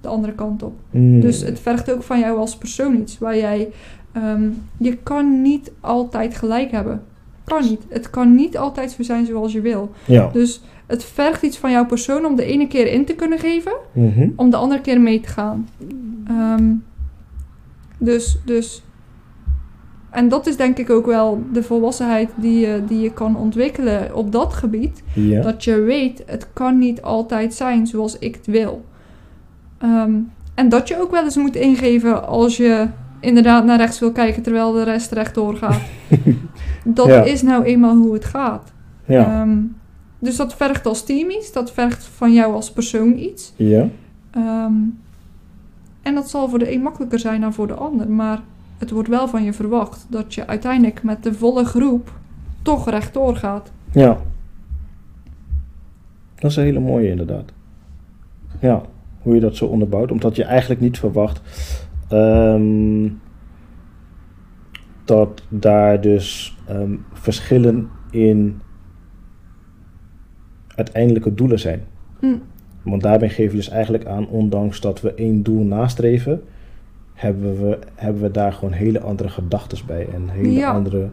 [0.00, 0.72] de andere kant op.
[0.90, 3.68] mm, Dus het vergt ook van jou als persoon iets waar jij.
[4.12, 4.48] Ehm,
[4.78, 7.02] je kan niet altijd gelijk hebben.
[7.44, 7.82] Kan niet.
[7.88, 9.90] Het kan niet altijd zo zijn zoals je wil.
[10.04, 10.28] ja.
[10.32, 13.72] Dus het vergt iets van jouw persoon om de ene keer in te kunnen geven,
[13.92, 14.28] Mhm.
[14.36, 15.68] om de andere keer mee te gaan.
[16.26, 16.72] Ehm,
[17.98, 18.82] dus, dus.
[20.10, 24.14] En dat is denk ik ook wel de volwassenheid die je, die je kan ontwikkelen
[24.14, 25.02] op dat gebied.
[25.14, 25.42] Ja.
[25.42, 28.84] Dat je weet, het kan niet altijd zijn zoals ik het wil.
[29.78, 30.12] Ehm,
[30.54, 32.86] en dat je ook wel eens moet ingeven als je
[33.20, 35.80] inderdaad naar rechts wil kijken terwijl de rest rechtdoor gaat.
[36.84, 37.22] dat Ja.
[37.22, 38.72] is nou eenmaal hoe het gaat.
[39.04, 39.40] ja.
[39.40, 39.58] Ehm,
[40.18, 43.52] dus dat vergt als team iets, dat vergt van jou als persoon iets.
[43.56, 43.88] ja.
[44.30, 44.72] Ehm,
[46.02, 48.40] en dat zal voor de een makkelijker zijn dan voor de ander, maar
[48.78, 52.12] het wordt wel van je verwacht dat je uiteindelijk met de volle groep
[52.62, 53.72] toch rechtdoor gaat.
[53.92, 54.18] Ja.
[56.34, 57.52] Dat is een hele mooie inderdaad.
[58.60, 58.82] Ja,
[59.22, 60.10] hoe je dat zo onderbouwt.
[60.10, 61.40] Omdat je eigenlijk niet verwacht
[62.08, 63.08] ehm,
[65.04, 68.60] dat daar dus ehm, verschillen in
[70.74, 71.82] uiteindelijke doelen zijn.
[72.20, 72.42] Mm.
[72.82, 76.42] Want daarbij geef je dus eigenlijk aan, ondanks dat we één doel nastreven,
[77.14, 80.06] hebben we, hebben we daar gewoon hele andere gedachten bij.
[80.14, 80.70] En hele Ja.
[80.70, 81.08] andere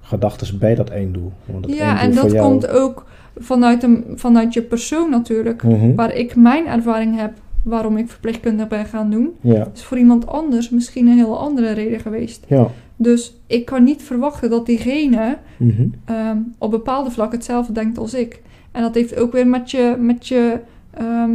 [0.00, 1.32] gedachten bij dat einddoel.
[1.44, 3.06] Want dat Ja, en dat jou- komt ook
[3.36, 5.62] vanuit, een, vanuit je persoon natuurlijk.
[5.62, 5.94] Mhm.
[5.94, 7.32] Waar ik mijn ervaring heb
[7.64, 9.30] waarom ik verpleegkundig ben gaan doen.
[9.40, 12.44] Ja, is voor iemand anders misschien een heel andere reden geweest.
[12.48, 12.66] ja.
[13.00, 15.86] Dus ik kan niet verwachten dat diegene Mhm.
[16.04, 18.42] ehm, op bepaalde vlakken hetzelfde denkt als ik.
[18.72, 20.60] En dat heeft ook weer met je, met je
[20.94, 21.30] ehm,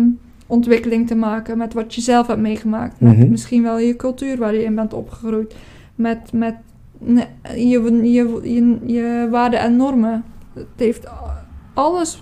[0.47, 2.99] ontwikkeling te maken, met wat je zelf hebt meegemaakt.
[2.99, 3.29] Met Mhm.
[3.29, 5.55] misschien wel je cultuur waar je in bent opgegroeid.
[5.95, 6.55] Met, met
[6.97, 7.67] ne- je,
[8.03, 10.23] je, je, je waarden en normen.
[10.53, 11.07] Het heeft
[11.73, 12.21] alles,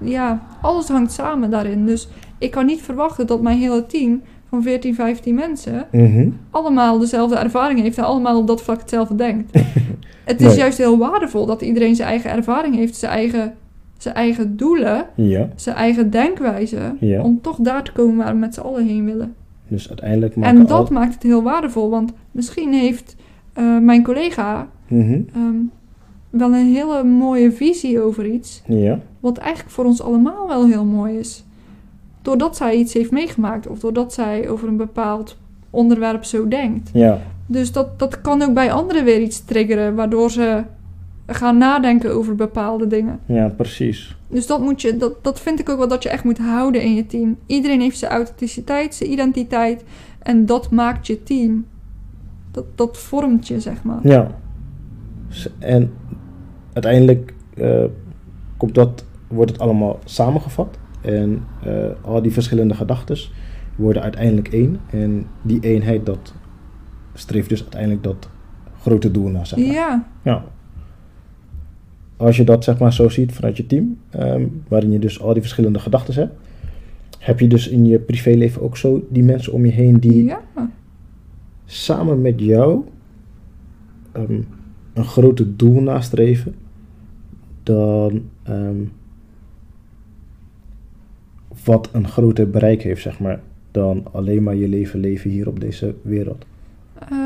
[0.00, 1.86] ja, alles hangt samen daarin.
[1.86, 2.08] Dus
[2.38, 6.28] ik kan niet verwachten dat mijn hele team van 14, 15 mensen Mhm.
[6.50, 9.50] allemaal dezelfde ervaring heeft en allemaal op dat vlak hetzelfde denkt.
[10.24, 10.56] het is Nee.
[10.56, 13.54] juist heel waardevol dat iedereen zijn eigen ervaring heeft, zijn eigen,
[13.98, 17.22] zijn eigen doelen, Ja, zijn eigen denkwijze, Ja.
[17.22, 19.34] om toch daar te komen waar we met z'n allen heen willen.
[19.68, 20.92] dus uiteindelijk en dat al...
[20.94, 23.16] maakt het heel waardevol, want misschien heeft
[23.52, 25.20] eh, mijn collega Mhm.
[25.34, 25.54] ehm,
[26.30, 30.84] wel een hele mooie visie over iets, Ja, wat eigenlijk voor ons allemaal wel heel
[30.84, 31.44] mooi is.
[32.22, 35.36] Doordat zij iets heeft meegemaakt of doordat zij over een bepaald
[35.70, 36.90] onderwerp zo denkt.
[36.92, 40.62] ja, Dus dat, dat kan ook bij anderen weer iets triggeren, waardoor ze
[41.26, 43.20] gaan nadenken over bepaalde dingen.
[43.26, 44.16] ja, precies.
[44.28, 46.82] Dus dat, moet je, dat, dat vind ik ook wel dat je echt moet houden
[46.82, 47.36] in je team.
[47.46, 49.84] Iedereen heeft zijn authenticiteit, zijn identiteit.
[50.18, 51.66] En dat maakt je team.
[52.50, 53.98] Dat, dat vormt je, zeg maar.
[54.02, 54.30] Ja.
[55.58, 55.92] En
[56.72, 57.84] uiteindelijk eh,
[58.56, 60.78] komt dat, wordt het allemaal samengevat.
[61.08, 63.18] En eh, al die verschillende gedachten
[63.76, 64.80] worden uiteindelijk één.
[64.90, 66.34] En die eenheid, dat
[67.14, 68.28] streeft dus uiteindelijk dat
[68.80, 69.74] grote doel naar, zeg maar.
[69.74, 70.44] Ja, Ja.
[72.16, 75.32] Als je dat zeg maar zo ziet vanuit je team, ehm, waarin je dus al
[75.32, 76.32] die verschillende gedachten hebt,
[77.18, 80.40] heb je dus in je privéleven ook zo die mensen om je heen die ja,
[81.64, 82.84] samen met jou
[84.12, 84.40] ehm,
[84.94, 86.54] een groter doel nastreven
[87.62, 88.84] dan ehm,
[91.68, 93.40] wat een groter bereik heeft, zeg maar,
[93.70, 96.44] dan alleen maar je leven leven hier op deze wereld.
[97.10, 97.16] Eh,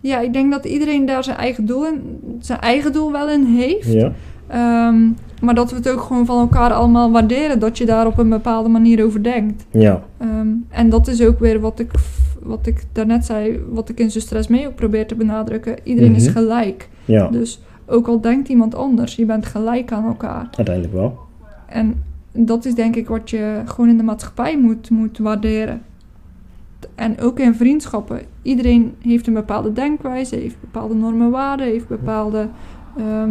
[0.00, 2.00] ja, ik denk dat iedereen daar zijn eigen doel, in,
[2.40, 3.92] zijn eigen doel wel in heeft.
[3.92, 4.12] Ja,
[4.46, 4.98] Ehm,
[5.42, 7.58] maar dat we het ook gewoon van elkaar allemaal waarderen.
[7.58, 9.66] Dat je daar op een bepaalde manier over denkt.
[9.70, 11.90] ja, Ehm, en dat is ook weer wat ik,
[12.42, 15.76] wat ik daarnet zei, wat ik in stress mee ook probeer te benadrukken.
[15.82, 16.32] Iedereen is Mhm.
[16.38, 16.88] gelijk.
[17.04, 20.48] ja, Dus ook al denkt iemand anders, je bent gelijk aan elkaar.
[20.56, 21.18] uiteindelijk wel.
[21.66, 25.82] En dat is denk ik wat je gewoon in de maatschappij moet, moet waarderen.
[26.94, 28.20] En ook in vriendschappen.
[28.42, 32.48] Iedereen heeft een bepaalde denkwijze, heeft bepaalde normen, waarden, heeft bepaalde
[32.96, 33.30] ehm,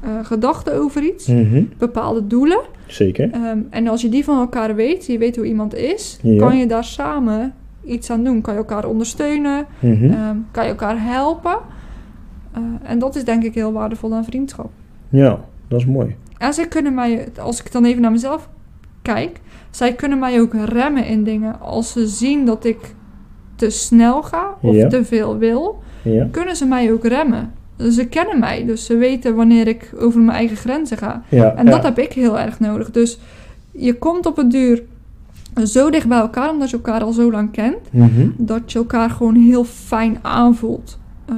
[0.00, 2.60] eh, gedachten over iets, Mhm, bepaalde doelen.
[2.86, 3.30] Zeker.
[3.30, 6.38] Ehm, en als je die van elkaar weet, je weet hoe iemand is, Ja.
[6.38, 7.54] kan je daar samen
[7.84, 8.40] iets aan doen.
[8.40, 10.04] Kan je elkaar ondersteunen, Mhm.
[10.04, 11.56] ehm, kan je elkaar helpen.
[12.52, 14.70] Eh, en dat is denk ik heel waardevol aan vriendschap.
[15.08, 16.16] Ja, dat is mooi.
[16.42, 18.48] En zij kunnen mij, als ik dan even naar mezelf
[19.02, 19.40] kijk,
[19.70, 21.60] zij kunnen mij ook remmen in dingen.
[21.60, 22.94] Als ze zien dat ik
[23.56, 24.88] te snel ga of Ja.
[24.88, 27.52] te veel wil, Ja, kunnen ze mij ook remmen.
[27.90, 31.22] Ze kennen mij, dus ze weten wanneer ik over mijn eigen grenzen ga.
[31.28, 32.90] ja, En dat heb ik heel erg nodig.
[32.90, 33.18] Dus
[33.70, 34.82] je komt op het duur
[35.64, 38.28] zo dicht bij elkaar, omdat je elkaar al zo lang kent, Mhm.
[38.36, 40.98] dat je elkaar gewoon heel fijn aanvoelt.
[41.28, 41.34] Eh,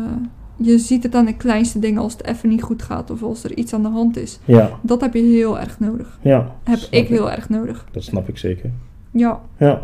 [0.56, 3.44] je ziet het aan de kleinste dingen als het even niet goed gaat of als
[3.44, 4.38] er iets aan de hand is.
[4.44, 6.18] Ja, Dat heb je heel erg nodig.
[6.22, 6.54] ja.
[6.62, 7.86] Heb ik heel erg nodig.
[7.92, 8.70] Dat snap ik zeker.
[9.10, 9.82] Ja, Ja,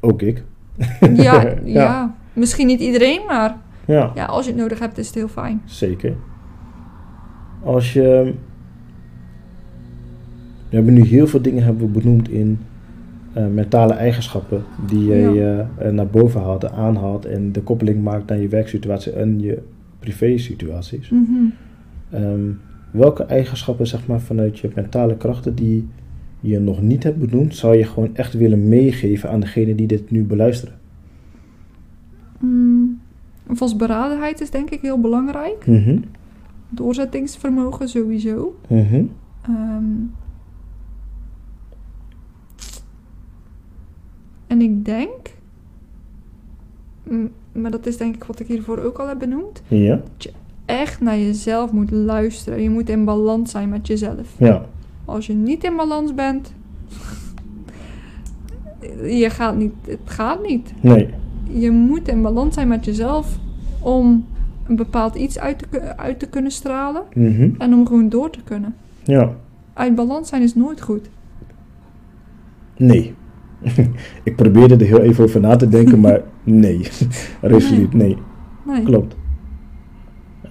[0.00, 0.44] ook ik.
[1.14, 2.14] ja, ja.
[2.32, 5.62] Misschien niet iedereen, maar Ja, ja, als je het nodig hebt, is het heel fijn.
[5.64, 6.14] zeker.
[7.64, 8.34] Als je...
[10.68, 12.58] We hebben nu heel veel dingen hebben we benoemd in
[13.32, 15.68] eh, mentale eigenschappen die je Ja.
[15.78, 19.62] eh, eh, naar boven haalt aanhaalt en de koppeling maakt naar je werksituatie en je
[20.00, 21.10] privésituaties.
[21.10, 21.44] Mhm.
[22.10, 22.50] Ehm,
[22.90, 25.88] welke eigenschappen, zeg maar, vanuit je mentale krachten die
[26.40, 30.10] je nog niet hebt benoemd, zou je gewoon echt willen meegeven aan degene die dit
[30.10, 30.74] nu beluisteren?
[32.38, 33.00] Mm,
[33.48, 35.66] Vastberadenheid is denk ik heel belangrijk.
[35.66, 35.98] Mhm.
[36.68, 38.58] Doorzettingsvermogen sowieso.
[38.68, 39.04] Mhm.
[39.42, 39.84] Ehm,
[44.46, 45.36] en ik denk,
[47.02, 50.00] mm, maar dat is denk ik wat ik hiervoor ook al heb benoemd, Ja.
[50.64, 52.62] echt naar jezelf moet luisteren.
[52.62, 54.34] Je moet in balans zijn met jezelf.
[54.38, 54.64] Ja.
[55.04, 56.52] Als je niet in balans bent,
[59.02, 60.72] je gaat niet, het gaat niet.
[60.80, 61.08] Nee.
[61.50, 63.38] Je moet in balans zijn met jezelf
[63.80, 64.24] om
[64.66, 67.50] een bepaald iets uit te, ku- uit te kunnen stralen Mhm.
[67.58, 68.74] en om gewoon door te kunnen.
[69.04, 69.32] Ja.
[69.72, 71.08] uit balans zijn is nooit goed.
[72.76, 73.14] Nee.
[74.22, 76.88] ik probeerde er heel even over na te denken, maar nee.
[77.40, 78.16] Resoluut, nee.
[78.66, 78.82] Nee.
[78.82, 79.16] Klopt.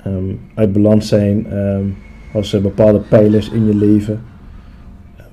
[0.03, 1.85] Ehm, uit balans zijn ehm,
[2.33, 4.21] als er bepaalde pijlers in je leven
[5.17, 5.27] ehm,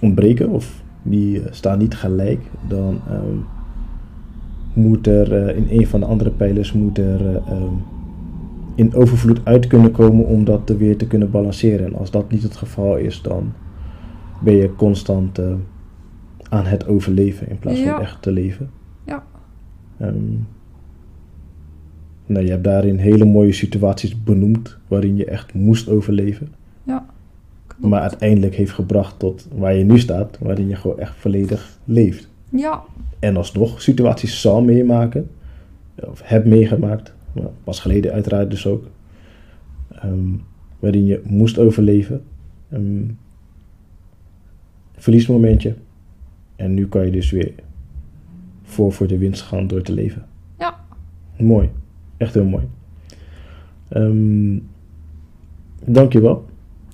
[0.00, 3.00] ontbreken of die eh, staan niet gelijk, dan
[4.74, 7.62] moet er eh, in een van de andere pijlers moet er eh,
[8.74, 11.86] in overvloed uit kunnen komen om dat weer te kunnen balanceren.
[11.86, 13.52] En als dat niet het geval is, dan
[14.42, 15.40] ben je constant
[16.54, 17.92] aan het overleven in plaats Ja.
[17.92, 18.70] van echt te leven.
[19.06, 19.24] Ja.
[19.98, 20.14] Ehm,
[22.26, 26.48] nou, je hebt daarin hele mooie situaties benoemd waarin je echt moest overleven.
[27.66, 27.90] Klopt.
[27.90, 32.28] Maar uiteindelijk heeft gebracht tot waar je nu staat, waarin je gewoon echt volledig leeft.
[32.50, 32.82] Ja,
[33.18, 35.30] En alsnog situaties zal meemaken,
[35.94, 37.14] of heb meegemaakt,
[37.64, 38.84] pas geleden uiteraard dus ook,
[39.88, 40.18] ehm,
[40.78, 42.22] waarin je moest overleven.
[42.68, 43.18] Een
[44.96, 45.74] verliesmomentje.
[46.64, 47.52] En nu kan je dus weer
[48.62, 50.24] voor voor de winst gaan door te leven.
[50.58, 50.80] Ja.
[51.38, 51.70] Mooi.
[52.16, 52.64] Echt heel mooi.
[53.88, 54.58] Ehm
[55.84, 56.44] dankjewel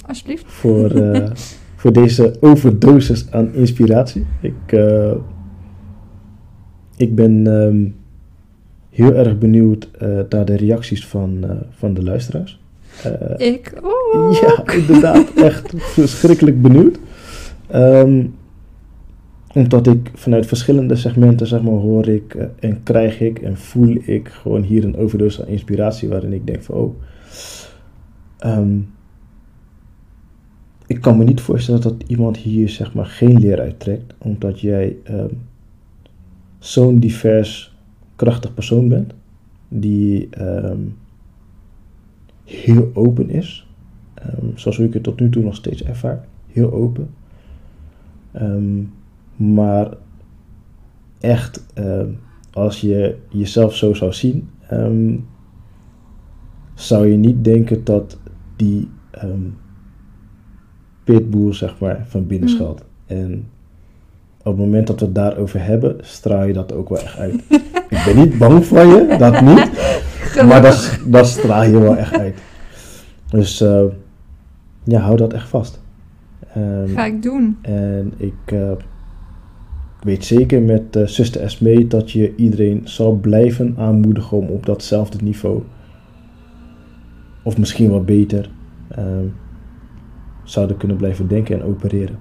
[0.07, 0.45] alsjeblieft.
[0.47, 1.31] voor, eh,
[1.81, 4.27] voor deze overdosis aan inspiratie.
[4.41, 5.13] Ik, eh,
[6.97, 7.89] ik ben ehm,
[8.91, 12.61] heel erg benieuwd eh, naar de reacties van, van de luisteraars.
[13.37, 14.35] Ik ook.
[14.35, 16.99] ja, inderdaad, echt verschrikkelijk benieuwd.
[17.67, 18.25] Ehm,
[19.55, 23.97] omdat ik vanuit verschillende segmenten, zeg maar, hoor ik eh, en krijg ik en voel
[24.05, 26.95] ik gewoon hier een overdosis aan inspiratie waarin ik denk van, oh,
[28.39, 28.79] ehm,
[30.87, 34.97] ik kan me niet voorstellen dat iemand hier, zeg maar, geen leer uittrekt, omdat jij
[35.05, 35.35] ehm,
[36.59, 37.77] zo'n divers,
[38.17, 39.15] krachtig persoon bent,
[39.69, 40.81] die ehm,
[42.45, 43.67] heel open is,
[44.55, 46.25] zoals ik het tot nu toe nog steeds ervaar.
[46.47, 47.11] Heel open.
[49.41, 49.89] Maar
[51.21, 52.09] echt, ehm,
[52.53, 55.17] als je jezelf zo zou zien, ehm,
[56.75, 58.19] zou je niet denken dat
[58.57, 58.89] die
[61.05, 62.55] pitbull, zeg maar, van binnen Mm.
[62.55, 62.85] schuilt.
[63.07, 63.49] En
[64.39, 67.35] op het moment dat we het daarover hebben, straal je dat ook wel echt uit.
[67.89, 69.71] ik ben niet bang voor je, dat niet.
[70.49, 72.39] Maar dat, dat straal je wel echt uit.
[73.31, 73.85] Dus eh,
[74.85, 75.81] ja, hou dat echt vast.
[76.87, 77.59] Ga ik doen.
[77.63, 78.35] en ik
[80.01, 84.67] eh, weet zeker met uh, zuster Esmee dat je iedereen zal blijven aanmoedigen om op
[84.67, 85.63] datzelfde niveau,
[87.43, 88.51] of misschien wel beter,
[88.89, 89.27] ehm,
[90.45, 92.19] zouden kunnen blijven denken en opereren.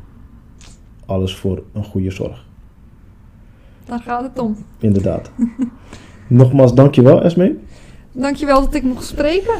[1.05, 2.45] Alles voor een goede zorg.
[3.85, 4.55] Daar gaat het om.
[4.79, 5.31] Inderdaad.
[6.27, 7.57] Nogmaals, dankjewel Esmee.
[8.11, 9.53] Dankjewel dat ik mocht spreken.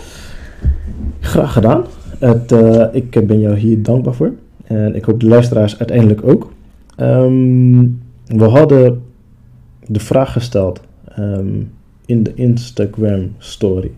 [1.19, 1.83] Graag gedaan.
[2.19, 4.33] Het, eh, ik ben jou hier dankbaar voor.
[4.63, 6.51] En ik hoop de luisteraars uiteindelijk ook.
[6.95, 7.85] Ehm,
[8.29, 9.03] we hadden
[9.85, 11.63] de vraag gesteld ehm,
[12.05, 13.91] in de Instagram story.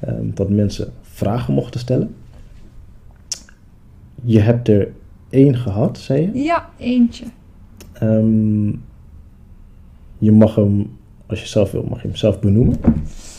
[0.00, 2.14] ehm, dat mensen vragen mochten stellen.
[4.22, 4.92] Je hebt er
[5.30, 6.42] één gehad, zei je.
[6.42, 7.24] Ja, eentje.
[7.92, 8.68] Ehm,
[10.18, 10.90] je mag hem,
[11.26, 12.76] als je zelf wil, mag je hem zelf benoemen.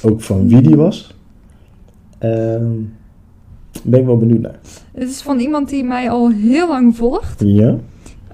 [0.04, 1.16] Ook van wie die was.
[2.18, 2.82] Ehm
[3.84, 4.60] ben ik wel benieuwd naar.
[4.94, 7.42] Het is van iemand die mij al heel lang volgt.
[7.46, 7.76] Ja?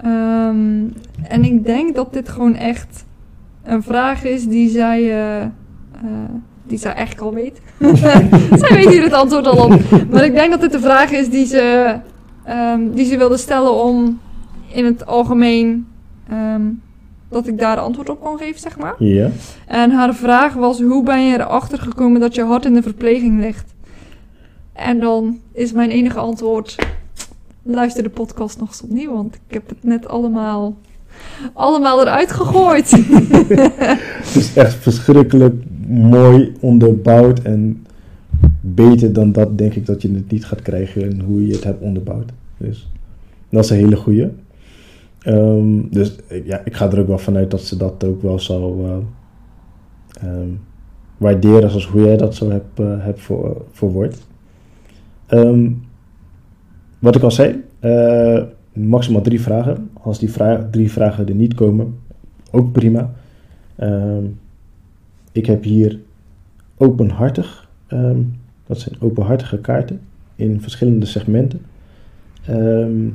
[0.02, 0.82] Ehm,
[1.22, 3.04] en ik denk dat dit gewoon echt
[3.64, 5.50] een vraag is die zij, eh, eh,
[6.66, 7.60] die zij eigenlijk al weet.
[8.60, 9.80] zij weet hier het antwoord al op.
[10.10, 11.96] Maar ik denk dat dit een vraag is die ze,
[12.44, 14.20] ehm, die ze wilde stellen om
[14.72, 15.86] in het algemeen
[16.28, 16.62] ehm,
[17.28, 18.94] dat ik daar antwoord op kon geven, zeg maar.
[18.98, 19.30] Ja?
[19.66, 23.40] En haar vraag was: hoe ben je erachter gekomen dat je hart in de verpleging
[23.40, 23.74] ligt?
[24.72, 26.76] En dan is mijn enige antwoord:
[27.66, 30.76] luister de podcast nog eens opnieuw, want ik heb het net allemaal,
[31.52, 32.90] allemaal eruit gegooid.
[34.26, 37.86] Het is echt verschrikkelijk mooi onderbouwd en
[38.60, 41.64] beter dan dat denk ik dat je het niet gaat krijgen en hoe je het
[41.64, 42.32] hebt onderbouwd.
[42.56, 42.88] Dus
[43.48, 44.28] dat is een hele goeie.
[45.18, 48.84] Ehm, dus ja, ik ga er ook wel vanuit dat ze dat ook wel zou
[48.84, 48.96] eh,
[50.22, 50.48] ehm,
[51.16, 54.26] waarderen zoals hoe jij dat zo hebt, eh, hebt voor, verwoord.
[55.26, 55.70] Ehm,
[57.06, 58.42] wat ik al zei, eh,
[58.72, 59.90] maximaal drie vragen.
[60.02, 61.98] Als die vra- drie vragen er niet komen,
[62.50, 63.12] ook prima.
[63.76, 64.24] Ehm,
[65.32, 65.98] ik heb hier
[66.76, 68.20] openhartig, ehm,
[68.66, 70.00] dat zijn openhartige kaarten
[70.36, 71.60] in verschillende segmenten.
[72.46, 73.08] Ehm,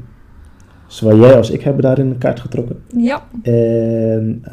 [0.88, 2.80] zowel jij als ik hebben daarin een kaart getrokken.
[2.98, 4.44] ja, En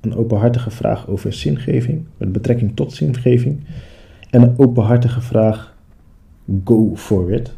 [0.00, 3.60] een openhartige vraag over zingeving, met betrekking tot zingeving.
[4.30, 5.76] En een openhartige vraag,
[6.64, 7.52] go for it.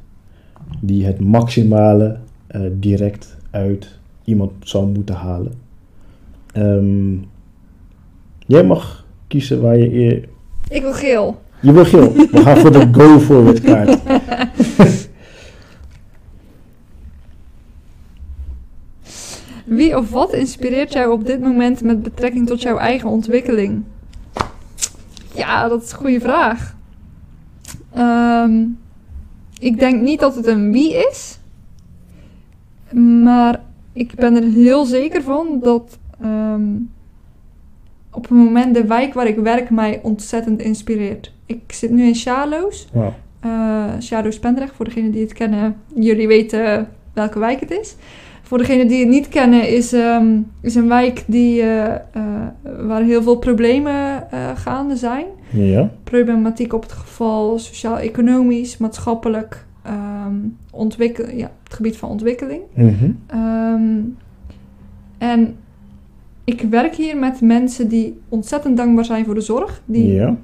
[0.81, 5.53] Die het maximale eh, direct uit iemand zou moeten halen.
[6.53, 7.15] Ehm,
[8.47, 10.29] jij mag kiezen waar je eer...
[10.69, 11.43] Ik wil geel.
[11.61, 12.13] Je wil geel.
[12.13, 13.99] We gaan voor de go forward kaart.
[19.65, 23.83] Wie of wat inspireert jou op dit moment met betrekking tot jouw eigen ontwikkeling?
[25.35, 26.77] Ja, dat is een goede vraag.
[27.93, 28.63] Ehm,
[29.59, 31.39] ik denk niet dat het een wie is.
[33.25, 33.61] Maar
[33.93, 36.73] ik ben er heel zeker van dat ehm,
[38.11, 41.33] op het moment de wijk waar ik werk mij ontzettend inspireert.
[41.47, 42.89] Ik zit nu in Sjaloos.
[42.93, 43.15] Wauw.
[43.47, 45.77] Uh, Sjaloos Pendrecht, voor degenen die het kennen.
[45.95, 47.97] Jullie weten welke wijk het is.
[48.43, 52.01] Voor degenen die het niet kennen, is, ehm, is een wijk die, eh, eh,
[52.87, 55.25] waar heel veel problemen eh, gaande zijn.
[55.55, 55.91] Ja.
[56.05, 60.35] Problematiek op het geval sociaal-economisch, maatschappelijk, ehm
[60.71, 62.63] ontwikkel ja, het gebied van ontwikkeling.
[62.75, 63.11] Mhm.
[63.27, 63.99] Ehm,
[65.19, 65.57] en
[66.45, 69.83] ik werk hier met mensen die ontzettend dankbaar zijn voor de zorg.
[69.85, 70.37] Die Ja.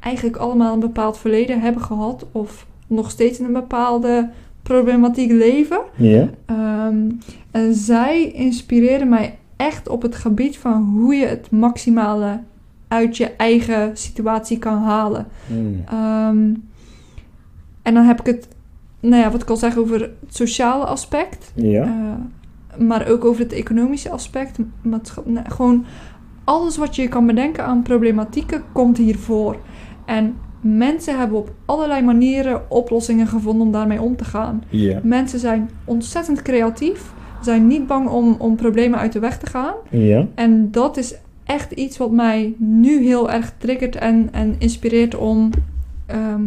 [0.00, 4.30] eigenlijk allemaal een bepaald verleden hebben gehad of nog steeds in een bepaalde
[4.62, 5.80] problematiek leven.
[5.96, 6.28] Ja.
[6.46, 7.10] Ehm,
[7.50, 12.40] en zij inspireren mij echt op het gebied van hoe je het maximale
[12.88, 15.26] uit je eigen situatie kan halen.
[15.46, 15.84] Mm.
[15.86, 16.54] Ehm,
[17.82, 18.48] en dan heb ik het,
[19.00, 21.52] nou ja, wat ik al zeg over het sociale aspect.
[21.54, 21.82] Ja.
[21.82, 24.58] Eh, maar ook over het economische aspect.
[24.82, 25.02] nou,
[25.48, 25.84] gewoon
[26.44, 29.56] alles wat je kan bedenken aan problematieken komt hiervoor.
[30.04, 34.62] En mensen hebben op allerlei manieren oplossingen gevonden om daarmee om te gaan.
[35.02, 39.74] Mensen zijn ontzettend creatief, zijn niet bang om, om problemen uit de weg te gaan.
[39.90, 40.26] Ja.
[40.34, 41.14] En dat is
[41.46, 45.50] echt iets wat mij nu heel erg triggert en, en inspireert om,
[46.06, 46.42] ehm,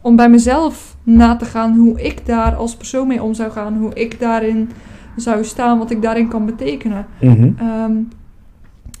[0.00, 3.76] om bij mezelf na te gaan hoe ik daar als persoon mee om zou gaan.
[3.76, 4.70] Hoe ik daarin
[5.16, 7.06] zou staan, wat ik daarin kan betekenen.
[7.20, 7.50] Mhm.
[7.56, 7.96] Ehm,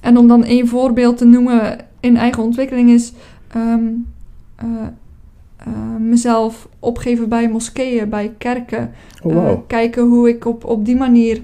[0.00, 3.12] en om dan één voorbeeld te noemen in eigen ontwikkeling is
[3.52, 3.84] ehm,
[4.56, 4.66] eh,
[5.56, 8.90] eh, mezelf opgeven bij moskeeën, bij kerken.
[9.22, 11.42] Oh, Eh, kijken hoe ik op, op die manier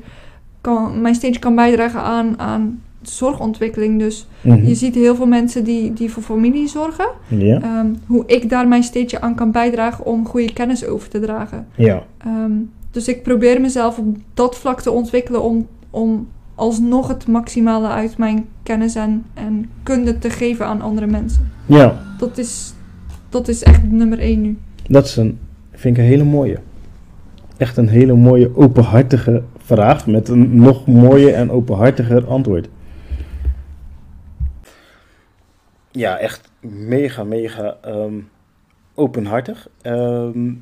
[0.61, 3.99] kan, mijn steentje kan bijdragen aan, aan zorgontwikkeling.
[3.99, 4.67] Dus Mhm.
[4.67, 7.07] je ziet heel veel mensen die, die voor familie zorgen.
[7.29, 7.61] Ja.
[7.63, 11.67] Ehm, hoe ik daar mijn steentje aan kan bijdragen om goede kennis over te dragen.
[11.77, 12.03] Ja.
[12.19, 12.53] Ehm,
[12.91, 18.19] dus ik probeer mezelf op dat vlak te ontwikkelen om, om alsnog het maximale uit
[18.19, 21.51] mijn kennis en, en kunde te geven aan andere mensen.
[21.67, 22.03] Ja.
[22.19, 22.75] Dat is,
[23.29, 24.57] dat is echt nummer één nu.
[24.89, 25.39] Dat is een,
[25.73, 26.59] vind ik een hele mooie.
[27.57, 32.69] Echt een hele mooie, openhartige vraag met een nog mooier en openhartiger antwoord.
[35.95, 38.21] Ja, echt mega, mega ehm,
[38.95, 39.69] openhartig.
[39.83, 40.53] Ehm,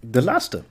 [0.00, 0.62] de laatste,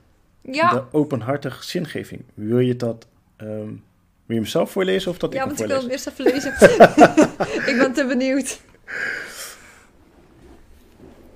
[0.41, 2.21] Ja, de openhartig zingeving.
[2.33, 3.07] Wil je dat,
[3.37, 3.77] ehm, wil
[4.25, 6.05] je hem zelf voorlezen of dat ja ik want hem ik wil hem voorlees?
[6.05, 7.67] eerst even lezen.
[7.71, 8.59] ik ben te benieuwd.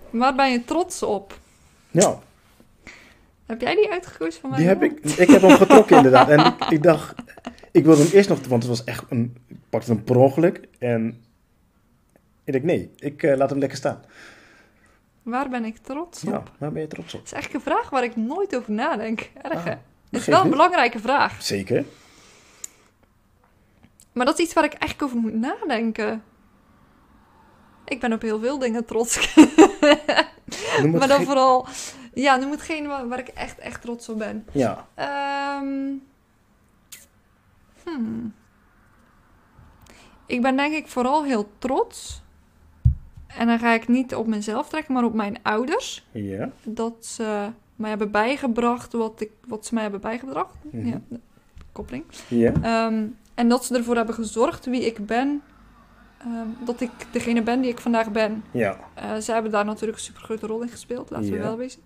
[0.09, 1.39] Waar ben je trots op?
[1.91, 2.19] Ja,
[3.45, 4.59] Heb jij die uitgekozen van mij?
[4.59, 6.29] Die heb ik, ik heb hem getrokken inderdaad.
[6.29, 7.13] En ik, ik dacht,
[7.71, 10.67] ik wilde hem eerst nog, want het was echt een, ik pakte hem per ongeluk.
[10.79, 11.23] En
[12.55, 14.03] ik dacht, nee, ik eh, laat hem lekker staan.
[15.23, 16.29] Waar ben ik trots op?
[16.31, 17.19] Ja, waar ben je trots op?
[17.19, 19.29] Dat is eigenlijk een vraag waar ik nooit over nadenk.
[19.41, 19.71] Erg hè?
[19.71, 19.77] Ah,
[20.09, 21.43] Het is wel een belangrijke vraag.
[21.43, 21.85] Zeker.
[24.11, 26.23] Maar dat is iets waar ik eigenlijk over moet nadenken.
[27.85, 29.15] Ik ben op heel veel dingen trots.
[29.35, 31.67] Het maar dan geen- vooral...
[32.13, 34.45] Ja, noem hetgeen waar, waar ik echt, echt trots op ben.
[34.51, 35.91] Ja, Ehm,
[37.83, 38.33] hmm.
[40.25, 42.21] Ik ben denk ik vooral heel trots.
[43.37, 46.05] En dan ga ik niet op mezelf trekken, maar op mijn ouders.
[46.11, 46.49] ja.
[46.63, 50.55] Dat ze mij hebben bijgebracht wat, ik, wat ze mij hebben bijgebracht.
[50.71, 50.87] Mhm.
[50.87, 51.19] Ja, de
[51.71, 52.03] koppeling.
[52.27, 55.41] Ja, Ehm, en dat ze ervoor hebben gezorgd wie ik ben.
[56.17, 58.43] Ehm, dat ik degene ben die ik vandaag ben.
[58.51, 58.77] ja.
[58.93, 61.81] Eh, zij hebben daar natuurlijk een super grote rol in gespeeld, laten we wel wezen.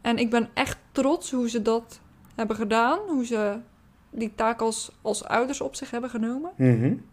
[0.00, 2.00] En ik ben echt trots hoe ze dat
[2.34, 2.98] hebben gedaan.
[3.08, 3.56] Hoe ze
[4.10, 6.50] die taak als, als ouders op zich hebben genomen.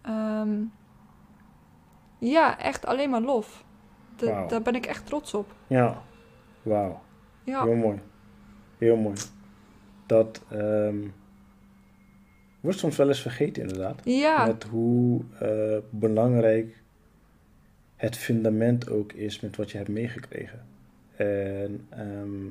[0.01, 0.53] Ehm,
[2.17, 3.63] ja, echt alleen maar lof.
[4.47, 5.53] Daar ben ik echt trots op.
[5.67, 6.01] Ja,
[6.61, 7.01] wauw.
[7.43, 7.99] Ja, Heel mooi.
[8.77, 9.15] Heel mooi.
[10.05, 10.97] Dat ehm,
[12.59, 14.01] wordt soms wel eens vergeten inderdaad.
[14.03, 14.45] ja.
[14.45, 16.83] Met hoe eh, belangrijk
[17.95, 20.65] het fundament ook is met wat je hebt meegekregen.
[21.15, 22.43] En ehm,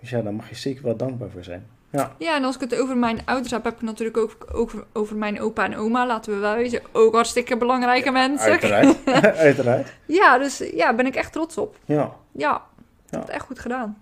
[0.00, 1.66] dus ja, daar mag je zeker wel dankbaar voor zijn.
[1.96, 4.84] Ja, ja, en als ik het over mijn ouders heb, heb ik natuurlijk ook over,
[4.92, 6.06] over mijn opa en oma.
[6.06, 6.80] Laten we wel wezen.
[6.92, 8.50] Ook hartstikke belangrijke mensen.
[8.50, 9.04] uiteraard.
[9.48, 9.92] uiteraard.
[10.06, 11.78] Ja, dus ja, ben ik echt trots op.
[11.84, 12.62] Ja, Ja,
[13.10, 13.98] het echt goed gedaan.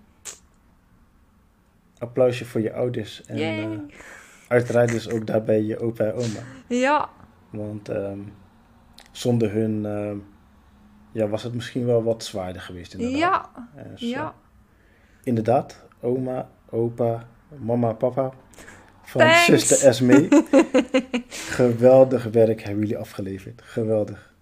[1.97, 3.25] Applausje voor je ouders.
[3.25, 3.95] En eh,
[4.47, 6.39] uiteraard dus ook daarbij je opa en oma.
[6.67, 7.09] Ja,
[7.49, 8.19] Want ehm,
[9.11, 10.17] zonder hun ehm,
[11.11, 13.19] ja, was het misschien wel wat zwaarder geweest inderdaad.
[13.19, 13.49] ja,
[13.91, 14.33] Dus, eh, ja.
[15.23, 17.27] inderdaad, oma, opa,
[17.59, 18.33] mama, papa.
[19.01, 19.45] Van Thanks.
[19.45, 20.43] zuster Esme.
[21.27, 23.61] Geweldig werk hebben jullie afgeleverd.
[23.61, 24.33] Geweldig.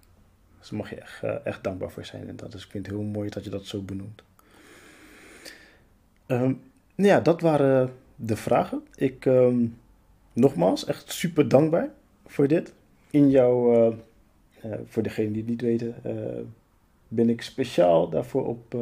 [0.59, 2.27] Dus daar mag je echt, eh, echt dankbaar voor zijn.
[2.27, 4.23] En dat is, ik vind het heel mooi dat je dat zo benoemt.
[6.25, 6.53] Ehm,
[6.95, 8.83] nou ja, dat waren de vragen.
[8.95, 9.65] Ik, ehm,
[10.33, 11.89] nogmaals, echt super dankbaar
[12.25, 12.73] voor dit.
[13.09, 13.95] In jouw, eh,
[14.61, 15.95] eh, voor degenen die het niet weten,
[17.07, 18.75] ben ik speciaal daarvoor op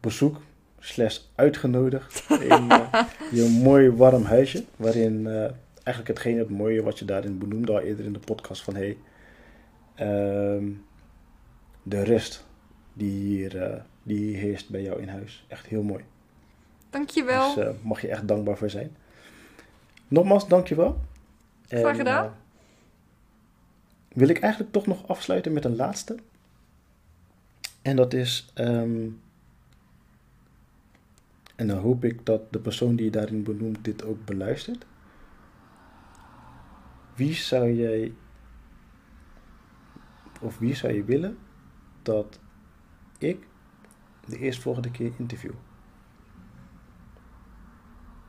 [0.00, 0.40] bezoek,
[0.84, 3.04] slash uitgenodigd in eh,
[3.38, 4.64] je mooi warm huisje.
[4.76, 5.50] Waarin eh,
[5.82, 8.96] eigenlijk hetgene, het mooie wat je daarin benoemde al eerder in de podcast van hey,
[9.94, 10.70] ehm,
[11.82, 12.44] de rust
[12.92, 15.44] die hier eh, die heerst bij jou in huis.
[15.48, 16.04] Echt heel mooi.
[16.90, 17.54] Dankjewel.
[17.54, 18.96] Dus uh, mag je echt dankbaar voor zijn.
[20.08, 21.00] Nogmaals, dankjewel.
[21.68, 22.24] Graag gedaan.
[22.24, 22.30] uh,
[24.08, 26.16] wil ik eigenlijk toch nog afsluiten met een laatste.
[27.82, 28.52] En dat is.
[28.54, 29.22] Um,
[31.54, 34.86] en dan hoop ik dat de persoon die je daarin benoemt dit ook beluistert.
[37.14, 38.14] Wie zou jij.
[40.40, 41.38] Of wie zou je willen
[42.02, 42.40] dat
[43.18, 43.46] ik
[44.26, 45.52] de eerstvolgende keer interview?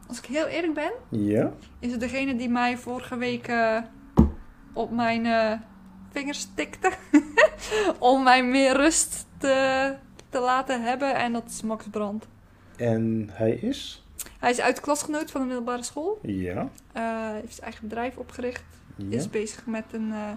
[0.08, 1.54] Als ik heel eerlijk ben, Ja.
[1.80, 3.82] is het degene die mij vorige week uh,
[4.74, 5.52] op mijn uh,
[6.10, 6.92] vingers tikte.
[8.00, 9.96] om mij meer rust te,
[10.30, 11.16] te laten hebben.
[11.16, 12.28] En dat is Max Brand.
[12.78, 14.06] En hij is?
[14.40, 16.20] Hij is uit klasgenoot van de middelbare school.
[16.22, 16.70] Ja.
[16.98, 18.64] Uh, heeft zijn eigen bedrijf opgericht.
[18.96, 19.18] Ja.
[19.18, 20.32] Is bezig met een, uh,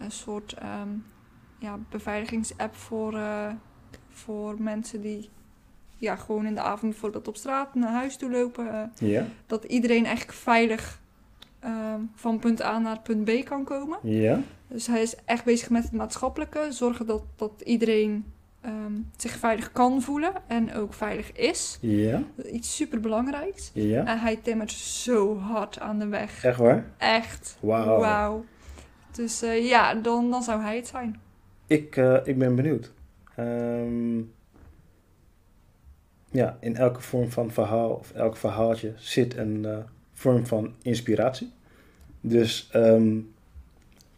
[0.00, 1.04] een soort um,
[1.58, 3.50] ja, beveiligingsapp voor, uh,
[4.08, 5.28] voor mensen die
[5.96, 8.92] ja, gewoon in de avond bijvoorbeeld op straat naar huis toe lopen.
[8.98, 9.26] ja.
[9.46, 11.00] Dat iedereen eigenlijk veilig
[11.64, 13.98] um, van punt A naar punt B kan komen.
[14.02, 14.40] Ja.
[14.68, 16.66] Dus hij is echt bezig met het maatschappelijke.
[16.70, 18.24] Zorgen dat, dat iedereen
[18.68, 21.78] um, zich veilig kan voelen en ook veilig is.
[21.80, 22.22] Ja.
[22.52, 23.70] Iets super belangrijks.
[23.74, 24.04] Ja.
[24.04, 26.44] En hij timmert zo hard aan de weg.
[26.44, 26.84] Echt waar?
[26.98, 27.58] Echt.
[27.60, 27.98] Wauw.
[27.98, 28.44] Wow.
[29.12, 31.20] Dus uh, ja, dan, dan zou hij het zijn.
[31.66, 32.92] Ik, uh, ik ben benieuwd.
[33.38, 34.32] Um,
[36.30, 39.78] ja, in elke vorm van verhaal of elk verhaaltje zit een uh,
[40.12, 41.52] vorm van inspiratie.
[42.20, 43.34] Dus um,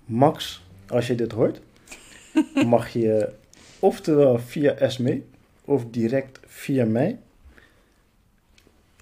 [0.04, 1.60] Max, als je dit hoort,
[2.66, 3.32] mag je
[3.80, 5.22] oftewel via Esme
[5.64, 7.18] of direct via mij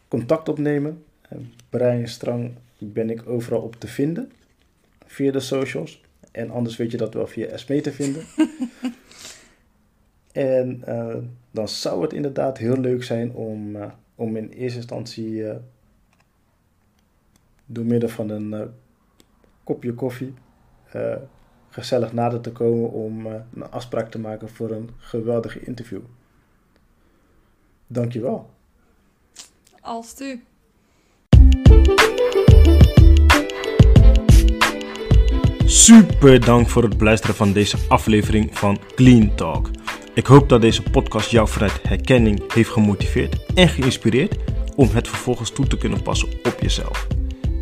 [0.09, 1.05] contact opnemen.
[1.69, 4.33] Brian Strang ben ik overal op te vinden
[5.07, 6.03] via de socials.
[6.33, 8.25] En anders weet je dat wel via Esme te vinden.
[10.33, 11.17] en uh,
[11.51, 15.57] dan zou het inderdaad heel leuk zijn om, uh, om in eerste instantie uh,
[17.67, 18.71] door middel van een
[19.65, 20.35] kopje koffie
[21.79, 26.01] gezellig nader te komen om een afspraak te maken voor een geweldige interview.
[27.87, 28.51] Dankjewel.
[29.81, 30.43] Als u.
[35.65, 39.71] Super dank voor het beluisteren van deze aflevering van Clean Talk.
[40.15, 44.37] Ik hoop dat deze podcast jou vanuit herkenning heeft gemotiveerd en geïnspireerd
[44.77, 47.07] om het vervolgens toe te kunnen passen op jezelf.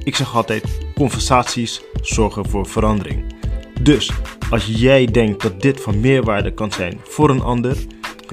[0.05, 0.65] Ik zeg altijd:
[0.95, 3.36] conversaties zorgen voor verandering.
[3.83, 4.11] Dus
[4.51, 7.77] als jij denkt dat dit van meerwaarde kan zijn voor een ander,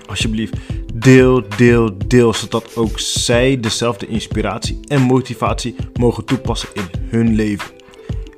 [0.08, 0.54] alsjeblieft
[0.94, 7.72] deel, deel, deel, zodat ook zij dezelfde inspiratie en motivatie mogen toepassen in hun leven.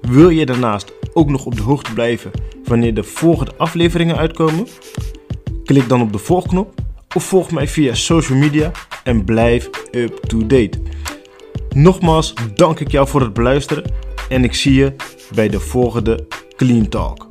[0.02, 2.32] Wil je daarnaast ook nog op de hoogte blijven
[2.64, 4.68] wanneer de volgende afleveringen uitkomen?
[5.64, 6.73] Klik dan op de volgknop
[7.15, 8.72] of volg mij via social media
[9.03, 10.82] en blijf up to date.
[11.69, 13.91] Nogmaals dank ik jou voor het beluisteren
[14.30, 14.95] en ik zie je
[15.34, 17.27] bij de volgende Clean Talk.